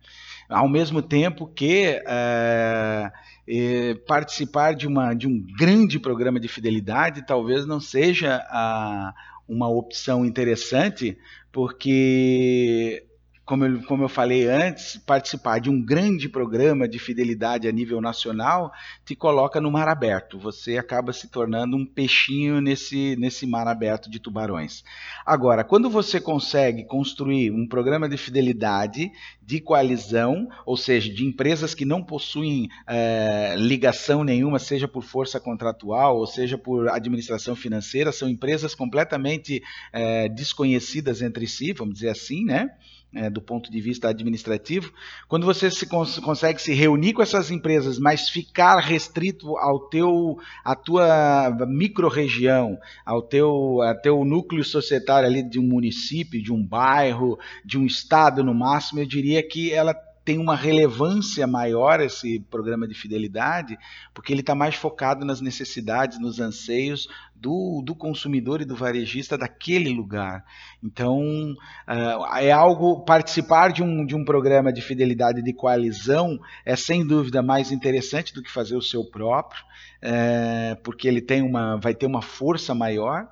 Ao 0.49 0.67
mesmo 0.67 1.03
tempo 1.03 1.45
que 1.45 2.01
é, 2.03 3.11
é, 3.47 3.93
participar 4.07 4.73
de, 4.73 4.87
uma, 4.87 5.13
de 5.13 5.27
um 5.27 5.39
grande 5.55 5.99
programa 5.99 6.39
de 6.39 6.47
fidelidade 6.47 7.27
talvez 7.27 7.63
não 7.67 7.79
seja 7.79 8.43
a, 8.49 9.13
uma 9.47 9.69
opção 9.69 10.25
interessante, 10.25 11.15
porque 11.51 13.05
como 13.49 13.65
eu, 13.65 13.81
como 13.85 14.03
eu 14.03 14.09
falei 14.09 14.47
antes, 14.47 14.95
participar 14.97 15.57
de 15.57 15.71
um 15.71 15.83
grande 15.83 16.29
programa 16.29 16.87
de 16.87 16.99
fidelidade 16.99 17.67
a 17.67 17.71
nível 17.71 17.99
nacional 17.99 18.71
te 19.03 19.15
coloca 19.15 19.59
no 19.59 19.71
mar 19.71 19.87
aberto. 19.87 20.37
Você 20.37 20.77
acaba 20.77 21.11
se 21.11 21.29
tornando 21.29 21.75
um 21.75 21.83
peixinho 21.83 22.61
nesse, 22.61 23.15
nesse 23.15 23.47
mar 23.47 23.67
aberto 23.67 24.07
de 24.07 24.19
tubarões. 24.19 24.83
Agora, 25.25 25.63
quando 25.63 25.89
você 25.89 26.21
consegue 26.21 26.83
construir 26.85 27.49
um 27.49 27.67
programa 27.67 28.07
de 28.07 28.17
fidelidade 28.17 29.11
de 29.41 29.59
coalizão, 29.59 30.47
ou 30.63 30.77
seja, 30.77 31.11
de 31.11 31.25
empresas 31.25 31.73
que 31.73 31.85
não 31.85 32.03
possuem 32.03 32.69
é, 32.85 33.55
ligação 33.57 34.23
nenhuma, 34.23 34.59
seja 34.59 34.87
por 34.87 35.01
força 35.01 35.39
contratual 35.39 36.17
ou 36.17 36.27
seja 36.27 36.55
por 36.55 36.87
administração 36.89 37.55
financeira, 37.55 38.11
são 38.11 38.29
empresas 38.29 38.75
completamente 38.75 39.59
é, 39.91 40.29
desconhecidas 40.29 41.23
entre 41.23 41.47
si, 41.47 41.73
vamos 41.73 41.95
dizer 41.95 42.09
assim, 42.09 42.45
né? 42.45 42.69
É, 43.13 43.29
do 43.29 43.41
ponto 43.41 43.71
de 43.71 43.81
vista 43.81 44.09
administrativo, 44.09 44.93
quando 45.27 45.45
você 45.45 45.71
se 45.71 45.85
cons 45.85 46.19
consegue 46.19 46.61
se 46.61 46.73
reunir 46.73 47.13
com 47.13 47.21
essas 47.21 47.49
empresas, 47.49 47.97
mas 47.97 48.29
ficar 48.29 48.79
restrito 48.79 49.57
ao 49.57 49.79
teu, 49.89 50.37
à 50.63 50.75
tua 50.75 51.49
microrregião, 51.67 52.77
ao 53.05 53.21
teu, 53.21 53.81
ao 53.81 53.95
teu 54.01 54.23
núcleo 54.23 54.63
societário 54.63 55.27
ali 55.27 55.41
de 55.41 55.59
um 55.59 55.63
município, 55.63 56.41
de 56.41 56.53
um 56.53 56.63
bairro, 56.63 57.37
de 57.65 57.77
um 57.77 57.85
estado 57.85 58.43
no 58.43 58.53
máximo, 58.53 58.99
eu 58.99 59.05
diria 59.05 59.41
que 59.41 59.73
ela 59.73 59.93
tem 60.29 60.37
uma 60.37 60.55
relevância 60.55 61.47
maior 61.47 61.99
esse 61.99 62.39
programa 62.51 62.87
de 62.87 62.93
fidelidade, 62.93 63.75
porque 64.13 64.31
ele 64.31 64.41
está 64.41 64.53
mais 64.53 64.75
focado 64.75 65.25
nas 65.25 65.41
necessidades, 65.41 66.19
nos 66.19 66.39
anseios 66.39 67.07
do, 67.35 67.81
do 67.83 67.95
consumidor 67.95 68.61
e 68.61 68.65
do 68.65 68.75
varejista 68.75 69.35
daquele 69.35 69.89
lugar. 69.89 70.45
Então, 70.83 71.19
uh, 71.23 72.37
é 72.37 72.51
algo, 72.51 73.03
participar 73.05 73.71
de 73.71 73.81
um, 73.81 74.05
de 74.05 74.15
um 74.15 74.23
programa 74.23 74.71
de 74.71 74.83
fidelidade 74.83 75.41
de 75.41 75.51
coalizão 75.51 76.37
é 76.63 76.75
sem 76.75 77.03
dúvida 77.03 77.41
mais 77.41 77.71
interessante 77.71 78.31
do 78.31 78.43
que 78.43 78.51
fazer 78.51 78.75
o 78.75 78.83
seu 78.83 79.03
próprio, 79.03 79.63
é, 79.99 80.77
porque 80.83 81.07
ele 81.07 81.21
tem 81.21 81.41
uma, 81.41 81.77
vai 81.77 81.95
ter 81.95 82.05
uma 82.05 82.21
força 82.21 82.75
maior 82.75 83.27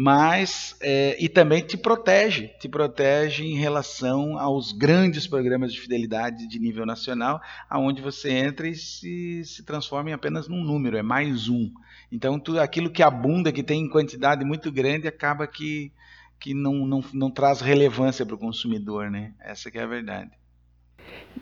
mas 0.00 0.76
é, 0.80 1.16
e 1.18 1.28
também 1.28 1.60
te 1.60 1.76
protege, 1.76 2.52
te 2.60 2.68
protege 2.68 3.44
em 3.44 3.56
relação 3.56 4.38
aos 4.38 4.70
grandes 4.70 5.26
programas 5.26 5.72
de 5.72 5.80
fidelidade 5.80 6.46
de 6.46 6.56
nível 6.60 6.86
nacional, 6.86 7.40
aonde 7.68 8.00
você 8.00 8.30
entra 8.30 8.68
e 8.68 8.76
se, 8.76 9.42
se 9.44 9.64
transforma 9.64 10.10
em 10.10 10.12
apenas 10.12 10.46
num 10.46 10.62
número, 10.62 10.96
é 10.96 11.02
mais 11.02 11.48
um. 11.48 11.68
Então 12.12 12.38
tudo 12.38 12.60
aquilo 12.60 12.90
que 12.90 13.02
abunda, 13.02 13.50
que 13.50 13.60
tem 13.60 13.80
em 13.80 13.88
quantidade 13.88 14.44
muito 14.44 14.70
grande, 14.70 15.08
acaba 15.08 15.48
que, 15.48 15.90
que 16.38 16.54
não, 16.54 16.86
não, 16.86 17.02
não 17.12 17.28
traz 17.28 17.60
relevância 17.60 18.24
para 18.24 18.36
o 18.36 18.38
consumidor, 18.38 19.10
né? 19.10 19.32
Essa 19.40 19.68
que 19.68 19.78
é 19.78 19.82
a 19.82 19.86
verdade. 19.88 20.30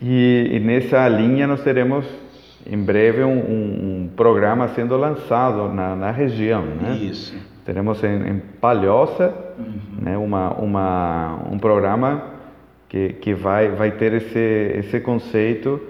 E, 0.00 0.48
e 0.52 0.60
nessa 0.60 1.06
linha 1.10 1.46
nós 1.46 1.62
teremos 1.62 2.06
em 2.66 2.82
breve 2.82 3.22
um, 3.22 4.04
um, 4.04 4.08
programa 4.16 4.66
sendo 4.68 4.96
lançado 4.96 5.70
na, 5.74 5.94
na 5.94 6.10
região, 6.10 6.64
né? 6.64 6.96
Isso 6.96 7.54
Teremos 7.66 8.02
em, 8.04 8.28
em 8.28 8.38
Palhoça 8.60 9.34
uhum. 9.58 10.00
né, 10.00 10.16
uma, 10.16 10.50
uma, 10.52 11.38
um 11.50 11.58
programa 11.58 12.22
que, 12.88 13.14
que 13.14 13.34
vai, 13.34 13.70
vai 13.70 13.90
ter 13.90 14.12
esse, 14.14 14.38
esse 14.78 15.00
conceito 15.00 15.80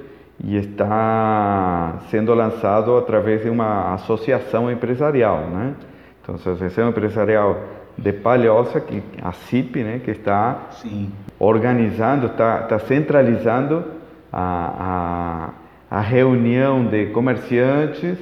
e 0.43 0.57
está 0.57 1.99
sendo 2.11 2.33
lançado 2.33 2.97
através 2.97 3.43
de 3.43 3.51
uma 3.51 3.93
associação 3.93 4.72
empresarial. 4.72 5.49
Né? 5.49 5.74
Então, 6.22 6.35
a 6.35 6.39
Associação 6.39 6.89
Empresarial 6.89 7.61
de 7.97 8.12
Palhoça, 8.12 8.81
que, 8.81 9.03
a 9.22 9.33
CIP, 9.33 9.83
né, 9.83 10.01
que 10.03 10.12
está 10.12 10.68
Sim. 10.70 11.12
organizando, 11.39 12.29
está, 12.29 12.61
está 12.62 12.79
centralizando 12.79 13.85
a, 14.33 15.53
a, 15.91 15.99
a 15.99 16.01
reunião 16.01 16.87
de 16.87 17.07
comerciantes 17.07 18.18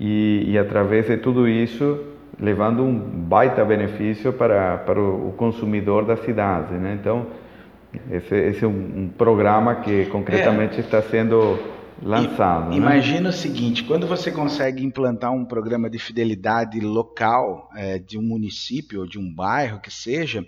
e, 0.00 0.44
e 0.48 0.58
através 0.58 1.06
de 1.06 1.18
tudo 1.18 1.46
isso 1.46 2.13
levando 2.38 2.82
um 2.82 2.98
baita 2.98 3.64
benefício 3.64 4.32
para, 4.32 4.78
para 4.78 5.00
o 5.00 5.32
consumidor 5.36 6.04
da 6.04 6.16
cidade. 6.16 6.74
Né? 6.74 6.96
Então, 7.00 7.26
esse, 8.10 8.34
esse 8.34 8.64
é 8.64 8.68
um, 8.68 9.08
programa 9.16 9.76
que 9.76 10.06
concretamente 10.06 10.76
é. 10.76 10.80
está 10.80 11.00
sendo 11.02 11.58
lançado. 12.02 12.66
I, 12.66 12.70
né? 12.70 12.76
Imagina 12.76 13.28
o 13.28 13.32
seguinte: 13.32 13.84
quando 13.84 14.06
você 14.06 14.30
consegue 14.30 14.84
implantar 14.84 15.32
um 15.32 15.44
programa 15.44 15.88
de 15.88 15.98
fidelidade 15.98 16.80
local 16.80 17.70
é, 17.76 17.98
de 17.98 18.18
um 18.18 18.22
município 18.22 19.00
ou 19.00 19.06
de 19.06 19.18
um 19.18 19.32
bairro 19.32 19.80
que 19.80 19.92
seja, 19.92 20.44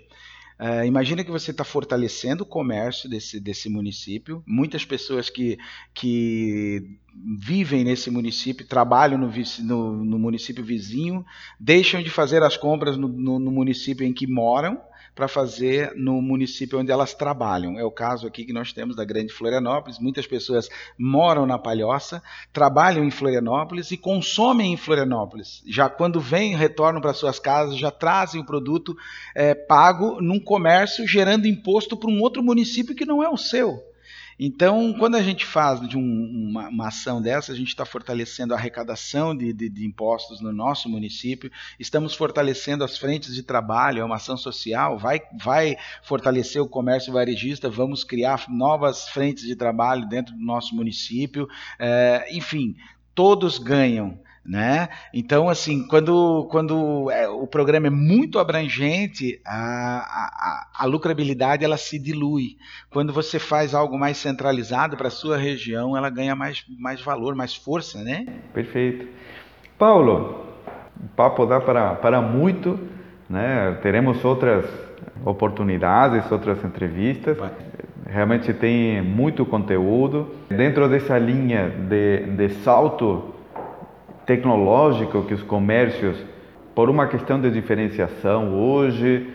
Uh, 0.59 0.83
imagina 0.85 1.23
que 1.23 1.29
você 1.29 1.51
está 1.51 1.63
fortalecendo 1.63 2.43
o 2.43 2.45
comércio 2.45 3.07
desse, 3.07 3.39
desse 3.39 3.69
município. 3.69 4.43
Muitas 4.45 4.83
pessoas 4.83 5.29
que, 5.29 5.57
que 5.93 6.97
vivem 7.15 7.83
nesse 7.83 8.09
município, 8.09 8.65
trabalham 8.65 9.19
no, 9.19 9.31
no, 9.59 10.03
no 10.03 10.19
município 10.19 10.63
vizinho, 10.63 11.23
deixam 11.59 12.01
de 12.01 12.09
fazer 12.09 12.41
as 12.41 12.57
compras 12.57 12.97
no, 12.97 13.07
no, 13.07 13.39
no 13.39 13.51
município 13.51 14.05
em 14.05 14.13
que 14.13 14.25
moram 14.25 14.81
para 15.17 15.27
fazer 15.27 15.93
no 15.95 16.21
município 16.21 16.79
onde 16.79 16.91
elas 16.91 17.15
trabalham. 17.15 17.79
É 17.79 17.83
o 17.83 17.89
caso 17.89 18.27
aqui 18.27 18.45
que 18.45 18.53
nós 18.53 18.71
temos 18.71 18.95
da 18.95 19.03
Grande 19.03 19.33
Florianópolis. 19.33 19.97
Muitas 19.97 20.27
pessoas 20.27 20.69
moram 20.95 21.43
na 21.47 21.57
Palhoça, 21.57 22.21
trabalham 22.53 23.03
em 23.03 23.09
Florianópolis 23.09 23.89
e 23.89 23.97
consomem 23.97 24.73
em 24.73 24.77
Florianópolis. 24.77 25.63
Já 25.65 25.89
quando 25.89 26.19
vêm, 26.19 26.55
retornam 26.55 27.01
para 27.01 27.15
suas 27.15 27.39
casas, 27.39 27.79
já 27.79 27.89
trazem 27.89 28.39
o 28.39 28.45
produto 28.45 28.95
é, 29.33 29.55
pago 29.55 30.21
num 30.21 30.39
comércio, 30.39 31.07
gerando 31.07 31.47
imposto 31.47 31.97
para 31.97 32.11
um 32.11 32.21
outro 32.21 32.43
município 32.43 32.95
que 32.95 33.05
não 33.05 33.23
é 33.23 33.27
o 33.27 33.37
seu. 33.37 33.86
Então, 34.39 34.93
quando 34.93 35.15
a 35.15 35.23
gente 35.23 35.45
faz 35.45 35.81
de 35.87 35.97
um, 35.97 36.49
uma, 36.49 36.69
uma, 36.69 36.87
ação 36.89 37.19
dessa, 37.19 37.51
a 37.51 37.55
gente 37.55 37.69
está 37.69 37.85
fortalecendo 37.85 38.53
a 38.53 38.57
arrecadação 38.57 39.35
de, 39.35 39.51
de, 39.51 39.67
de, 39.67 39.85
impostos 39.85 40.39
no 40.39 40.53
nosso 40.53 40.87
município, 40.87 41.51
estamos 41.79 42.13
fortalecendo 42.13 42.83
as 42.83 42.97
frentes 42.97 43.33
de 43.33 43.41
trabalho, 43.41 44.01
é 44.01 44.05
uma 44.05 44.17
ação 44.17 44.37
social, 44.37 44.99
vai, 44.99 45.21
vai 45.41 45.75
fortalecer 46.03 46.61
o 46.61 46.69
comércio 46.69 47.11
varejista, 47.11 47.67
vamos 47.67 48.03
criar 48.03 48.45
novas 48.47 49.09
frentes 49.09 49.43
de 49.43 49.55
trabalho 49.55 50.07
dentro 50.07 50.35
do 50.35 50.43
nosso 50.43 50.75
município, 50.75 51.47
é, 51.79 52.27
enfim, 52.31 52.75
todos 53.15 53.57
ganham 53.57 54.19
né? 54.47 54.87
Então, 55.13 55.49
assim, 55.49 55.85
quando, 55.87 56.47
quando 56.49 57.11
é, 57.11 57.27
o 57.27 57.45
programa 57.45 57.87
é 57.87 57.89
muito 57.89 58.39
abrangente, 58.39 59.41
a, 59.45 59.97
a, 60.77 60.83
a, 60.83 60.85
lucrabilidade 60.85 61.65
ela 61.65 61.75
se 61.75 61.99
dilui. 61.99 62.55
Quando 62.89 63.11
você 63.11 63.39
faz 63.39 63.75
algo 63.75 63.99
mais 63.99 64.15
centralizado 64.17 64.95
para 64.95 65.09
a 65.09 65.11
sua 65.11 65.37
região, 65.37 65.97
ela 65.97 66.09
ganha 66.09 66.33
mais, 66.33 66.63
mais 66.79 67.01
valor, 67.01 67.35
mais 67.35 67.53
força, 67.53 68.01
né? 68.01 68.25
Perfeito. 68.53 69.05
Paulo, 69.77 70.45
o 70.95 71.07
papo 71.09 71.45
dá 71.45 71.59
para, 71.59 71.95
para 71.95 72.21
muito, 72.21 72.79
né? 73.29 73.77
Teremos 73.81 74.23
outras 74.23 74.65
oportunidades, 75.25 76.31
outras 76.31 76.63
entrevistas. 76.63 77.37
Realmente 78.05 78.53
tem 78.53 79.01
muito 79.01 79.45
conteúdo. 79.45 80.33
Dentro 80.47 80.87
dessa 80.87 81.17
linha 81.19 81.69
de, 81.69 82.27
de 82.27 82.49
salto 82.63 83.35
tecnológico 84.27 85.23
que 85.23 85.33
os 85.33 85.41
comércios, 85.41 86.23
por 86.75 86.89
uma 86.89 87.07
questão 87.07 87.41
de 87.41 87.49
diferenciação 87.49 88.53
hoje, 88.53 89.27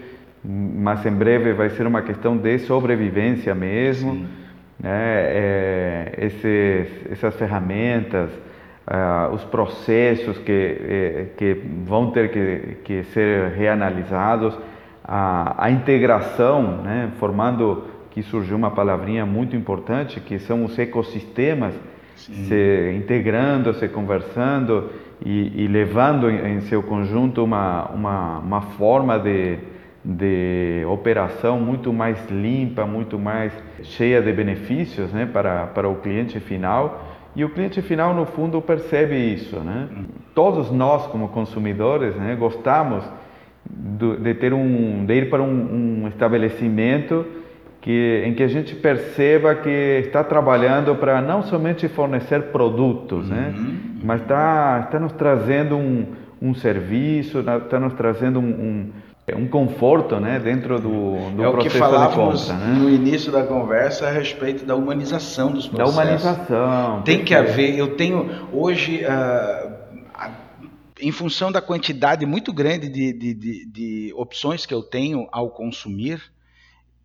mas 0.44 1.04
em 1.04 1.10
breve 1.10 1.52
vai 1.52 1.70
ser 1.70 1.86
uma 1.86 2.02
questão 2.02 2.36
de 2.36 2.58
sobrevivência 2.60 3.54
mesmo, 3.54 4.26
né? 4.78 4.90
É, 4.90 6.14
esses, 6.18 6.88
essas 7.10 7.34
ferramentas, 7.36 8.30
uh, 8.86 9.32
os 9.32 9.44
processos 9.44 10.38
que, 10.38 10.52
eh, 10.52 11.26
que 11.36 11.54
vão 11.84 12.10
ter 12.10 12.30
que, 12.30 12.76
que 12.84 13.04
ser 13.04 13.50
reanalisados, 13.50 14.58
a, 15.04 15.64
a 15.64 15.70
integração, 15.70 16.82
né? 16.82 17.10
formando 17.18 17.84
que 18.10 18.22
surgiu 18.22 18.56
uma 18.56 18.70
palavrinha 18.70 19.24
muito 19.24 19.56
importante, 19.56 20.20
que 20.20 20.38
são 20.38 20.64
os 20.64 20.78
ecossistemas 20.78 21.74
se 22.16 22.94
integrando, 22.96 23.74
se 23.74 23.88
conversando 23.88 24.90
e, 25.24 25.64
e 25.64 25.68
levando 25.68 26.30
em, 26.30 26.56
em, 26.56 26.60
seu 26.62 26.82
conjunto 26.82 27.44
uma, 27.44 27.88
uma, 27.90 28.38
uma 28.38 28.60
forma 28.60 29.18
de, 29.18 29.58
de 30.04 30.84
operação 30.88 31.60
muito 31.60 31.92
mais 31.92 32.30
limpa, 32.30 32.86
muito 32.86 33.18
mais 33.18 33.52
cheia 33.82 34.20
de 34.20 34.32
benefícios 34.32 35.12
né, 35.12 35.26
para, 35.32 35.66
para 35.66 35.88
o 35.88 35.96
cliente 35.96 36.38
final. 36.40 37.08
E 37.34 37.44
o 37.44 37.50
cliente 37.50 37.80
final, 37.80 38.14
no 38.14 38.26
fundo, 38.26 38.60
percebe 38.60 39.16
isso. 39.16 39.56
Né? 39.60 39.88
Todos 40.34 40.70
nós, 40.70 41.06
como 41.06 41.28
consumidores, 41.28 42.14
né, 42.16 42.36
gostamos 42.38 43.04
de, 43.64 44.34
ter 44.34 44.52
um, 44.52 45.04
de 45.06 45.14
ir 45.14 45.30
para 45.30 45.42
um, 45.42 46.02
um 46.04 46.08
estabelecimento 46.08 47.24
que, 47.82 48.22
em 48.24 48.32
que 48.32 48.44
a 48.44 48.48
gente 48.48 48.76
perceba 48.76 49.56
que 49.56 49.68
está 50.06 50.22
trabalhando 50.22 50.94
para 50.94 51.20
não 51.20 51.42
somente 51.42 51.88
fornecer 51.88 52.44
produtos, 52.52 53.28
né? 53.28 53.52
uhum. 53.56 53.62
né? 53.62 53.80
mas 54.04 54.22
está, 54.22 54.82
está 54.86 55.00
nos 55.00 55.12
trazendo 55.12 55.76
um, 55.76 56.06
um 56.40 56.54
serviço, 56.54 57.40
está 57.40 57.80
nos 57.80 57.92
trazendo 57.94 58.38
um, 58.38 58.44
um, 59.34 59.36
um 59.36 59.48
conforto 59.48 60.20
né? 60.20 60.38
dentro 60.38 60.80
do, 60.80 61.30
do 61.32 61.44
é 61.44 61.50
processo 61.50 62.08
de 62.08 62.14
compra. 62.14 62.54
Né? 62.54 62.78
No 62.78 62.88
início 62.88 63.32
da 63.32 63.42
conversa 63.42 64.06
a 64.06 64.12
respeito 64.12 64.64
da 64.64 64.76
humanização 64.76 65.50
dos 65.50 65.66
processos. 65.66 65.96
Da 65.96 66.02
humanização. 66.02 67.02
Tem 67.02 67.24
que 67.24 67.34
haver, 67.34 67.76
eu 67.76 67.96
tenho 67.96 68.30
hoje... 68.52 69.04
Uh, 69.04 69.82
em 71.00 71.10
função 71.10 71.50
da 71.50 71.60
quantidade 71.60 72.24
muito 72.24 72.52
grande 72.52 72.88
de, 72.88 73.12
de, 73.12 73.34
de, 73.34 73.66
de 73.66 74.14
opções 74.14 74.64
que 74.64 74.72
eu 74.72 74.84
tenho 74.84 75.26
ao 75.32 75.50
consumir, 75.50 76.22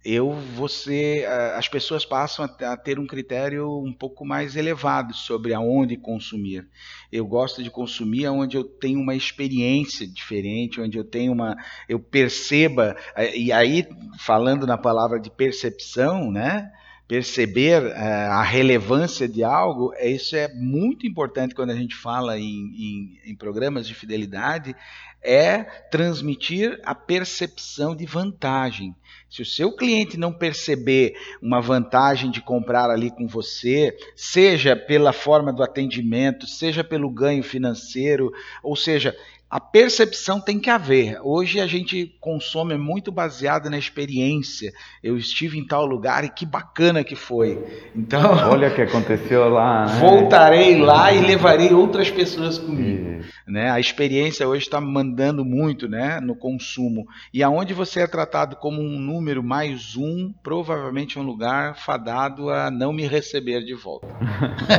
eu 0.07 0.31
você 0.55 1.25
as 1.55 1.67
pessoas 1.67 2.05
passam 2.05 2.45
a 2.45 2.77
ter 2.77 2.97
um 2.97 3.05
critério 3.05 3.69
um 3.83 3.91
pouco 3.91 4.25
mais 4.25 4.55
elevado 4.55 5.13
sobre 5.13 5.53
aonde 5.53 5.97
consumir. 5.97 6.65
Eu 7.11 7.25
gosto 7.27 7.61
de 7.61 7.69
consumir 7.69 8.25
onde 8.29 8.55
eu 8.55 8.63
tenho 8.63 9.01
uma 9.01 9.15
experiência 9.15 10.07
diferente, 10.07 10.79
onde 10.79 10.97
eu 10.97 11.03
tenho 11.03 11.33
uma 11.33 11.57
eu 11.89 11.99
perceba 11.99 12.95
e 13.35 13.51
aí 13.51 13.85
falando 14.17 14.65
na 14.65 14.77
palavra 14.77 15.19
de 15.19 15.29
percepção, 15.29 16.31
né? 16.31 16.71
Perceber 17.05 17.83
uh, 17.83 17.93
a 17.93 18.43
relevância 18.43 19.29
de 19.29 19.41
algo, 19.41 19.93
isso 19.97 20.35
é 20.35 20.53
muito 20.53 21.07
importante 21.07 21.55
quando 21.55 21.69
a 21.69 21.75
gente 21.75 21.95
fala 21.95 22.37
em, 22.37 22.43
em, 22.43 23.31
em 23.31 23.35
programas 23.35 23.87
de 23.87 23.93
fidelidade, 23.93 24.75
é 25.23 25.63
transmitir 25.89 26.79
a 26.83 26.93
percepção 26.93 27.95
de 27.95 28.05
vantagem. 28.05 28.93
Se 29.29 29.41
o 29.41 29.45
seu 29.45 29.75
cliente 29.75 30.17
não 30.17 30.31
perceber 30.31 31.15
uma 31.41 31.59
vantagem 31.59 32.31
de 32.31 32.41
comprar 32.41 32.89
ali 32.89 33.11
com 33.11 33.27
você, 33.27 33.95
seja 34.15 34.75
pela 34.75 35.11
forma 35.11 35.51
do 35.51 35.61
atendimento, 35.61 36.47
seja 36.47 36.83
pelo 36.83 37.09
ganho 37.09 37.43
financeiro, 37.43 38.31
ou 38.63 38.75
seja, 38.75 39.15
a 39.49 39.61
percepção 39.61 40.41
tem 40.41 40.59
que 40.59 40.69
haver. 40.69 41.19
Hoje 41.23 41.61
a 41.61 41.67
gente 41.67 42.17
consome 42.19 42.77
muito 42.77 43.13
baseado 43.13 43.69
na 43.69 43.77
experiência. 43.77 44.73
Eu 45.01 45.17
estive 45.17 45.57
em 45.57 45.65
tal 45.65 45.85
lugar 45.85 46.25
e 46.25 46.29
que 46.29 46.45
bacana 46.45 47.01
que 47.01 47.15
foi. 47.15 47.63
Então, 47.95 48.21
olha 48.51 48.67
o 48.67 48.75
que 48.75 48.81
aconteceu 48.81 49.47
lá. 49.47 49.85
Né? 49.85 49.99
Voltarei 50.01 50.77
lá 50.77 51.13
e 51.13 51.25
levarei 51.25 51.73
outras 51.73 52.11
pessoas 52.11 52.57
comigo. 52.57 53.23
Né? 53.47 53.71
A 53.71 53.79
experiência 53.79 54.45
hoje 54.45 54.65
está 54.65 54.81
mandando 54.81 55.45
muito, 55.45 55.87
né, 55.87 56.19
no 56.19 56.35
consumo. 56.35 57.05
E 57.33 57.41
aonde 57.41 57.73
você 57.73 58.01
é 58.01 58.07
tratado 58.07 58.57
como 58.57 58.81
um 58.81 58.99
número 58.99 59.41
mais 59.41 59.95
um, 59.95 60.33
provavelmente 60.43 61.17
é 61.17 61.21
um 61.21 61.25
lugar 61.25 61.77
fadado 61.77 62.49
a 62.49 62.69
não 62.69 62.91
me 62.91 63.07
receber 63.07 63.63
de 63.63 63.73
volta. 63.73 64.07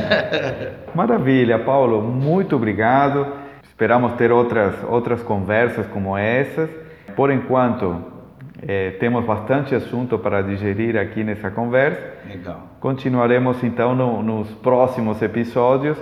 Maravilha, 0.93 1.57
Paulo. 1.57 2.03
Muito 2.03 2.55
obrigado. 2.55 3.48
Esperamos 3.79 4.11
ter 4.15 4.29
outras, 4.29 4.75
outras 4.89 5.23
conversas 5.23 5.87
como 5.87 6.17
essas. 6.17 6.69
Por 7.15 7.31
enquanto, 7.31 7.95
eh, 8.61 8.97
temos 8.99 9.23
bastante 9.23 9.73
assunto 9.73 10.19
para 10.19 10.41
digerir 10.41 10.97
aqui 10.97 11.23
nessa 11.23 11.49
conversa. 11.49 12.01
Legal. 12.27 12.67
Continuaremos 12.81 13.63
então 13.63 13.95
no, 13.95 14.21
nos 14.21 14.49
próximos 14.55 15.21
episódios. 15.21 15.97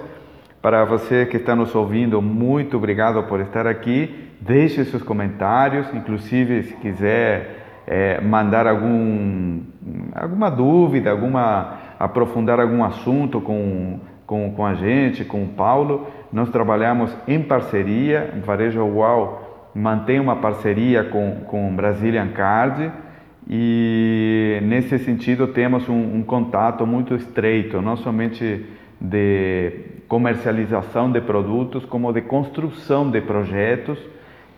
Para 0.60 0.86
você 0.86 1.28
que 1.28 1.38
está 1.38 1.56
nos 1.56 1.76
ouvindo, 1.76 2.20
muito 2.20 2.78
obrigado 2.78 3.22
por 3.26 3.40
estar 3.42 3.68
aqui. 3.68 4.28
Deixe 4.42 4.84
seus 4.86 5.04
comentários, 5.04 5.88
inclusive 5.94 6.64
se 6.64 6.74
quiser 6.78 7.84
eh, 7.86 8.20
mandar 8.22 8.66
algum, 8.66 9.62
alguma 10.16 10.50
dúvida, 10.50 11.12
alguma 11.12 11.78
aprofundar 12.00 12.60
algum 12.60 12.84
assunto 12.84 13.40
com, 13.40 14.00
com, 14.28 14.52
com 14.52 14.66
a 14.66 14.76
gente, 14.76 15.26
com 15.26 15.44
o 15.44 15.48
Paulo. 15.48 16.08
Nós 16.32 16.50
trabalhamos 16.50 17.16
em 17.28 17.42
parceria, 17.42 18.34
o 18.38 18.46
Varejo 18.46 18.84
UAU 18.84 19.72
mantém 19.74 20.20
uma 20.20 20.36
parceria 20.36 21.04
com, 21.06 21.42
com 21.48 21.76
Brazilian 21.76 22.28
Card 22.30 22.92
e 23.50 24.60
nesse 24.64 25.00
sentido 25.00 25.48
temos 25.48 25.88
um, 25.88 26.18
um 26.18 26.24
contato 26.24 26.86
muito 26.86 27.16
estreito, 27.16 27.82
não 27.82 27.96
somente 27.96 28.66
de 29.00 29.72
comercialização 30.08 31.12
de 31.12 31.22
produtos, 31.22 31.86
como 31.86 32.12
de 32.12 32.22
construção 32.22 33.10
de 33.10 33.22
projetos 33.22 34.00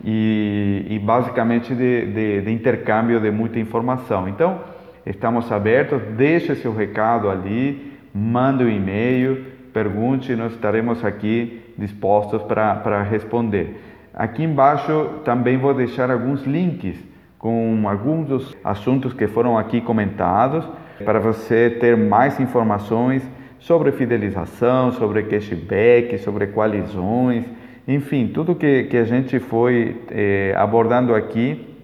e, 0.03 0.85
e 0.89 0.99
basicamente 0.99 1.75
de, 1.75 2.05
de, 2.05 2.41
de, 2.41 2.51
intercâmbio 2.51 3.19
de 3.19 3.29
muita 3.29 3.59
informação. 3.59 4.27
Então, 4.27 4.61
estamos 5.05 5.51
abertos, 5.51 6.01
deixe 6.15 6.55
seu 6.55 6.73
recado 6.73 7.29
ali, 7.29 7.93
manda 8.13 8.63
um 8.63 8.69
e-mail, 8.69 9.45
pergunte, 9.73 10.35
nós 10.35 10.53
estaremos 10.53 11.03
aqui 11.03 11.61
dispostos 11.77 12.41
para 12.43 13.03
responder. 13.03 13.81
Aqui 14.13 14.43
embaixo 14.43 15.21
também 15.23 15.57
vou 15.57 15.73
deixar 15.73 16.11
alguns 16.11 16.45
links 16.45 16.97
com 17.37 17.87
alguns 17.87 18.27
dos 18.27 18.57
assuntos 18.63 19.13
que 19.13 19.27
foram 19.27 19.57
aqui 19.57 19.79
comentados 19.79 20.67
para 21.05 21.19
você 21.19 21.69
ter 21.69 21.95
mais 21.95 22.39
informações 22.39 23.23
sobre 23.59 23.91
fidelização, 23.91 24.91
sobre 24.91 25.23
cashback, 25.23 26.17
sobre 26.19 26.47
coalizões, 26.47 27.45
enfim, 27.87 28.27
tudo 28.27 28.55
que, 28.55 28.83
que 28.83 28.97
a 28.97 29.03
gente 29.03 29.39
foi 29.39 30.01
eh, 30.11 30.53
abordando 30.55 31.15
aqui, 31.15 31.75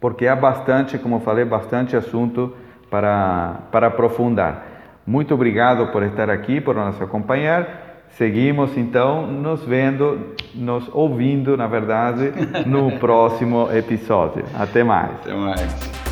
porque 0.00 0.26
há 0.26 0.34
bastante, 0.34 0.98
como 0.98 1.20
falei, 1.20 1.44
bastante 1.44 1.96
assunto 1.96 2.52
para, 2.90 3.60
para 3.70 3.86
aprofundar. 3.86 4.75
Muito 5.06 5.34
obrigado 5.34 5.86
por 5.92 6.02
estar 6.02 6.28
aqui, 6.28 6.60
por 6.60 6.74
nos 6.74 7.00
acompanhar. 7.00 7.86
Seguimos 8.10 8.76
então 8.76 9.26
nos 9.26 9.62
vendo, 9.64 10.34
nos 10.54 10.88
ouvindo, 10.92 11.56
na 11.56 11.66
verdade, 11.66 12.32
no 12.66 12.92
próximo 12.98 13.68
episódio. 13.72 14.44
Até 14.54 14.82
mais. 14.82 15.12
Até 15.20 15.34
mais. 15.34 16.05